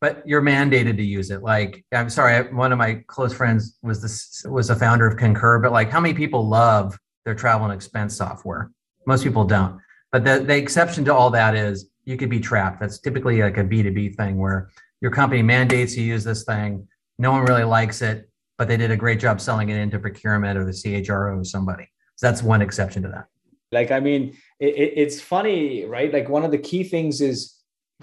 but 0.00 0.22
you're 0.26 0.42
mandated 0.42 0.96
to 0.96 1.02
use 1.02 1.30
it. 1.30 1.42
Like, 1.42 1.84
I'm 1.92 2.10
sorry, 2.10 2.52
one 2.52 2.72
of 2.72 2.78
my 2.78 3.02
close 3.06 3.32
friends 3.34 3.78
was 3.82 4.00
this 4.00 4.44
was 4.48 4.70
a 4.70 4.76
founder 4.76 5.06
of 5.06 5.16
Concur, 5.16 5.58
but 5.58 5.72
like 5.72 5.90
how 5.90 6.00
many 6.00 6.14
people 6.14 6.48
love 6.48 6.98
their 7.24 7.34
travel 7.34 7.66
and 7.66 7.74
expense 7.74 8.16
software? 8.16 8.70
Most 9.06 9.24
people 9.24 9.44
don't. 9.44 9.80
But 10.12 10.24
the, 10.24 10.40
the 10.40 10.56
exception 10.56 11.04
to 11.06 11.14
all 11.14 11.30
that 11.30 11.54
is 11.54 11.90
you 12.04 12.16
could 12.16 12.30
be 12.30 12.40
trapped. 12.40 12.80
That's 12.80 12.98
typically 13.00 13.42
like 13.42 13.58
a 13.58 13.64
B2B 13.64 14.16
thing 14.16 14.38
where 14.38 14.70
your 15.00 15.10
company 15.10 15.42
mandates 15.42 15.96
you 15.96 16.04
use 16.04 16.24
this 16.24 16.44
thing. 16.44 16.86
No 17.18 17.32
one 17.32 17.44
really 17.44 17.64
likes 17.64 18.00
it, 18.00 18.30
but 18.56 18.68
they 18.68 18.76
did 18.76 18.90
a 18.90 18.96
great 18.96 19.20
job 19.20 19.40
selling 19.40 19.68
it 19.68 19.76
into 19.76 19.98
procurement 19.98 20.58
or 20.58 20.64
the 20.64 20.72
CHRO 20.72 21.40
or 21.40 21.44
somebody. 21.44 21.88
So 22.16 22.26
that's 22.26 22.42
one 22.42 22.62
exception 22.62 23.02
to 23.02 23.08
that. 23.08 23.26
Like, 23.70 23.90
I 23.90 24.00
mean, 24.00 24.36
it, 24.60 24.92
it's 24.96 25.20
funny, 25.20 25.84
right? 25.84 26.12
Like, 26.12 26.28
one 26.28 26.44
of 26.44 26.50
the 26.50 26.58
key 26.58 26.84
things 26.84 27.20
is 27.20 27.57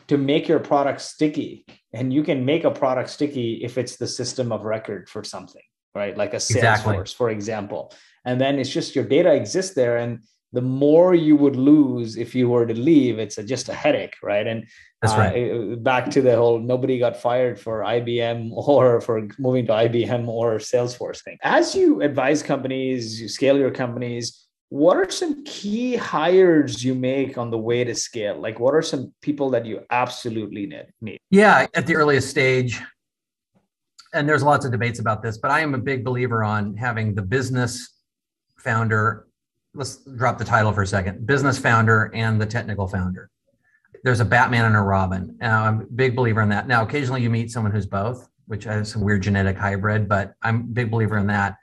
to 0.08 0.18
make 0.18 0.48
your 0.48 0.60
product 0.60 1.02
sticky. 1.02 1.66
And 1.94 2.14
you 2.14 2.24
can 2.24 2.46
make 2.46 2.64
a 2.64 2.72
product 2.72 3.10
sticky 3.10 3.64
if 3.64 3.78
it's 3.78 3.96
the 3.96 4.08
system 4.08 4.52
of 4.52 4.66
record 4.66 5.10
for 5.10 5.24
something, 5.24 5.62
right? 5.94 6.16
Like 6.18 6.34
a 6.34 6.38
Salesforce, 6.38 6.58
exactly. 6.58 7.06
for 7.18 7.30
example. 7.30 7.94
And 8.26 8.40
then 8.40 8.60
it's 8.60 8.70
just 8.70 8.96
your 8.96 9.06
data 9.06 9.34
exists 9.34 9.76
there. 9.76 9.98
And 9.98 10.20
the 10.56 10.62
more 10.62 11.14
you 11.14 11.36
would 11.36 11.58
lose 11.58 12.16
if 12.16 12.34
you 12.34 12.48
were 12.50 12.66
to 12.66 12.74
leave 12.74 13.20
it's 13.20 13.38
a, 13.38 13.44
just 13.44 13.68
a 13.68 13.74
headache 13.74 14.16
right 14.24 14.48
and 14.48 14.66
that's 15.02 15.14
uh, 15.14 15.18
right 15.18 15.84
back 15.84 16.10
to 16.10 16.22
the 16.22 16.36
whole 16.36 16.60
nobody 16.60 16.98
got 16.98 17.18
fired 17.18 17.60
for 17.60 17.82
ibm 17.82 18.52
or 18.52 19.02
for 19.06 19.28
moving 19.38 19.66
to 19.68 19.74
ibm 19.74 20.28
or 20.28 20.56
salesforce 20.56 21.22
thing 21.24 21.38
as 21.44 21.76
you 21.76 22.02
advise 22.02 22.42
companies 22.42 23.22
you 23.22 23.28
scale 23.28 23.58
your 23.58 23.70
companies 23.70 24.45
what 24.76 24.98
are 24.98 25.10
some 25.10 25.42
key 25.46 25.96
hires 25.96 26.84
you 26.84 26.94
make 26.94 27.38
on 27.38 27.50
the 27.50 27.58
way 27.58 27.86
to 27.86 27.96
scale? 27.96 28.38
Like 28.38 28.60
what 28.60 28.76
are 28.76 28.82
some 28.82 29.14
people 29.22 29.50
that 29.52 29.66
you 29.66 29.80
absolutely 29.90 30.70
need? 31.00 31.18
Yeah 31.30 31.68
at 31.74 31.88
the 31.88 31.96
earliest 31.96 32.30
stage 32.30 32.82
and 34.12 34.28
there's 34.28 34.44
lots 34.44 34.66
of 34.66 34.74
debates 34.74 35.00
about 35.00 35.24
this 35.24 35.38
but 35.38 35.50
i 35.50 35.62
am 35.62 35.74
a 35.76 35.78
big 35.78 36.04
believer 36.04 36.44
on 36.44 36.76
having 36.76 37.16
the 37.16 37.22
business 37.22 38.02
founder 38.58 39.28
let's 39.74 40.04
drop 40.18 40.38
the 40.38 40.44
title 40.44 40.74
for 40.74 40.82
a 40.82 40.88
second 40.88 41.26
business 41.26 41.58
founder 41.58 42.12
and 42.14 42.42
the 42.42 42.46
technical 42.46 42.86
founder. 42.86 43.30
There's 44.04 44.20
a 44.20 44.26
batman 44.26 44.66
and 44.66 44.76
a 44.76 44.82
robin. 44.82 45.38
I'm 45.42 45.82
a 45.82 45.86
big 45.86 46.18
believer 46.18 46.42
in 46.42 46.50
that. 46.50 46.68
Now 46.68 46.84
occasionally 46.84 47.22
you 47.22 47.30
meet 47.30 47.50
someone 47.50 47.72
who's 47.72 47.88
both 47.88 48.28
which 48.48 48.66
has 48.66 48.92
some 48.92 49.02
weird 49.02 49.24
genetic 49.24 49.58
hybrid 49.58 50.10
but 50.10 50.34
i'm 50.44 50.58
a 50.58 50.64
big 50.80 50.92
believer 50.92 51.18
in 51.18 51.28
that 51.28 51.56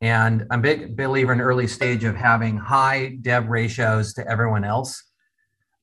and 0.00 0.46
i'm 0.50 0.60
a 0.60 0.62
big 0.62 0.96
believer 0.96 1.32
in 1.32 1.40
early 1.40 1.66
stage 1.66 2.04
of 2.04 2.16
having 2.16 2.56
high 2.56 3.16
dev 3.22 3.48
ratios 3.48 4.14
to 4.14 4.26
everyone 4.28 4.64
else 4.64 5.04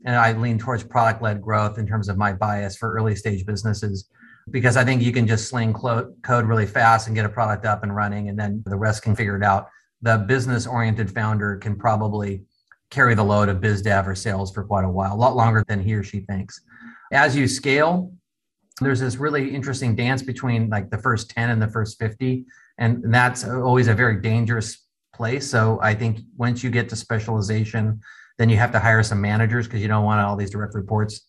and 0.06 0.16
i 0.16 0.32
lean 0.32 0.58
towards 0.58 0.84
product 0.84 1.22
led 1.22 1.42
growth 1.42 1.78
in 1.78 1.88
terms 1.88 2.10
of 2.10 2.18
my 2.18 2.34
bias 2.34 2.78
for 2.78 2.94
early 2.94 3.16
stage 3.16 3.46
businesses 3.46 4.10
because 4.52 4.78
i 4.78 4.84
think 4.84 5.02
you 5.02 5.12
can 5.12 5.28
just 5.28 5.50
sling 5.50 5.74
code 5.74 6.46
really 6.46 6.66
fast 6.66 7.08
and 7.08 7.16
get 7.16 7.26
a 7.26 7.30
product 7.30 7.66
up 7.66 7.84
and 7.84 7.96
running 7.96 8.30
and 8.30 8.40
then 8.40 8.64
the 8.66 8.78
rest 8.78 9.04
can 9.04 9.16
figure 9.16 9.36
it 9.36 9.44
out 9.44 9.68
the 10.02 10.18
business 10.18 10.68
oriented 10.68 11.12
founder 11.12 11.58
can 11.58 11.76
probably 11.76 12.44
carry 12.90 13.16
the 13.16 13.24
load 13.24 13.50
of 13.50 13.60
biz 13.60 13.82
dev 13.82 14.08
or 14.08 14.16
sales 14.16 14.52
for 14.52 14.64
quite 14.64 14.86
a 14.86 14.90
while, 14.90 15.14
a 15.14 15.16
lot 15.16 15.36
longer 15.36 15.64
than 15.68 15.82
he 15.82 15.94
or 15.94 16.04
she 16.04 16.22
thinks. 16.22 16.62
As 17.12 17.36
you 17.36 17.48
scale, 17.48 18.14
there's 18.80 19.00
this 19.00 19.18
really 19.18 19.54
interesting 19.54 19.96
dance 19.96 20.22
between 20.22 20.70
like 20.70 20.90
the 20.90 20.98
first 20.98 21.30
10 21.32 21.50
and 21.50 21.62
the 21.62 21.68
first 21.68 22.00
50. 22.00 22.46
And 22.78 23.14
that's 23.14 23.44
always 23.44 23.88
a 23.88 23.94
very 23.94 24.22
dangerous 24.22 24.86
place. 25.14 25.50
So 25.50 25.80
I 25.82 25.96
think 25.96 26.20
once 26.38 26.64
you 26.64 26.70
get 26.70 26.90
to 26.90 26.96
specialization, 26.96 28.00
then 28.38 28.50
you 28.50 28.58
have 28.58 28.72
to 28.74 28.80
hire 28.80 29.02
some 29.04 29.20
managers 29.20 29.66
because 29.68 29.82
you 29.82 29.88
don't 29.88 30.06
want 30.06 30.22
all 30.22 30.36
these 30.36 30.52
direct 30.52 30.76
reports. 30.76 31.22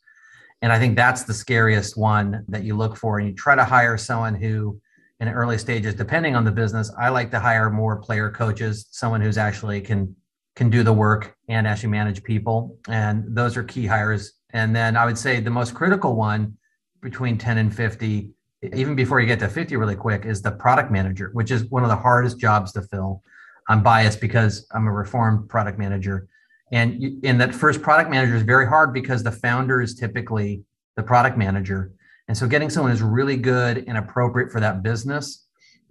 And 0.60 0.72
I 0.72 0.78
think 0.78 0.96
that's 0.96 1.22
the 1.22 1.32
scariest 1.32 1.96
one 1.96 2.44
that 2.48 2.64
you 2.64 2.76
look 2.76 2.96
for. 2.96 3.18
And 3.18 3.28
you 3.28 3.34
try 3.34 3.54
to 3.54 3.64
hire 3.64 3.96
someone 3.96 4.34
who 4.34 4.80
in 5.20 5.28
early 5.28 5.58
stages 5.58 5.94
depending 5.94 6.36
on 6.36 6.44
the 6.44 6.50
business 6.50 6.90
i 6.98 7.08
like 7.08 7.30
to 7.30 7.40
hire 7.40 7.70
more 7.70 7.96
player 7.96 8.30
coaches 8.30 8.86
someone 8.90 9.20
who's 9.20 9.38
actually 9.38 9.80
can 9.80 10.14
can 10.54 10.70
do 10.70 10.82
the 10.82 10.92
work 10.92 11.36
and 11.48 11.66
actually 11.66 11.88
manage 11.88 12.22
people 12.22 12.76
and 12.88 13.24
those 13.28 13.56
are 13.56 13.62
key 13.64 13.86
hires 13.86 14.34
and 14.50 14.74
then 14.74 14.96
i 14.96 15.04
would 15.04 15.18
say 15.18 15.40
the 15.40 15.50
most 15.50 15.74
critical 15.74 16.14
one 16.14 16.56
between 17.02 17.38
10 17.38 17.58
and 17.58 17.74
50 17.74 18.30
even 18.62 18.94
before 18.94 19.20
you 19.20 19.26
get 19.26 19.38
to 19.40 19.48
50 19.48 19.76
really 19.76 19.96
quick 19.96 20.24
is 20.24 20.42
the 20.42 20.50
product 20.50 20.90
manager 20.90 21.30
which 21.32 21.50
is 21.50 21.64
one 21.66 21.82
of 21.82 21.88
the 21.88 21.96
hardest 21.96 22.38
jobs 22.38 22.72
to 22.72 22.82
fill 22.82 23.22
i'm 23.68 23.82
biased 23.82 24.20
because 24.20 24.66
i'm 24.72 24.86
a 24.86 24.92
reformed 24.92 25.48
product 25.48 25.78
manager 25.78 26.28
and 26.72 27.02
in 27.24 27.38
that 27.38 27.54
first 27.54 27.80
product 27.80 28.10
manager 28.10 28.34
is 28.34 28.42
very 28.42 28.66
hard 28.66 28.92
because 28.92 29.22
the 29.22 29.32
founder 29.32 29.80
is 29.80 29.94
typically 29.94 30.62
the 30.96 31.02
product 31.02 31.38
manager 31.38 31.92
and 32.28 32.36
so 32.36 32.46
getting 32.46 32.68
someone 32.68 32.92
who's 32.92 33.02
really 33.02 33.36
good 33.36 33.84
and 33.88 33.96
appropriate 33.96 34.52
for 34.52 34.60
that 34.60 34.82
business 34.82 35.46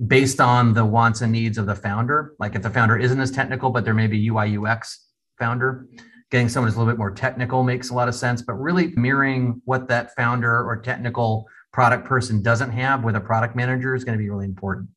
based 0.06 0.40
on 0.40 0.74
the 0.74 0.86
wants 0.86 1.22
and 1.22 1.32
needs 1.32 1.58
of 1.58 1.66
the 1.66 1.76
founder. 1.76 2.36
Like 2.40 2.56
if 2.56 2.62
the 2.62 2.70
founder 2.70 2.98
isn't 2.98 3.20
as 3.20 3.32
technical, 3.32 3.72
but 3.72 3.84
there 3.84 3.96
may 3.96 4.08
be 4.08 4.28
UI 4.30 4.58
UX 4.58 5.08
founder, 5.40 5.88
getting 6.30 6.48
someone 6.48 6.68
who's 6.68 6.76
a 6.76 6.80
little 6.80 6.94
bit 6.94 7.00
more 7.00 7.12
technical 7.12 7.64
makes 7.64 7.90
a 7.90 7.96
lot 7.96 8.08
of 8.08 8.14
sense, 8.14 8.44
but 8.44 8.54
really 8.54 8.94
mirroring 8.96 9.62
what 9.66 9.88
that 9.88 10.14
founder 10.16 10.64
or 10.64 10.78
technical 10.78 11.48
product 11.72 12.06
person 12.06 12.42
doesn't 12.42 12.72
have 12.72 13.04
with 13.04 13.16
a 13.16 13.20
product 13.20 13.56
manager 13.56 13.96
is 13.96 14.04
going 14.04 14.18
to 14.18 14.22
be 14.22 14.30
really 14.30 14.46
important. 14.46 14.90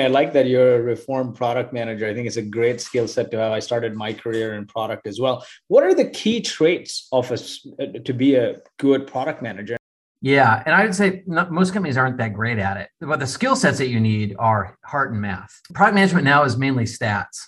I 0.00 0.06
like 0.06 0.32
that 0.32 0.46
you're 0.46 0.76
a 0.76 0.82
reformed 0.82 1.36
product 1.36 1.74
manager. 1.74 2.08
I 2.08 2.14
think 2.14 2.26
it's 2.26 2.38
a 2.38 2.42
great 2.42 2.80
skill 2.80 3.06
set 3.06 3.30
to 3.32 3.38
have. 3.38 3.52
I 3.52 3.58
started 3.58 3.94
my 3.94 4.14
career 4.14 4.54
in 4.54 4.66
product 4.66 5.06
as 5.06 5.20
well. 5.20 5.44
What 5.68 5.84
are 5.84 5.94
the 5.94 6.08
key 6.08 6.40
traits 6.40 7.06
of 7.12 7.30
a 7.30 7.34
uh, 7.34 7.98
to 8.02 8.14
be 8.14 8.34
a 8.34 8.60
good 8.78 9.06
product 9.06 9.42
manager? 9.42 9.76
Yeah, 10.22 10.62
and 10.64 10.74
I 10.74 10.84
would 10.84 10.94
say 10.94 11.22
not, 11.26 11.50
most 11.50 11.72
companies 11.72 11.98
aren't 11.98 12.16
that 12.16 12.32
great 12.32 12.58
at 12.58 12.78
it. 12.78 12.88
But 13.00 13.20
the 13.20 13.26
skill 13.26 13.56
sets 13.56 13.78
that 13.78 13.88
you 13.88 14.00
need 14.00 14.36
are 14.38 14.78
heart 14.84 15.12
and 15.12 15.20
math. 15.20 15.60
Product 15.74 15.94
management 15.94 16.24
now 16.24 16.44
is 16.44 16.56
mainly 16.56 16.84
stats. 16.84 17.46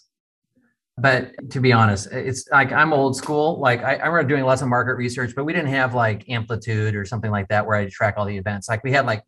But 1.03 1.51
to 1.51 1.61
be 1.61 1.73
honest, 1.73 2.07
it's 2.13 2.49
like 2.53 2.71
I'm 2.71 2.93
old 2.93 3.17
school. 3.17 3.59
Like 3.59 3.83
I, 3.83 3.97
I 3.97 4.07
remember 4.07 4.29
doing 4.29 4.45
lots 4.45 4.63
of 4.63 4.69
market 4.69 4.95
research, 4.95 5.35
but 5.35 5.43
we 5.43 5.53
didn't 5.53 5.71
have 5.71 5.95
like 5.95 6.29
amplitude 6.31 6.95
or 6.95 7.05
something 7.05 7.33
like 7.33 7.49
that 7.49 7.67
where 7.67 7.77
I 7.77 7.89
track 7.89 8.15
all 8.17 8.25
the 8.25 8.37
events. 8.37 8.69
Like 8.69 8.85
we 8.85 8.93
had 8.93 9.05
like 9.05 9.25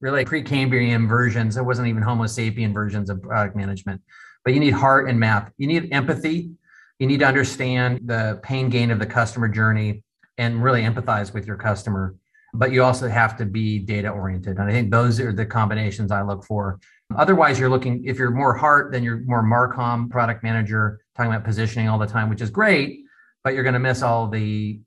really 0.00 0.24
pre-cambrian 0.24 1.06
versions. 1.06 1.58
It 1.58 1.64
wasn't 1.64 1.88
even 1.88 2.02
Homo 2.02 2.24
sapien 2.24 2.72
versions 2.72 3.10
of 3.10 3.20
product 3.20 3.54
management. 3.54 4.00
But 4.42 4.54
you 4.54 4.60
need 4.60 4.72
heart 4.72 5.06
and 5.06 5.20
math. 5.20 5.52
You 5.58 5.66
need 5.66 5.92
empathy. 5.92 6.50
You 6.98 7.06
need 7.06 7.20
to 7.20 7.26
understand 7.26 8.00
the 8.06 8.40
pain 8.42 8.70
gain 8.70 8.90
of 8.90 8.98
the 8.98 9.06
customer 9.06 9.48
journey 9.48 10.02
and 10.38 10.62
really 10.64 10.80
empathize 10.80 11.34
with 11.34 11.46
your 11.46 11.56
customer. 11.56 12.16
But 12.54 12.72
you 12.72 12.82
also 12.82 13.08
have 13.08 13.36
to 13.36 13.44
be 13.44 13.78
data 13.78 14.08
oriented. 14.08 14.56
And 14.56 14.68
I 14.68 14.72
think 14.72 14.90
those 14.90 15.20
are 15.20 15.32
the 15.32 15.44
combinations 15.44 16.10
I 16.10 16.22
look 16.22 16.42
for. 16.44 16.80
Otherwise, 17.16 17.60
you're 17.60 17.68
looking, 17.68 18.04
if 18.06 18.18
you're 18.18 18.30
more 18.30 18.54
heart, 18.54 18.92
then 18.92 19.02
you're 19.02 19.20
more 19.20 19.44
Marcom 19.44 20.10
product 20.10 20.42
manager, 20.42 21.01
talking 21.16 21.32
about 21.32 21.44
positioning 21.44 21.88
all 21.88 21.98
the 21.98 22.06
time, 22.06 22.28
which 22.28 22.40
is 22.40 22.50
great, 22.50 23.04
but 23.44 23.54
you're 23.54 23.62
going 23.62 23.74
to 23.74 23.80
miss 23.80 24.02
all 24.02 24.28
the 24.28 24.80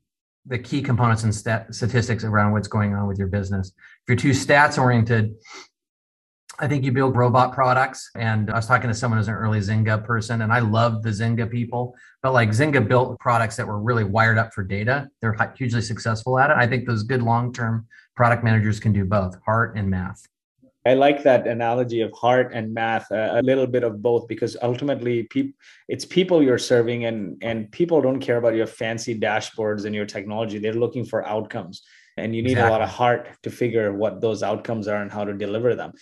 the 0.48 0.58
key 0.58 0.80
components 0.80 1.24
and 1.24 1.34
stat- 1.34 1.74
statistics 1.74 2.22
around 2.22 2.52
what's 2.52 2.68
going 2.68 2.94
on 2.94 3.08
with 3.08 3.18
your 3.18 3.26
business. 3.26 3.68
If 3.68 4.08
you're 4.08 4.16
too 4.16 4.30
stats 4.30 4.80
oriented, 4.80 5.34
I 6.58 6.68
think 6.68 6.84
you 6.84 6.92
build 6.92 7.16
robot 7.16 7.52
products. 7.52 8.10
And 8.14 8.50
I 8.50 8.54
was 8.54 8.66
talking 8.66 8.88
to 8.88 8.94
someone 8.94 9.18
who's 9.18 9.28
an 9.28 9.34
early 9.34 9.58
Zynga 9.58 10.04
person, 10.04 10.42
and 10.42 10.52
I 10.52 10.60
love 10.60 11.02
the 11.02 11.10
Zynga 11.10 11.50
people. 11.50 11.94
But 12.22 12.32
like 12.32 12.50
Zynga 12.50 12.86
built 12.86 13.18
products 13.18 13.56
that 13.56 13.66
were 13.66 13.80
really 13.80 14.04
wired 14.04 14.38
up 14.38 14.54
for 14.54 14.62
data. 14.62 15.08
They're 15.20 15.36
hugely 15.56 15.82
successful 15.82 16.38
at 16.38 16.50
it. 16.50 16.56
I 16.56 16.66
think 16.66 16.86
those 16.86 17.02
good 17.02 17.22
long 17.22 17.52
term 17.52 17.86
product 18.14 18.42
managers 18.42 18.80
can 18.80 18.92
do 18.92 19.04
both 19.04 19.36
heart 19.44 19.76
and 19.76 19.90
math. 19.90 20.22
I 20.86 20.94
like 20.94 21.24
that 21.24 21.48
analogy 21.48 22.00
of 22.00 22.12
heart 22.12 22.52
and 22.54 22.72
math, 22.72 23.10
uh, 23.10 23.30
a 23.32 23.42
little 23.42 23.66
bit 23.66 23.82
of 23.82 24.00
both, 24.00 24.28
because 24.28 24.56
ultimately, 24.62 25.24
pe- 25.24 25.52
it's 25.88 26.04
people 26.04 26.42
you're 26.42 26.58
serving, 26.58 27.06
and 27.06 27.36
and 27.42 27.70
people 27.72 28.00
don't 28.00 28.20
care 28.20 28.36
about 28.36 28.54
your 28.54 28.68
fancy 28.68 29.18
dashboards 29.18 29.84
and 29.84 29.94
your 29.94 30.06
technology. 30.06 30.58
They're 30.58 30.74
looking 30.84 31.04
for 31.04 31.26
outcomes, 31.26 31.82
and 32.16 32.36
you 32.36 32.42
need 32.42 32.52
exactly. 32.52 32.68
a 32.68 32.72
lot 32.72 32.82
of 32.82 32.88
heart 32.88 33.28
to 33.42 33.50
figure 33.50 33.92
what 33.92 34.20
those 34.20 34.44
outcomes 34.44 34.86
are 34.86 35.02
and 35.02 35.10
how 35.10 35.24
to 35.24 35.34
deliver 35.34 35.74
them. 35.74 35.92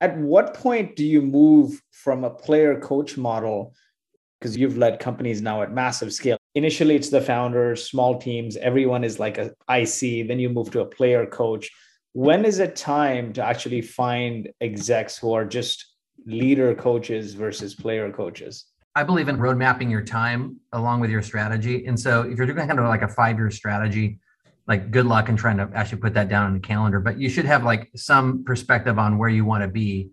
At 0.00 0.16
what 0.16 0.54
point 0.54 0.94
do 0.94 1.04
you 1.04 1.20
move 1.20 1.82
from 1.90 2.22
a 2.22 2.30
player 2.30 2.78
coach 2.78 3.16
model? 3.16 3.74
Because 4.38 4.56
you've 4.56 4.78
led 4.78 5.00
companies 5.00 5.42
now 5.42 5.62
at 5.62 5.72
massive 5.72 6.12
scale. 6.12 6.38
Initially, 6.54 6.94
it's 6.94 7.10
the 7.10 7.20
founders, 7.20 7.90
small 7.90 8.20
teams, 8.20 8.56
everyone 8.56 9.02
is 9.02 9.18
like 9.18 9.36
a 9.36 9.50
IC. 9.68 10.28
Then 10.28 10.38
you 10.38 10.48
move 10.48 10.70
to 10.70 10.80
a 10.80 10.86
player 10.86 11.26
coach 11.26 11.68
when 12.18 12.44
is 12.44 12.58
it 12.58 12.74
time 12.74 13.32
to 13.32 13.40
actually 13.40 13.80
find 13.80 14.48
execs 14.60 15.16
who 15.16 15.32
are 15.32 15.44
just 15.44 15.94
leader 16.26 16.74
coaches 16.74 17.34
versus 17.34 17.76
player 17.76 18.10
coaches? 18.10 18.64
I 18.96 19.04
believe 19.04 19.28
in 19.28 19.36
road 19.36 19.56
mapping 19.56 19.88
your 19.88 20.02
time 20.02 20.56
along 20.72 20.98
with 20.98 21.10
your 21.10 21.22
strategy. 21.22 21.86
And 21.86 21.98
so 21.98 22.22
if 22.22 22.36
you're 22.36 22.48
doing 22.48 22.66
kind 22.66 22.76
of 22.76 22.86
like 22.86 23.02
a 23.02 23.08
five 23.08 23.38
year 23.38 23.52
strategy, 23.52 24.18
like 24.66 24.90
good 24.90 25.06
luck 25.06 25.28
in 25.28 25.36
trying 25.36 25.58
to 25.58 25.70
actually 25.76 25.98
put 25.98 26.12
that 26.14 26.28
down 26.28 26.46
on 26.46 26.54
the 26.54 26.58
calendar, 26.58 26.98
but 26.98 27.20
you 27.20 27.28
should 27.28 27.44
have 27.44 27.62
like 27.62 27.88
some 27.94 28.42
perspective 28.42 28.98
on 28.98 29.16
where 29.16 29.28
you 29.28 29.44
want 29.44 29.62
to 29.62 29.68
be. 29.68 30.10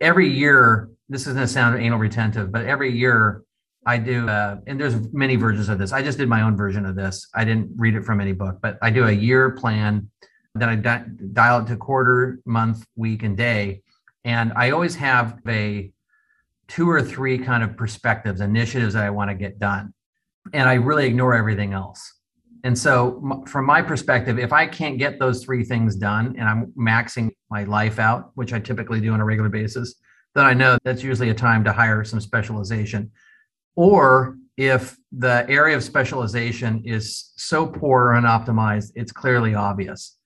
Every 0.00 0.28
year, 0.28 0.90
this 1.08 1.28
is 1.28 1.34
going 1.34 1.46
to 1.46 1.52
sound 1.52 1.80
anal 1.80 2.00
retentive, 2.00 2.50
but 2.50 2.66
every 2.66 2.90
year 2.90 3.44
I 3.86 3.98
do, 3.98 4.28
uh, 4.28 4.56
and 4.66 4.80
there's 4.80 5.12
many 5.12 5.36
versions 5.36 5.68
of 5.68 5.78
this. 5.78 5.92
I 5.92 6.02
just 6.02 6.18
did 6.18 6.28
my 6.28 6.42
own 6.42 6.56
version 6.56 6.84
of 6.84 6.96
this. 6.96 7.28
I 7.36 7.44
didn't 7.44 7.70
read 7.76 7.94
it 7.94 8.04
from 8.04 8.20
any 8.20 8.32
book, 8.32 8.58
but 8.60 8.78
I 8.82 8.90
do 8.90 9.06
a 9.06 9.12
year 9.12 9.52
plan 9.52 10.10
then 10.60 10.68
I 10.68 10.76
di- 10.76 11.04
dial 11.32 11.60
it 11.60 11.66
to 11.68 11.76
quarter, 11.76 12.40
month, 12.44 12.86
week, 12.96 13.22
and 13.22 13.36
day. 13.36 13.82
And 14.24 14.52
I 14.56 14.70
always 14.70 14.94
have 14.96 15.38
a 15.46 15.92
two 16.68 16.90
or 16.90 17.00
three 17.02 17.38
kind 17.38 17.62
of 17.62 17.76
perspectives, 17.76 18.40
initiatives 18.40 18.94
that 18.94 19.04
I 19.04 19.10
want 19.10 19.30
to 19.30 19.34
get 19.36 19.58
done. 19.58 19.94
And 20.52 20.68
I 20.68 20.74
really 20.74 21.06
ignore 21.06 21.34
everything 21.34 21.72
else. 21.72 22.12
And 22.64 22.76
so, 22.76 23.44
from 23.46 23.64
my 23.64 23.80
perspective, 23.80 24.38
if 24.38 24.52
I 24.52 24.66
can't 24.66 24.98
get 24.98 25.20
those 25.20 25.44
three 25.44 25.62
things 25.62 25.94
done 25.94 26.34
and 26.36 26.48
I'm 26.48 26.72
maxing 26.76 27.30
my 27.50 27.62
life 27.64 27.98
out, 27.98 28.32
which 28.34 28.52
I 28.52 28.58
typically 28.58 29.00
do 29.00 29.12
on 29.12 29.20
a 29.20 29.24
regular 29.24 29.48
basis, 29.48 29.94
then 30.34 30.44
I 30.44 30.52
know 30.52 30.76
that's 30.82 31.02
usually 31.02 31.30
a 31.30 31.34
time 31.34 31.62
to 31.64 31.72
hire 31.72 32.02
some 32.02 32.20
specialization. 32.20 33.12
Or 33.76 34.36
if 34.56 34.96
the 35.12 35.46
area 35.48 35.76
of 35.76 35.84
specialization 35.84 36.82
is 36.84 37.32
so 37.36 37.66
poor 37.66 38.14
and 38.14 38.26
optimized, 38.26 38.92
it's 38.94 39.12
clearly 39.12 39.54
obvious. 39.54 40.16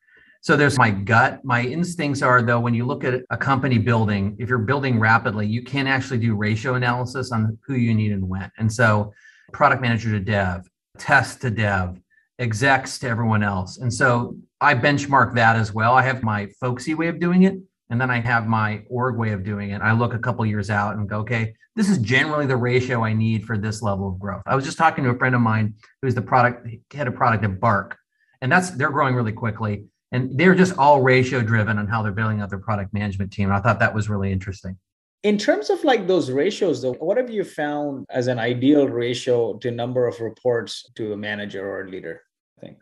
So 0.43 0.57
there's 0.57 0.79
my 0.79 0.91
gut. 0.91 1.45
My 1.45 1.63
instincts 1.63 2.23
are 2.23 2.41
though, 2.43 2.61
when 2.61 2.73
you 2.75 2.87
look 2.87 3.05
at 3.05 3.23
a 3.31 3.37
company 3.37 3.79
building, 3.79 4.37
if 4.39 4.49
you're 4.49 4.59
building 4.59 4.99
rapidly, 4.99 5.47
you 5.47 5.63
can 5.63 5.87
actually 5.87 6.19
do 6.19 6.35
ratio 6.35 6.75
analysis 6.75 7.31
on 7.31 7.59
who 7.67 7.75
you 7.75 7.95
need 7.95 8.13
and 8.13 8.27
when. 8.27 8.51
And 8.59 8.73
so 8.73 9.13
product 9.53 9.83
manager 9.83 10.11
to 10.13 10.21
dev, 10.21 10.69
test 10.99 11.43
to 11.43 11.51
dev, 11.51 12.01
execs 12.39 12.99
to 13.01 13.09
everyone 13.09 13.43
else. 13.43 13.79
And 13.79 13.93
so 13.93 14.37
I 14.63 14.75
benchmark 14.75 15.35
that 15.35 15.57
as 15.57 15.75
well. 15.75 15.93
I 15.95 16.03
have 16.03 16.23
my 16.23 16.47
folksy 16.59 16.95
way 16.95 17.09
of 17.09 17.21
doing 17.21 17.43
it. 17.43 17.59
And 17.91 18.01
then 18.01 18.11
I 18.11 18.21
have 18.21 18.47
my 18.47 18.83
org 18.89 19.19
way 19.19 19.33
of 19.33 19.43
doing 19.43 19.71
it. 19.71 19.83
I 19.83 19.93
look 19.93 20.15
a 20.15 20.19
couple 20.19 20.47
years 20.47 20.71
out 20.71 20.97
and 20.97 21.09
go, 21.09 21.19
okay, 21.19 21.55
this 21.77 21.91
is 21.91 21.99
generally 21.99 22.47
the 22.47 22.57
ratio 22.57 23.05
I 23.05 23.13
need 23.13 23.45
for 23.45 23.59
this 23.59 23.83
level 23.83 24.09
of 24.09 24.19
growth. 24.19 24.43
I 24.47 24.55
was 24.55 24.65
just 24.65 24.79
talking 24.79 25.05
to 25.05 25.11
a 25.11 25.19
friend 25.19 25.35
of 25.35 25.41
mine 25.41 25.75
who's 26.01 26.15
the 26.15 26.23
product 26.23 26.67
head 26.93 27.09
of 27.09 27.15
product 27.15 27.45
at 27.45 27.61
Bark, 27.61 27.99
and 28.41 28.51
that's 28.51 28.71
they're 28.71 28.91
growing 28.91 29.15
really 29.15 29.33
quickly 29.33 29.87
and 30.13 30.37
they're 30.37 30.55
just 30.55 30.77
all 30.77 31.01
ratio 31.01 31.41
driven 31.41 31.79
on 31.79 31.87
how 31.87 32.03
they're 32.03 32.13
building 32.13 32.41
out 32.41 32.51
their 32.51 32.59
product 32.59 32.93
management 32.93 33.33
team. 33.33 33.49
And 33.49 33.57
I 33.57 33.61
thought 33.61 33.79
that 33.79 33.95
was 33.95 34.09
really 34.09 34.33
interesting. 34.33 34.77
In 35.23 35.37
terms 35.37 35.71
of 35.71 35.85
like 35.85 36.07
those 36.07 36.31
ratios, 36.31 36.83
though, 36.83 36.95
what 36.95 37.17
have 37.19 37.31
you 37.31 37.45
found 37.45 38.07
as 38.11 38.27
an 38.27 38.39
ideal 38.39 38.89
ratio 38.89 39.55
to 39.59 39.71
number 39.71 40.07
of 40.07 40.19
reports 40.21 40.91
to 40.97 41.13
a 41.13 41.17
manager 41.17 41.69
or 41.69 41.85
a 41.85 41.91
leader? 41.91 42.23
I 42.59 42.67
think. 42.67 42.79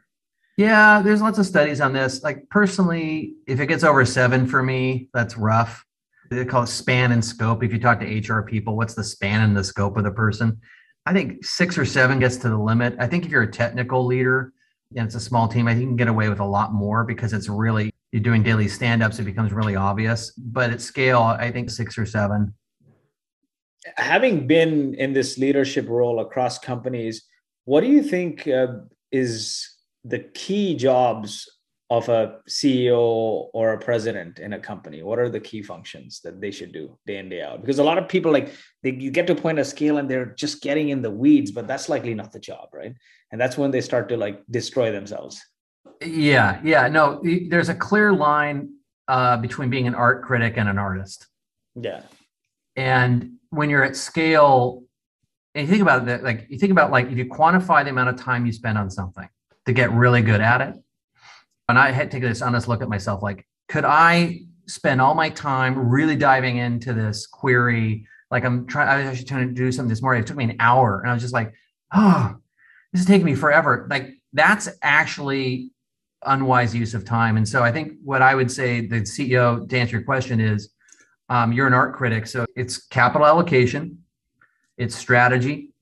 Yeah, 0.56 1.02
there's 1.02 1.20
lots 1.20 1.38
of 1.38 1.46
studies 1.46 1.80
on 1.80 1.92
this. 1.92 2.22
Like 2.22 2.48
personally, 2.48 3.34
if 3.46 3.60
it 3.60 3.66
gets 3.66 3.84
over 3.84 4.04
seven 4.04 4.46
for 4.46 4.62
me, 4.62 5.08
that's 5.12 5.36
rough. 5.36 5.84
They 6.30 6.44
call 6.44 6.62
it 6.62 6.68
span 6.68 7.12
and 7.12 7.24
scope. 7.24 7.64
If 7.64 7.72
you 7.72 7.80
talk 7.80 8.00
to 8.00 8.06
HR 8.06 8.42
people, 8.42 8.76
what's 8.76 8.94
the 8.94 9.04
span 9.04 9.42
and 9.42 9.56
the 9.56 9.64
scope 9.64 9.96
of 9.96 10.04
the 10.04 10.10
person? 10.10 10.60
I 11.06 11.12
think 11.12 11.44
six 11.44 11.78
or 11.78 11.84
seven 11.84 12.18
gets 12.18 12.36
to 12.38 12.50
the 12.50 12.58
limit. 12.58 12.94
I 12.98 13.06
think 13.06 13.24
if 13.24 13.30
you're 13.30 13.42
a 13.42 13.50
technical 13.50 14.04
leader, 14.04 14.52
and 14.96 15.06
it's 15.06 15.14
a 15.14 15.20
small 15.20 15.48
team, 15.48 15.68
I 15.68 15.72
think 15.72 15.82
you 15.82 15.86
can 15.88 15.96
get 15.96 16.08
away 16.08 16.28
with 16.28 16.40
a 16.40 16.44
lot 16.44 16.72
more 16.72 17.04
because 17.04 17.32
it's 17.32 17.48
really 17.48 17.92
you're 18.12 18.22
doing 18.22 18.42
daily 18.42 18.68
stand-ups, 18.68 19.18
it 19.18 19.24
becomes 19.24 19.52
really 19.52 19.76
obvious. 19.76 20.30
But 20.32 20.70
at 20.70 20.80
scale, 20.80 21.20
I 21.20 21.50
think 21.50 21.70
six 21.70 21.98
or 21.98 22.06
seven. 22.06 22.54
Having 23.96 24.46
been 24.46 24.94
in 24.94 25.12
this 25.12 25.38
leadership 25.38 25.88
role 25.88 26.20
across 26.20 26.58
companies, 26.58 27.24
what 27.64 27.82
do 27.82 27.88
you 27.88 28.02
think 28.02 28.48
uh, 28.48 28.68
is 29.12 29.76
the 30.04 30.20
key 30.20 30.74
jobs 30.74 31.46
of 31.90 32.08
a 32.10 32.40
CEO 32.48 33.48
or 33.54 33.72
a 33.72 33.78
president 33.78 34.38
in 34.38 34.52
a 34.52 34.58
company? 34.58 35.02
What 35.02 35.18
are 35.18 35.30
the 35.30 35.40
key 35.40 35.62
functions 35.62 36.20
that 36.22 36.40
they 36.40 36.50
should 36.50 36.72
do 36.72 36.98
day 37.06 37.16
in 37.16 37.28
day 37.30 37.42
out? 37.42 37.60
Because 37.62 37.78
a 37.78 37.84
lot 37.84 37.96
of 37.96 38.08
people 38.08 38.30
like 38.30 38.52
they, 38.82 38.92
you 38.92 39.10
get 39.10 39.26
to 39.28 39.32
a 39.32 39.36
point 39.36 39.58
of 39.58 39.66
scale 39.66 39.96
and 39.96 40.08
they're 40.08 40.34
just 40.34 40.62
getting 40.62 40.90
in 40.90 41.00
the 41.00 41.10
weeds, 41.10 41.50
but 41.50 41.66
that's 41.66 41.88
likely 41.88 42.12
not 42.14 42.32
the 42.32 42.40
job, 42.40 42.68
right? 42.74 42.94
And 43.32 43.40
that's 43.40 43.56
when 43.56 43.70
they 43.70 43.80
start 43.80 44.08
to 44.10 44.16
like 44.16 44.42
destroy 44.50 44.92
themselves. 44.92 45.42
Yeah, 46.04 46.60
yeah. 46.62 46.88
No, 46.88 47.22
there's 47.48 47.70
a 47.70 47.74
clear 47.74 48.12
line 48.12 48.74
uh, 49.08 49.38
between 49.38 49.70
being 49.70 49.86
an 49.86 49.94
art 49.94 50.24
critic 50.24 50.54
and 50.58 50.68
an 50.68 50.78
artist. 50.78 51.26
Yeah. 51.74 52.02
And 52.76 53.38
when 53.48 53.70
you're 53.70 53.82
at 53.82 53.96
scale, 53.96 54.84
and 55.54 55.66
you 55.66 55.70
think 55.70 55.82
about 55.82 56.06
it, 56.06 56.22
like 56.22 56.46
you 56.50 56.58
think 56.58 56.70
about 56.70 56.90
like 56.90 57.06
if 57.06 57.16
you 57.16 57.24
quantify 57.24 57.82
the 57.82 57.90
amount 57.90 58.10
of 58.10 58.16
time 58.16 58.44
you 58.44 58.52
spend 58.52 58.76
on 58.76 58.90
something 58.90 59.28
to 59.64 59.72
get 59.72 59.90
really 59.90 60.20
good 60.20 60.42
at 60.42 60.60
it 60.60 60.74
and 61.68 61.78
I 61.78 61.90
had 61.90 62.10
to 62.10 62.16
take 62.16 62.28
this 62.28 62.42
honest 62.42 62.68
look 62.68 62.82
at 62.82 62.88
myself 62.88 63.22
like, 63.22 63.46
could 63.68 63.84
I 63.84 64.40
spend 64.66 65.00
all 65.00 65.14
my 65.14 65.28
time 65.30 65.78
really 65.88 66.16
diving 66.16 66.56
into 66.56 66.92
this 66.92 67.26
query? 67.26 68.06
Like 68.30 68.44
I'm 68.44 68.66
trying, 68.66 68.88
I 68.88 68.98
was 68.98 69.06
actually 69.06 69.26
trying 69.26 69.48
to 69.48 69.54
do 69.54 69.70
something 69.70 69.88
this 69.88 70.02
morning. 70.02 70.22
It 70.22 70.26
took 70.26 70.36
me 70.36 70.44
an 70.44 70.56
hour 70.60 71.00
and 71.00 71.10
I 71.10 71.14
was 71.14 71.22
just 71.22 71.34
like, 71.34 71.52
oh, 71.94 72.36
this 72.92 73.02
is 73.02 73.06
taking 73.06 73.26
me 73.26 73.34
forever. 73.34 73.86
Like 73.90 74.14
that's 74.32 74.68
actually 74.82 75.70
unwise 76.24 76.74
use 76.74 76.94
of 76.94 77.04
time. 77.04 77.36
And 77.36 77.48
so 77.48 77.62
I 77.62 77.70
think 77.70 77.92
what 78.02 78.22
I 78.22 78.34
would 78.34 78.50
say 78.50 78.86
the 78.86 79.00
CEO 79.00 79.68
to 79.68 79.78
answer 79.78 79.96
your 79.96 80.04
question 80.04 80.40
is 80.40 80.70
um, 81.28 81.52
you're 81.52 81.66
an 81.66 81.74
art 81.74 81.94
critic. 81.94 82.26
So 82.26 82.46
it's 82.56 82.86
capital 82.86 83.26
allocation, 83.26 84.02
it's 84.78 84.94
strategy, 84.94 85.74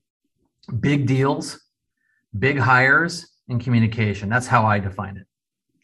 big 0.79 1.07
deals, 1.07 1.61
big 2.37 2.57
hires, 2.57 3.27
and 3.49 3.61
communication. 3.61 4.27
That's 4.27 4.47
how 4.47 4.65
I 4.65 4.79
define 4.79 5.17
it. 5.17 5.26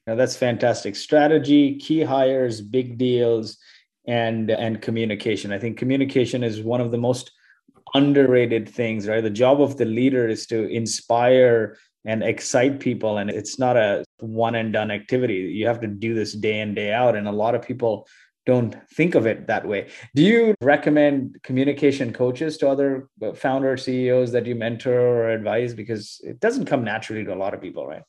Yeah, 0.07 0.15
that's 0.15 0.35
fantastic. 0.35 0.95
Strategy, 0.95 1.77
key 1.77 2.01
hires, 2.01 2.61
big 2.61 2.97
deals, 2.97 3.57
and 4.05 4.49
and 4.51 4.81
communication. 4.81 5.53
I 5.53 5.59
think 5.59 5.77
communication 5.77 6.43
is 6.43 6.61
one 6.61 6.81
of 6.81 6.91
the 6.91 6.97
most 6.97 7.31
underrated 7.93 8.67
things, 8.67 9.07
right? 9.07 9.21
The 9.21 9.29
job 9.29 9.61
of 9.61 9.77
the 9.77 9.85
leader 9.85 10.27
is 10.27 10.45
to 10.47 10.67
inspire 10.67 11.77
and 12.05 12.21
excite 12.21 12.81
people, 12.81 13.17
and 13.17 13.29
it's 13.29 13.57
not 13.57 13.77
a 13.77 14.03
one 14.19 14.55
and 14.55 14.73
done 14.73 14.91
activity. 14.91 15.35
You 15.35 15.67
have 15.67 15.79
to 15.81 15.87
do 15.87 16.13
this 16.13 16.33
day 16.33 16.59
in 16.59 16.75
day 16.75 16.91
out, 16.91 17.15
and 17.15 17.27
a 17.27 17.31
lot 17.31 17.55
of 17.55 17.61
people 17.61 18.07
don't 18.45 18.75
think 18.89 19.15
of 19.15 19.25
it 19.25 19.47
that 19.47 19.65
way. 19.65 19.89
Do 20.15 20.21
you 20.21 20.53
recommend 20.59 21.37
communication 21.43 22.11
coaches 22.11 22.57
to 22.57 22.69
other 22.69 23.07
uh, 23.21 23.31
founder 23.31 23.77
CEOs 23.77 24.33
that 24.33 24.45
you 24.45 24.55
mentor 24.55 24.99
or 24.99 25.29
advise? 25.29 25.73
Because 25.73 26.19
it 26.25 26.41
doesn't 26.41 26.65
come 26.65 26.83
naturally 26.83 27.23
to 27.23 27.33
a 27.33 27.35
lot 27.35 27.53
of 27.53 27.61
people, 27.61 27.87
right? 27.87 28.03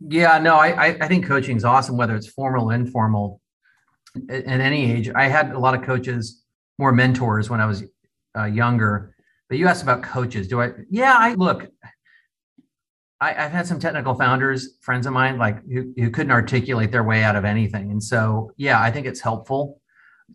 Yeah, 0.00 0.38
no, 0.38 0.56
I 0.56 0.96
I 1.00 1.08
think 1.08 1.26
coaching 1.26 1.56
is 1.56 1.64
awesome, 1.64 1.96
whether 1.96 2.16
it's 2.16 2.26
formal 2.26 2.70
or 2.70 2.74
informal. 2.74 3.40
at 4.28 4.46
any 4.46 4.90
age. 4.90 5.10
I 5.14 5.28
had 5.28 5.52
a 5.52 5.58
lot 5.58 5.74
of 5.74 5.82
coaches, 5.82 6.42
more 6.78 6.92
mentors 6.92 7.48
when 7.50 7.60
I 7.60 7.66
was 7.66 7.84
uh, 8.36 8.44
younger. 8.44 9.14
But 9.48 9.58
you 9.58 9.68
asked 9.68 9.82
about 9.82 10.02
coaches. 10.02 10.48
Do 10.48 10.62
I? 10.62 10.72
Yeah, 10.90 11.14
I 11.16 11.34
look. 11.34 11.68
I, 13.20 13.32
have 13.32 13.52
had 13.52 13.66
some 13.66 13.78
technical 13.78 14.14
founders, 14.14 14.78
friends 14.80 15.06
of 15.06 15.12
mine, 15.12 15.36
like 15.36 15.62
who, 15.66 15.92
who 15.96 16.10
couldn't 16.10 16.32
articulate 16.32 16.90
their 16.90 17.04
way 17.04 17.22
out 17.22 17.36
of 17.36 17.44
anything. 17.44 17.90
And 17.90 18.02
so, 18.02 18.52
yeah, 18.56 18.80
I 18.80 18.90
think 18.90 19.06
it's 19.06 19.20
helpful 19.20 19.82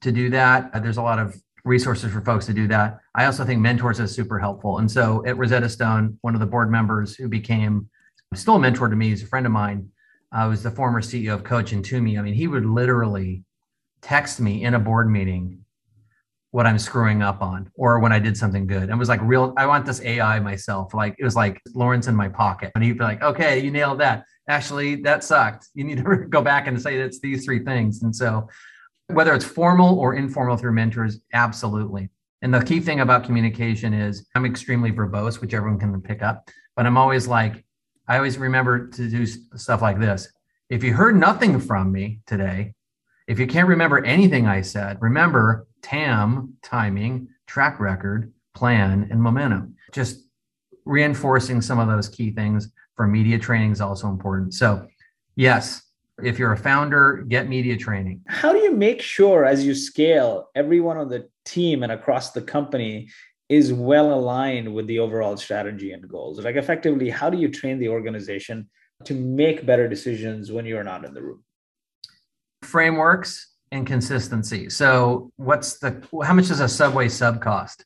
to 0.02 0.12
do 0.12 0.30
that. 0.30 0.70
Uh, 0.72 0.80
there's 0.80 0.98
a 0.98 1.02
lot 1.02 1.18
of 1.18 1.36
resources 1.64 2.14
for 2.14 2.22
folks 2.22 2.46
to 2.46 2.54
do 2.54 2.68
that. 2.68 3.00
I 3.16 3.26
also 3.26 3.44
think 3.44 3.60
mentors 3.60 4.00
is 4.00 4.14
super 4.14 4.38
helpful. 4.38 4.78
And 4.78 4.92
so 4.92 5.26
at 5.26 5.36
Rosetta 5.36 5.68
Stone, 5.68 6.20
one 6.22 6.36
of 6.36 6.40
the 6.40 6.46
board 6.46 6.70
members 6.70 7.16
who 7.16 7.28
became 7.28 7.90
still 8.34 8.56
a 8.56 8.60
mentor 8.60 8.90
to 8.90 8.96
me 8.96 9.10
He's 9.10 9.24
a 9.24 9.28
friend 9.28 9.46
of 9.46 9.52
mine, 9.52 9.90
uh, 10.32 10.48
was 10.50 10.64
the 10.64 10.72
former 10.72 11.02
CEO 11.02 11.34
of 11.34 11.44
Coach 11.44 11.72
and 11.72 11.84
Tumi. 11.84 12.18
I 12.18 12.22
mean, 12.22 12.34
he 12.34 12.48
would 12.48 12.66
literally 12.66 13.44
text 14.02 14.40
me 14.40 14.64
in 14.64 14.74
a 14.74 14.80
board 14.80 15.10
meeting 15.10 15.66
what 16.52 16.66
I'm 16.66 16.80
screwing 16.80 17.22
up 17.22 17.42
on 17.42 17.70
or 17.76 18.00
when 18.00 18.14
I 18.14 18.20
did 18.20 18.38
something 18.38 18.66
good. 18.66 18.90
And 18.90 18.98
was 18.98 19.10
like 19.10 19.20
real, 19.22 19.54
I 19.58 19.66
want 19.66 19.86
this 19.86 20.00
AI 20.02 20.40
myself. 20.40 20.94
Like 20.94 21.14
it 21.20 21.24
was 21.26 21.36
like 21.36 21.62
Lawrence 21.74 22.08
in 22.08 22.16
my 22.16 22.30
pocket. 22.30 22.72
And 22.76 22.84
he'd 22.84 22.98
be 22.98 23.04
like, 23.04 23.22
okay, 23.22 23.60
you 23.60 23.72
nailed 23.72 24.00
that. 24.00 24.24
Actually, 24.48 24.96
that 25.02 25.24
sucked. 25.24 25.68
You 25.74 25.84
need 25.84 25.98
to 25.98 26.04
go 26.30 26.42
back 26.42 26.68
and 26.68 26.82
say 26.82 26.96
it's 26.96 27.20
these 27.20 27.44
three 27.44 27.60
things. 27.60 28.04
And 28.04 28.16
so 28.16 28.48
whether 29.08 29.34
it's 29.34 29.44
formal 29.44 30.00
or 30.00 30.16
informal 30.16 30.56
through 30.56 30.72
mentors, 30.72 31.20
absolutely. 31.34 32.10
And 32.42 32.54
the 32.54 32.64
key 32.64 32.80
thing 32.80 33.02
about 33.02 33.26
communication 33.26 33.94
is 33.94 34.26
I'm 34.34 34.46
extremely 34.46 34.94
verbose, 34.94 35.42
which 35.42 35.54
everyone 35.54 35.78
can 35.78 36.02
pick 36.02 36.24
up. 36.24 36.50
But 36.78 36.86
I'm 36.86 36.98
always 36.98 37.28
like, 37.28 37.66
I 38.08 38.18
always 38.18 38.38
remember 38.38 38.88
to 38.88 39.10
do 39.10 39.26
stuff 39.26 39.82
like 39.82 40.00
this. 40.00 40.28
If 40.70 40.84
you 40.84 40.94
heard 40.94 41.16
nothing 41.16 41.60
from 41.60 41.92
me 41.92 42.20
today, 42.26 42.74
if 43.28 43.40
you 43.40 43.48
can't 43.48 43.68
remember 43.68 44.04
anything 44.06 44.48
I 44.48 44.62
said, 44.62 45.02
remember 45.02 45.68
TAM, 45.82 46.54
timing, 46.62 47.28
track 47.48 47.80
record, 47.80 48.32
plan, 48.54 49.08
and 49.10 49.22
momentum. 49.22 49.76
Just 49.92 50.24
reinforcing 50.86 51.62
some 51.62 51.80
of 51.80 51.88
those 51.88 52.08
key 52.08 52.32
things 52.32 52.72
for 52.96 53.08
media 53.08 53.40
training 53.40 53.72
is 53.72 53.82
also 53.82 54.08
important. 54.08 54.54
So, 54.54 54.88
yes, 55.36 55.82
if 56.24 56.40
you're 56.40 56.54
a 56.54 56.58
founder, 56.58 57.26
get 57.28 57.50
media 57.50 57.76
training. 57.76 58.22
How 58.28 58.54
do 58.54 58.60
you 58.60 58.72
make 58.72 59.02
sure 59.02 59.46
as 59.46 59.66
you 59.66 59.74
scale, 59.74 60.50
everyone 60.56 60.98
on 60.98 61.10
the 61.10 61.28
team 61.44 61.84
and 61.84 61.92
across 61.92 62.32
the 62.32 62.42
company 62.42 63.10
is 63.50 63.74
well 63.74 64.14
aligned 64.14 64.74
with 64.74 64.88
the 64.88 65.00
overall 65.00 65.38
strategy 65.38 65.92
and 65.92 66.08
goals? 66.08 66.44
Like, 66.44 66.56
effectively, 66.56 67.10
how 67.10 67.30
do 67.30 67.38
you 67.38 67.50
train 67.50 67.80
the 67.80 67.90
organization 67.90 68.70
to 69.04 69.14
make 69.14 69.66
better 69.66 69.88
decisions 69.88 70.52
when 70.52 70.66
you're 70.66 70.84
not 70.84 71.06
in 71.06 71.14
the 71.14 71.22
room? 71.22 71.44
Frameworks 72.64 73.54
and 73.72 73.86
consistency. 73.86 74.70
So, 74.70 75.32
what's 75.36 75.80
the 75.80 76.02
how 76.24 76.34
much 76.34 76.48
does 76.48 76.60
a 76.60 76.68
Subway 76.68 77.10
sub 77.10 77.42
cost? 77.42 77.86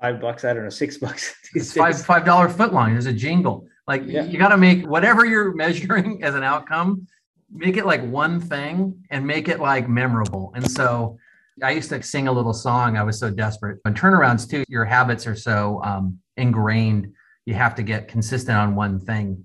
Five 0.00 0.20
bucks. 0.20 0.44
I 0.44 0.52
don't 0.52 0.64
know, 0.64 0.70
six 0.70 0.98
bucks. 1.04 1.34
It's 1.54 1.72
five 1.72 2.00
five 2.04 2.24
dollar 2.24 2.48
foot 2.48 2.72
long. 2.72 2.92
There's 2.92 3.06
a 3.06 3.12
jingle. 3.12 3.66
Like 3.86 4.02
yeah. 4.06 4.24
you 4.24 4.38
got 4.38 4.50
to 4.50 4.56
make 4.56 4.86
whatever 4.86 5.24
you're 5.24 5.54
measuring 5.54 6.22
as 6.24 6.34
an 6.34 6.42
outcome 6.42 7.06
make 7.52 7.76
it 7.76 7.86
like 7.86 8.02
one 8.04 8.40
thing 8.40 9.04
and 9.10 9.26
make 9.26 9.48
it 9.48 9.60
like 9.60 9.88
memorable. 9.88 10.52
And 10.54 10.68
so 10.70 11.18
I 11.62 11.72
used 11.72 11.90
to 11.90 12.02
sing 12.02 12.28
a 12.28 12.32
little 12.32 12.54
song. 12.54 12.96
I 12.96 13.02
was 13.02 13.18
so 13.18 13.30
desperate. 13.30 13.80
And 13.84 13.96
turnarounds 13.96 14.48
too, 14.48 14.64
your 14.68 14.84
habits 14.84 15.26
are 15.26 15.34
so 15.34 15.82
um, 15.84 16.18
ingrained. 16.36 17.12
You 17.44 17.54
have 17.54 17.74
to 17.74 17.82
get 17.82 18.08
consistent 18.08 18.56
on 18.56 18.74
one 18.74 19.00
thing. 19.00 19.44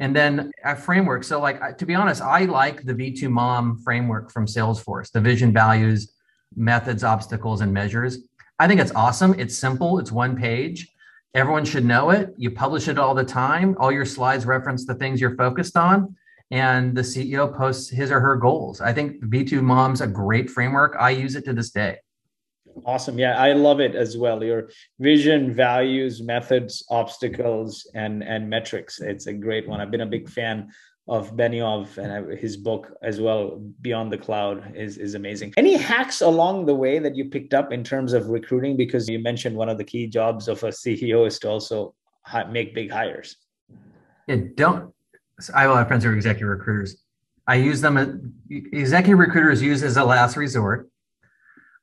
And 0.00 0.16
then 0.16 0.50
a 0.64 0.74
framework. 0.74 1.24
So, 1.24 1.40
like 1.40 1.78
to 1.78 1.86
be 1.86 1.94
honest, 1.94 2.22
I 2.22 2.46
like 2.46 2.82
the 2.82 2.94
V2MOM 2.94 3.82
framework 3.84 4.32
from 4.32 4.46
Salesforce, 4.46 5.12
the 5.12 5.20
vision, 5.20 5.52
values, 5.52 6.12
methods, 6.56 7.04
obstacles, 7.04 7.60
and 7.60 7.72
measures. 7.72 8.18
I 8.58 8.66
think 8.66 8.80
it's 8.80 8.92
awesome. 8.92 9.38
It's 9.38 9.56
simple. 9.56 9.98
It's 9.98 10.10
one 10.10 10.36
page. 10.36 10.88
Everyone 11.34 11.64
should 11.64 11.84
know 11.84 12.10
it. 12.10 12.34
You 12.36 12.50
publish 12.50 12.88
it 12.88 12.98
all 12.98 13.14
the 13.14 13.24
time. 13.24 13.76
All 13.78 13.92
your 13.92 14.04
slides 14.04 14.44
reference 14.44 14.86
the 14.86 14.94
things 14.94 15.20
you're 15.20 15.36
focused 15.36 15.76
on 15.76 16.16
and 16.52 16.94
the 16.94 17.00
CEO 17.00 17.56
posts 17.56 17.88
his 17.88 18.10
or 18.10 18.20
her 18.20 18.36
goals. 18.36 18.82
I 18.82 18.92
think 18.92 19.24
V2MOM's 19.24 20.02
a 20.02 20.06
great 20.06 20.50
framework. 20.50 20.94
I 21.00 21.08
use 21.10 21.34
it 21.34 21.46
to 21.46 21.54
this 21.54 21.70
day. 21.70 21.96
Awesome. 22.84 23.18
Yeah, 23.18 23.38
I 23.38 23.54
love 23.54 23.80
it 23.80 23.94
as 23.94 24.18
well. 24.18 24.44
Your 24.44 24.68
vision, 25.00 25.54
values, 25.54 26.22
methods, 26.22 26.84
obstacles, 26.90 27.90
and 27.94 28.22
and 28.22 28.48
metrics. 28.48 29.00
It's 29.00 29.26
a 29.26 29.32
great 29.32 29.66
one. 29.66 29.80
I've 29.80 29.90
been 29.90 30.02
a 30.02 30.06
big 30.06 30.28
fan 30.28 30.70
of 31.08 31.34
Benioff 31.36 31.98
and 31.98 32.38
his 32.38 32.56
book 32.56 32.92
as 33.02 33.20
well, 33.20 33.60
Beyond 33.80 34.12
the 34.12 34.18
Cloud, 34.18 34.76
is, 34.76 34.98
is 34.98 35.14
amazing. 35.14 35.52
Any 35.56 35.76
hacks 35.76 36.20
along 36.20 36.64
the 36.64 36.74
way 36.74 37.00
that 37.00 37.16
you 37.16 37.24
picked 37.24 37.54
up 37.54 37.72
in 37.72 37.82
terms 37.82 38.12
of 38.12 38.28
recruiting? 38.28 38.76
Because 38.76 39.08
you 39.08 39.18
mentioned 39.18 39.56
one 39.56 39.68
of 39.68 39.78
the 39.78 39.84
key 39.84 40.06
jobs 40.06 40.46
of 40.48 40.62
a 40.62 40.68
CEO 40.68 41.26
is 41.26 41.38
to 41.40 41.48
also 41.50 41.94
make 42.50 42.72
big 42.74 42.90
hires. 42.90 43.36
Yeah, 44.28 44.36
don't 44.54 44.94
I 45.50 45.62
have 45.62 45.70
a 45.70 45.74
lot 45.74 45.82
of 45.82 45.88
friends 45.88 46.04
who 46.04 46.10
are 46.10 46.14
executive 46.14 46.48
recruiters. 46.48 47.02
I 47.46 47.56
use 47.56 47.80
them. 47.80 47.96
Uh, 47.96 48.06
executive 48.72 49.18
recruiters 49.18 49.62
use 49.62 49.82
as 49.82 49.96
a 49.96 50.04
last 50.04 50.36
resort. 50.36 50.88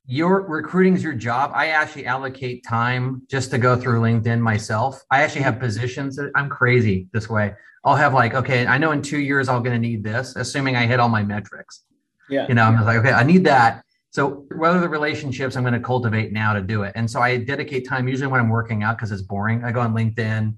Your 0.06 0.42
recruiting 0.42 0.96
is 0.96 1.04
your 1.04 1.14
job. 1.14 1.52
I 1.54 1.68
actually 1.68 2.06
allocate 2.06 2.64
time 2.66 3.22
just 3.30 3.52
to 3.52 3.58
go 3.58 3.76
through 3.76 4.02
LinkedIn 4.02 4.40
myself. 4.40 5.04
I 5.12 5.22
actually 5.22 5.42
have 5.42 5.60
positions. 5.60 6.20
I'm 6.36 6.50
crazy 6.50 7.08
this 7.14 7.30
way. 7.30 7.54
I'll 7.84 7.96
have 7.96 8.14
like, 8.14 8.34
okay, 8.34 8.66
I 8.66 8.78
know 8.78 8.92
in 8.92 9.02
two 9.02 9.20
years 9.20 9.48
I'm 9.48 9.62
going 9.62 9.80
to 9.80 9.88
need 9.88 10.04
this, 10.04 10.36
assuming 10.36 10.76
I 10.76 10.88
hit 10.88 11.00
all 11.00 11.10
my 11.10 11.24
metrics. 11.24 11.84
Yeah. 12.30 12.48
You 12.48 12.56
know, 12.56 12.64
I'm 12.64 12.84
like, 12.84 12.98
okay, 12.98 13.12
I 13.12 13.24
need 13.24 13.44
that. 13.46 13.84
So 14.12 14.46
what 14.56 14.72
are 14.72 14.80
the 14.80 14.90
relationships 14.90 15.56
I'm 15.56 15.64
going 15.64 15.74
to 15.74 15.80
cultivate 15.80 16.34
now 16.34 16.54
to 16.54 16.62
do 16.62 16.84
it? 16.84 16.94
And 16.96 17.10
so 17.10 17.22
I 17.22 17.38
dedicate 17.38 17.88
time 17.88 18.08
usually 18.08 18.28
when 18.28 18.40
I'm 18.40 18.50
working 18.50 18.84
out 18.84 18.98
because 18.98 19.12
it's 19.12 19.22
boring. 19.22 19.64
I 19.64 19.72
go 19.72 19.80
on 19.82 19.94
LinkedIn 19.94 20.56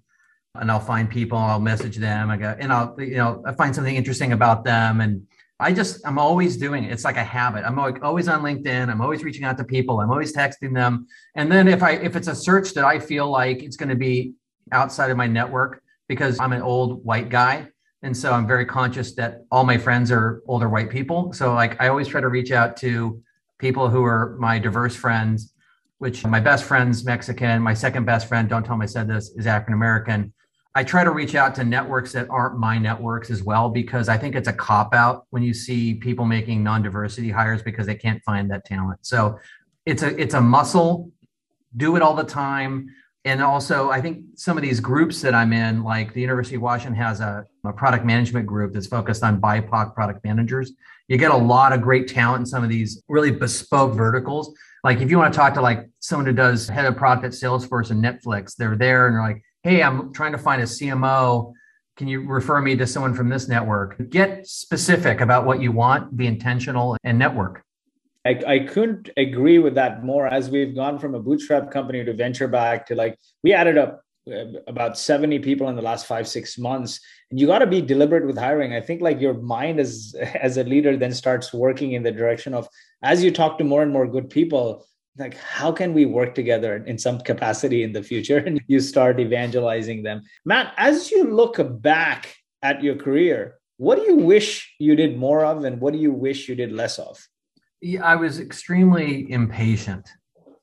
and 0.60 0.70
I'll 0.70 0.80
find 0.80 1.10
people, 1.10 1.38
I'll 1.38 1.60
message 1.60 1.98
them, 1.98 2.30
I 2.30 2.38
go, 2.38 2.56
and 2.60 2.74
I'll, 2.74 2.96
you 3.00 3.16
know, 3.16 3.42
I 3.46 3.54
find 3.54 3.74
something 3.74 3.96
interesting 3.96 4.34
about 4.34 4.64
them. 4.64 5.00
And 5.00 5.26
I 5.60 5.72
just, 5.72 6.06
I'm 6.06 6.18
always 6.18 6.58
doing 6.58 6.84
it. 6.84 6.92
It's 6.92 7.06
like 7.06 7.18
a 7.18 7.24
habit. 7.24 7.64
I'm 7.66 7.76
like 7.76 8.04
always 8.04 8.28
on 8.28 8.42
LinkedIn. 8.42 8.90
I'm 8.90 9.00
always 9.00 9.24
reaching 9.24 9.46
out 9.46 9.58
to 9.60 9.64
people. 9.64 10.02
I'm 10.02 10.12
always 10.12 10.36
texting 10.36 10.74
them. 10.74 11.08
And 11.36 11.52
then 11.52 11.68
if 11.68 11.84
I, 11.84 11.92
if 11.92 12.16
it's 12.16 12.28
a 12.28 12.36
search 12.36 12.74
that 12.74 12.84
I 12.84 13.00
feel 13.00 13.30
like 13.30 13.64
it's 13.64 13.78
going 13.78 13.90
to 13.90 13.96
be 13.96 14.34
outside 14.72 15.12
of 15.12 15.18
my 15.18 15.28
network 15.28 15.84
because 16.08 16.40
I'm 16.40 16.52
an 16.52 16.62
old 16.62 17.06
white 17.06 17.30
guy. 17.30 17.68
And 18.04 18.18
so 18.18 18.34
I'm 18.34 18.48
very 18.48 18.66
conscious 18.66 19.14
that 19.16 19.46
all 19.52 19.64
my 19.64 19.78
friends 19.78 20.12
are 20.12 20.42
older 20.48 20.68
white 20.68 20.90
people. 20.90 21.32
So 21.32 21.54
like, 21.54 21.80
I 21.80 21.88
always 21.88 22.08
try 22.08 22.20
to 22.20 22.30
reach 22.30 22.52
out 22.52 22.76
to 22.78 23.22
people 23.60 23.88
who 23.88 24.04
are 24.04 24.36
my 24.40 24.58
diverse 24.58 24.96
friends, 24.96 25.54
which 26.00 26.26
my 26.26 26.40
best 26.40 26.64
friend's 26.64 27.06
Mexican. 27.06 27.62
My 27.62 27.76
second 27.76 28.06
best 28.06 28.28
friend, 28.28 28.50
don't 28.50 28.64
tell 28.64 28.74
him 28.74 28.82
I 28.82 28.88
said 28.88 29.08
this, 29.08 29.30
is 29.38 29.46
African 29.46 29.76
American 29.76 30.34
I 30.74 30.84
try 30.84 31.04
to 31.04 31.12
reach 31.12 31.36
out 31.36 31.54
to 31.56 31.66
networks 31.66 32.14
that 32.14 32.30
aren't 32.30 32.58
my 32.58 32.78
networks 32.78 33.30
as 33.30 33.44
well 33.44 33.70
because 33.70 34.08
I 34.08 34.18
think 34.18 34.36
it's 34.36 34.48
a 34.48 34.54
cop 34.54 34.94
out 34.94 35.26
when 35.32 35.44
you 35.44 35.54
see 35.54 35.96
people 35.96 36.26
making 36.26 36.64
non-diversity 36.64 37.30
hires 37.30 37.62
because 37.62 37.86
they 37.86 37.96
can't 37.96 38.24
find 38.24 38.50
that 38.52 38.64
talent. 38.64 39.00
So 39.02 39.38
it's 39.86 40.02
a 40.02 40.16
it's 40.20 40.34
a 40.34 40.42
muscle. 40.42 41.12
Do 41.76 41.96
it 41.96 42.02
all 42.02 42.16
the 42.16 42.24
time. 42.24 42.90
And 43.24 43.42
also, 43.42 43.92
I 43.92 44.02
think 44.02 44.24
some 44.36 44.58
of 44.58 44.64
these 44.64 44.80
groups 44.80 45.22
that 45.22 45.36
I'm 45.36 45.54
in, 45.54 45.84
like 45.84 46.14
the 46.14 46.22
University 46.22 46.56
of 46.56 46.64
Washington 46.64 46.96
has 46.96 47.20
a, 47.20 47.46
a 47.64 47.72
product 47.72 48.04
management 48.04 48.48
group 48.48 48.74
that's 48.74 48.88
focused 48.88 49.24
on 49.24 49.40
BIPOC 49.40 49.94
product 49.94 50.24
managers. 50.24 50.72
You 51.08 51.18
get 51.18 51.30
a 51.32 51.38
lot 51.38 51.72
of 51.72 51.82
great 51.82 52.08
talent 52.08 52.42
in 52.42 52.46
some 52.48 52.64
of 52.64 52.70
these 52.70 53.04
really 53.10 53.30
bespoke 53.30 53.94
verticals. 53.94 54.56
Like 54.84 55.02
if 55.02 55.12
you 55.12 55.20
want 55.20 55.34
to 55.34 55.38
talk 55.38 55.54
to 55.54 55.62
like 55.62 55.88
someone 56.00 56.26
who 56.26 56.34
does 56.34 56.68
head 56.68 56.86
of 56.86 56.98
product 56.98 57.26
at 57.26 57.32
Salesforce 57.34 57.92
and 57.92 58.04
Netflix, 58.04 58.56
they're 58.56 58.76
there 58.76 59.08
and 59.08 59.16
they're 59.16 59.22
like, 59.22 59.44
hey, 59.64 59.84
I'm 59.84 60.14
trying 60.14 60.32
to 60.32 60.38
find 60.38 60.62
a 60.62 60.66
CMO. 60.66 61.54
Can 61.98 62.08
you 62.08 62.28
refer 62.28 62.62
me 62.62 62.76
to 62.78 62.88
someone 62.88 63.14
from 63.14 63.30
this 63.30 63.48
network? 63.48 64.10
Get 64.10 64.48
specific 64.48 65.22
about 65.22 65.46
what 65.46 65.62
you 65.62 65.72
want, 65.72 66.16
be 66.16 66.26
intentional, 66.26 66.98
and 67.04 67.20
network. 67.20 67.64
I, 68.26 68.42
I 68.48 68.60
couldn't 68.60 69.10
agree 69.18 69.60
with 69.60 69.76
that 69.76 70.04
more 70.04 70.28
as 70.28 70.50
we've 70.50 70.76
gone 70.76 71.00
from 71.00 71.16
a 71.16 71.20
bootstrap 71.20 71.72
company 71.72 72.04
to 72.06 72.14
venture 72.14 72.48
back 72.48 72.86
to 72.88 72.96
like 72.96 73.18
we 73.44 73.54
added 73.54 73.80
up 73.80 74.04
uh, 74.32 74.60
about 74.68 74.98
70 75.00 75.40
people 75.40 75.70
in 75.70 75.76
the 75.76 75.82
last 75.82 76.06
five 76.06 76.28
six 76.28 76.60
months 76.60 77.00
and 77.32 77.40
you 77.40 77.48
got 77.48 77.60
to 77.60 77.66
be 77.66 77.82
deliberate 77.82 78.28
with 78.28 78.38
hiring 78.38 78.76
i 78.76 78.80
think 78.80 79.02
like 79.02 79.20
your 79.20 79.34
mind 79.34 79.80
as 79.80 80.14
as 80.40 80.58
a 80.58 80.64
leader 80.64 80.96
then 80.96 81.12
starts 81.12 81.52
working 81.52 81.94
in 81.94 82.04
the 82.04 82.12
direction 82.12 82.54
of 82.54 82.68
as 83.02 83.24
you 83.24 83.32
talk 83.32 83.58
to 83.58 83.64
more 83.64 83.82
and 83.82 83.92
more 83.92 84.06
good 84.06 84.30
people 84.30 84.86
like 85.18 85.36
how 85.38 85.72
can 85.72 85.94
we 85.94 86.06
work 86.06 86.34
together 86.34 86.84
in 86.86 86.98
some 86.98 87.20
capacity 87.20 87.84
in 87.84 87.92
the 87.92 88.04
future? 88.04 88.38
And 88.46 88.62
you 88.68 88.80
start 88.80 89.20
evangelizing 89.20 90.04
them. 90.04 90.22
Matt 90.46 90.74
as 90.78 91.12
you 91.12 91.24
look 91.26 91.58
back 91.82 92.36
at 92.62 92.84
your 92.84 92.96
career 92.96 93.58
what 93.78 93.96
do 93.96 94.04
you 94.04 94.18
wish 94.18 94.76
you 94.78 94.96
did 94.96 95.18
more 95.18 95.44
of 95.44 95.64
and 95.64 95.82
what 95.82 95.92
do 95.92 95.98
you 95.98 96.12
wish 96.12 96.48
you 96.48 96.54
did 96.54 96.72
less 96.72 97.00
of? 97.00 97.18
Yeah, 97.82 98.06
i 98.06 98.16
was 98.16 98.40
extremely 98.40 99.32
impatient. 99.32 100.08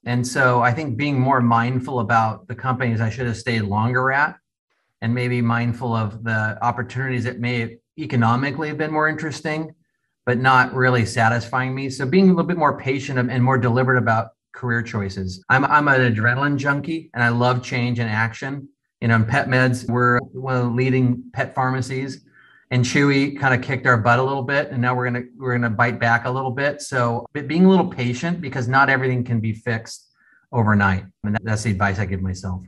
And 0.05 0.27
so 0.27 0.63
i 0.63 0.73
think 0.73 0.97
being 0.97 1.19
more 1.19 1.41
mindful 1.41 2.01
about 2.01 2.47
the 2.49 2.55
companies 2.55 3.01
i 3.01 3.11
should 3.11 3.27
have 3.27 3.37
stayed 3.37 3.63
longer 3.63 4.13
at 4.13 4.37
and 5.01 5.15
maybe 5.15 5.41
mindful 5.43 5.95
of 5.95 6.25
the 6.25 6.59
opportunities 6.63 7.25
that 7.25 7.39
may 7.41 7.79
economically 7.99 8.69
have 8.69 8.79
been 8.79 8.93
more 8.93 9.09
interesting 9.09 9.75
but 10.29 10.37
not 10.37 10.75
really 10.75 11.07
satisfying 11.07 11.75
me. 11.75 11.89
So 11.89 12.05
being 12.05 12.25
a 12.25 12.29
little 12.29 12.45
bit 12.45 12.59
more 12.59 12.79
patient 12.79 13.19
and 13.19 13.43
more 13.43 13.57
deliberate 13.57 13.97
about 13.97 14.33
career 14.59 14.83
choices. 14.83 15.43
I'm 15.49 15.65
I'm 15.65 15.87
an 15.89 16.13
adrenaline 16.13 16.57
junkie 16.57 17.11
and 17.15 17.23
I 17.23 17.29
love 17.29 17.63
change 17.63 18.01
and 18.01 18.11
action. 18.11 18.69
You 19.01 19.09
know, 19.09 19.15
in 19.15 19.25
PetMeds, 19.25 19.89
we're 19.89 20.19
one 20.33 20.57
of 20.57 20.65
the 20.65 20.71
leading 20.71 21.31
pet 21.33 21.55
pharmacies 21.55 22.25
and 22.71 22.85
Chewy 22.85 23.39
kind 23.39 23.55
of 23.55 23.63
kicked 23.63 23.87
our 23.87 23.97
butt 23.97 24.19
a 24.19 24.23
little 24.23 24.43
bit, 24.43 24.71
and 24.71 24.83
now 24.83 24.95
we're 24.95 25.05
gonna 25.05 25.25
we're 25.39 25.55
gonna 25.57 25.71
bite 25.71 25.99
back 25.99 26.27
a 26.27 26.31
little 26.31 26.51
bit. 26.51 26.83
So 26.83 27.27
being 27.33 27.65
a 27.65 27.69
little 27.69 27.89
patient 27.89 28.41
because 28.41 28.69
not 28.69 28.91
everything 28.91 29.25
can 29.25 29.41
be 29.41 29.53
fixed 29.53 30.07
overnight, 30.53 31.05
and 31.25 31.39
that's 31.43 31.63
the 31.63 31.71
advice 31.71 31.99
I 31.99 32.05
give 32.05 32.21
myself. 32.21 32.63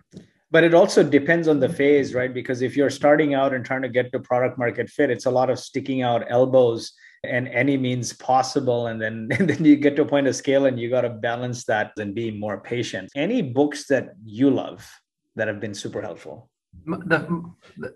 But 0.53 0.65
it 0.65 0.75
also 0.75 1.05
depends 1.05 1.49
on 1.49 1.61
the 1.61 1.69
phase, 1.69 2.15
right? 2.15 2.33
Because 2.33 2.63
if 2.63 2.77
you're 2.77 2.91
starting 2.91 3.35
out 3.35 3.53
and 3.55 3.65
trying 3.65 3.83
to 3.83 3.89
get 3.89 4.11
to 4.13 4.21
product 4.21 4.59
market 4.59 4.89
fit, 4.89 5.11
it's 5.11 5.27
a 5.27 5.31
lot 5.31 5.51
of 5.51 5.59
sticking 5.59 6.03
out 6.03 6.25
elbows 6.29 6.93
and 7.25 7.49
any 7.49 7.77
means 7.77 8.13
possible 8.13 8.87
and 8.87 9.01
then 9.01 9.29
and 9.39 9.49
then 9.49 9.65
you 9.65 9.77
get 9.77 9.97
to 9.97 10.03
a 10.03 10.07
point 10.07 10.27
of 10.27 10.35
scale 10.35 10.67
and 10.67 10.79
you 10.81 10.89
got 10.91 11.03
to 11.03 11.11
balance 11.11 11.65
that 11.65 11.93
and 11.99 12.15
be 12.15 12.31
more 12.31 12.61
patient 12.61 13.11
any 13.15 13.43
books 13.43 13.87
that 13.87 14.11
you 14.25 14.51
love 14.51 14.89
that 15.37 15.49
have 15.49 15.61
been 15.61 15.75
super 15.75 16.01
helpful 16.01 16.51
the, 16.85 17.45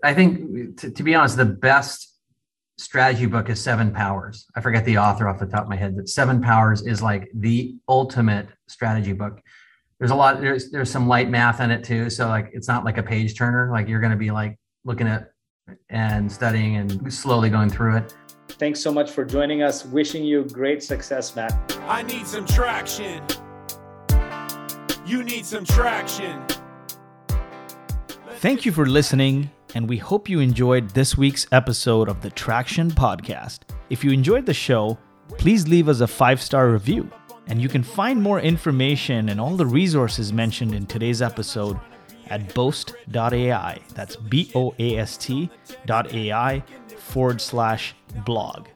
I 0.03 0.13
think, 0.13 0.77
to, 0.77 0.91
to, 0.91 1.03
be 1.03 1.15
honest, 1.15 1.37
the 1.37 1.45
best 1.45 2.13
strategy 2.77 3.25
book 3.25 3.49
is 3.49 3.59
Seven 3.61 3.91
Powers. 3.91 4.45
I 4.55 4.61
forget 4.61 4.85
the 4.85 4.97
author 4.97 5.27
off 5.27 5.39
the 5.39 5.45
top 5.45 5.63
of 5.63 5.69
my 5.69 5.75
head, 5.75 5.95
but 5.95 6.09
Seven 6.09 6.41
Powers 6.41 6.85
is 6.85 7.01
like 7.01 7.29
the 7.33 7.75
ultimate 7.87 8.47
strategy 8.67 9.13
book. 9.13 9.41
There's 9.99 10.11
a 10.11 10.15
lot. 10.15 10.41
There's 10.41 10.71
there's 10.71 10.91
some 10.91 11.07
light 11.07 11.29
math 11.29 11.61
in 11.61 11.71
it 11.71 11.83
too, 11.83 12.09
so 12.09 12.27
like 12.27 12.49
it's 12.51 12.67
not 12.67 12.83
like 12.83 12.97
a 12.97 13.03
page 13.03 13.37
turner. 13.37 13.69
Like 13.71 13.87
you're 13.87 14.01
going 14.01 14.11
to 14.11 14.17
be 14.17 14.29
like 14.29 14.59
looking 14.83 15.07
at 15.07 15.31
and 15.89 16.29
studying 16.29 16.75
and 16.75 17.13
slowly 17.13 17.49
going 17.49 17.69
through 17.69 17.97
it. 17.97 18.13
Thanks 18.47 18.79
so 18.79 18.91
much 18.91 19.11
for 19.11 19.25
joining 19.25 19.61
us. 19.63 19.85
Wishing 19.85 20.23
you 20.23 20.45
great 20.45 20.81
success, 20.81 21.35
Matt. 21.35 21.53
I 21.87 22.03
need 22.03 22.25
some 22.25 22.45
traction. 22.45 23.21
You 25.05 25.23
need 25.23 25.45
some 25.45 25.65
traction. 25.65 26.41
Thank 28.37 28.65
you 28.65 28.71
for 28.71 28.85
listening, 28.85 29.49
and 29.73 29.87
we 29.89 29.97
hope 29.97 30.29
you 30.29 30.39
enjoyed 30.39 30.89
this 30.91 31.17
week's 31.17 31.47
episode 31.51 32.09
of 32.09 32.21
the 32.21 32.29
Traction 32.29 32.91
Podcast. 32.91 33.59
If 33.89 34.03
you 34.03 34.11
enjoyed 34.11 34.45
the 34.45 34.53
show, 34.53 34.97
please 35.29 35.67
leave 35.67 35.89
us 35.89 36.01
a 36.01 36.07
five 36.07 36.41
star 36.41 36.69
review. 36.69 37.09
And 37.47 37.61
you 37.61 37.69
can 37.69 37.83
find 37.83 38.21
more 38.21 38.39
information 38.39 39.29
and 39.29 39.39
all 39.39 39.55
the 39.55 39.65
resources 39.65 40.33
mentioned 40.33 40.73
in 40.73 40.87
today's 40.87 41.21
episode 41.21 41.79
at 42.27 42.53
boast.ai. 42.55 43.79
That's 43.93 44.15
B 44.15 44.51
O 44.55 44.73
A 44.79 44.97
S 44.97 45.17
T 45.17 45.49
dot 45.85 46.11
AI 46.13 46.63
forward 46.97 47.39
slash 47.39 47.93
blog. 48.23 48.74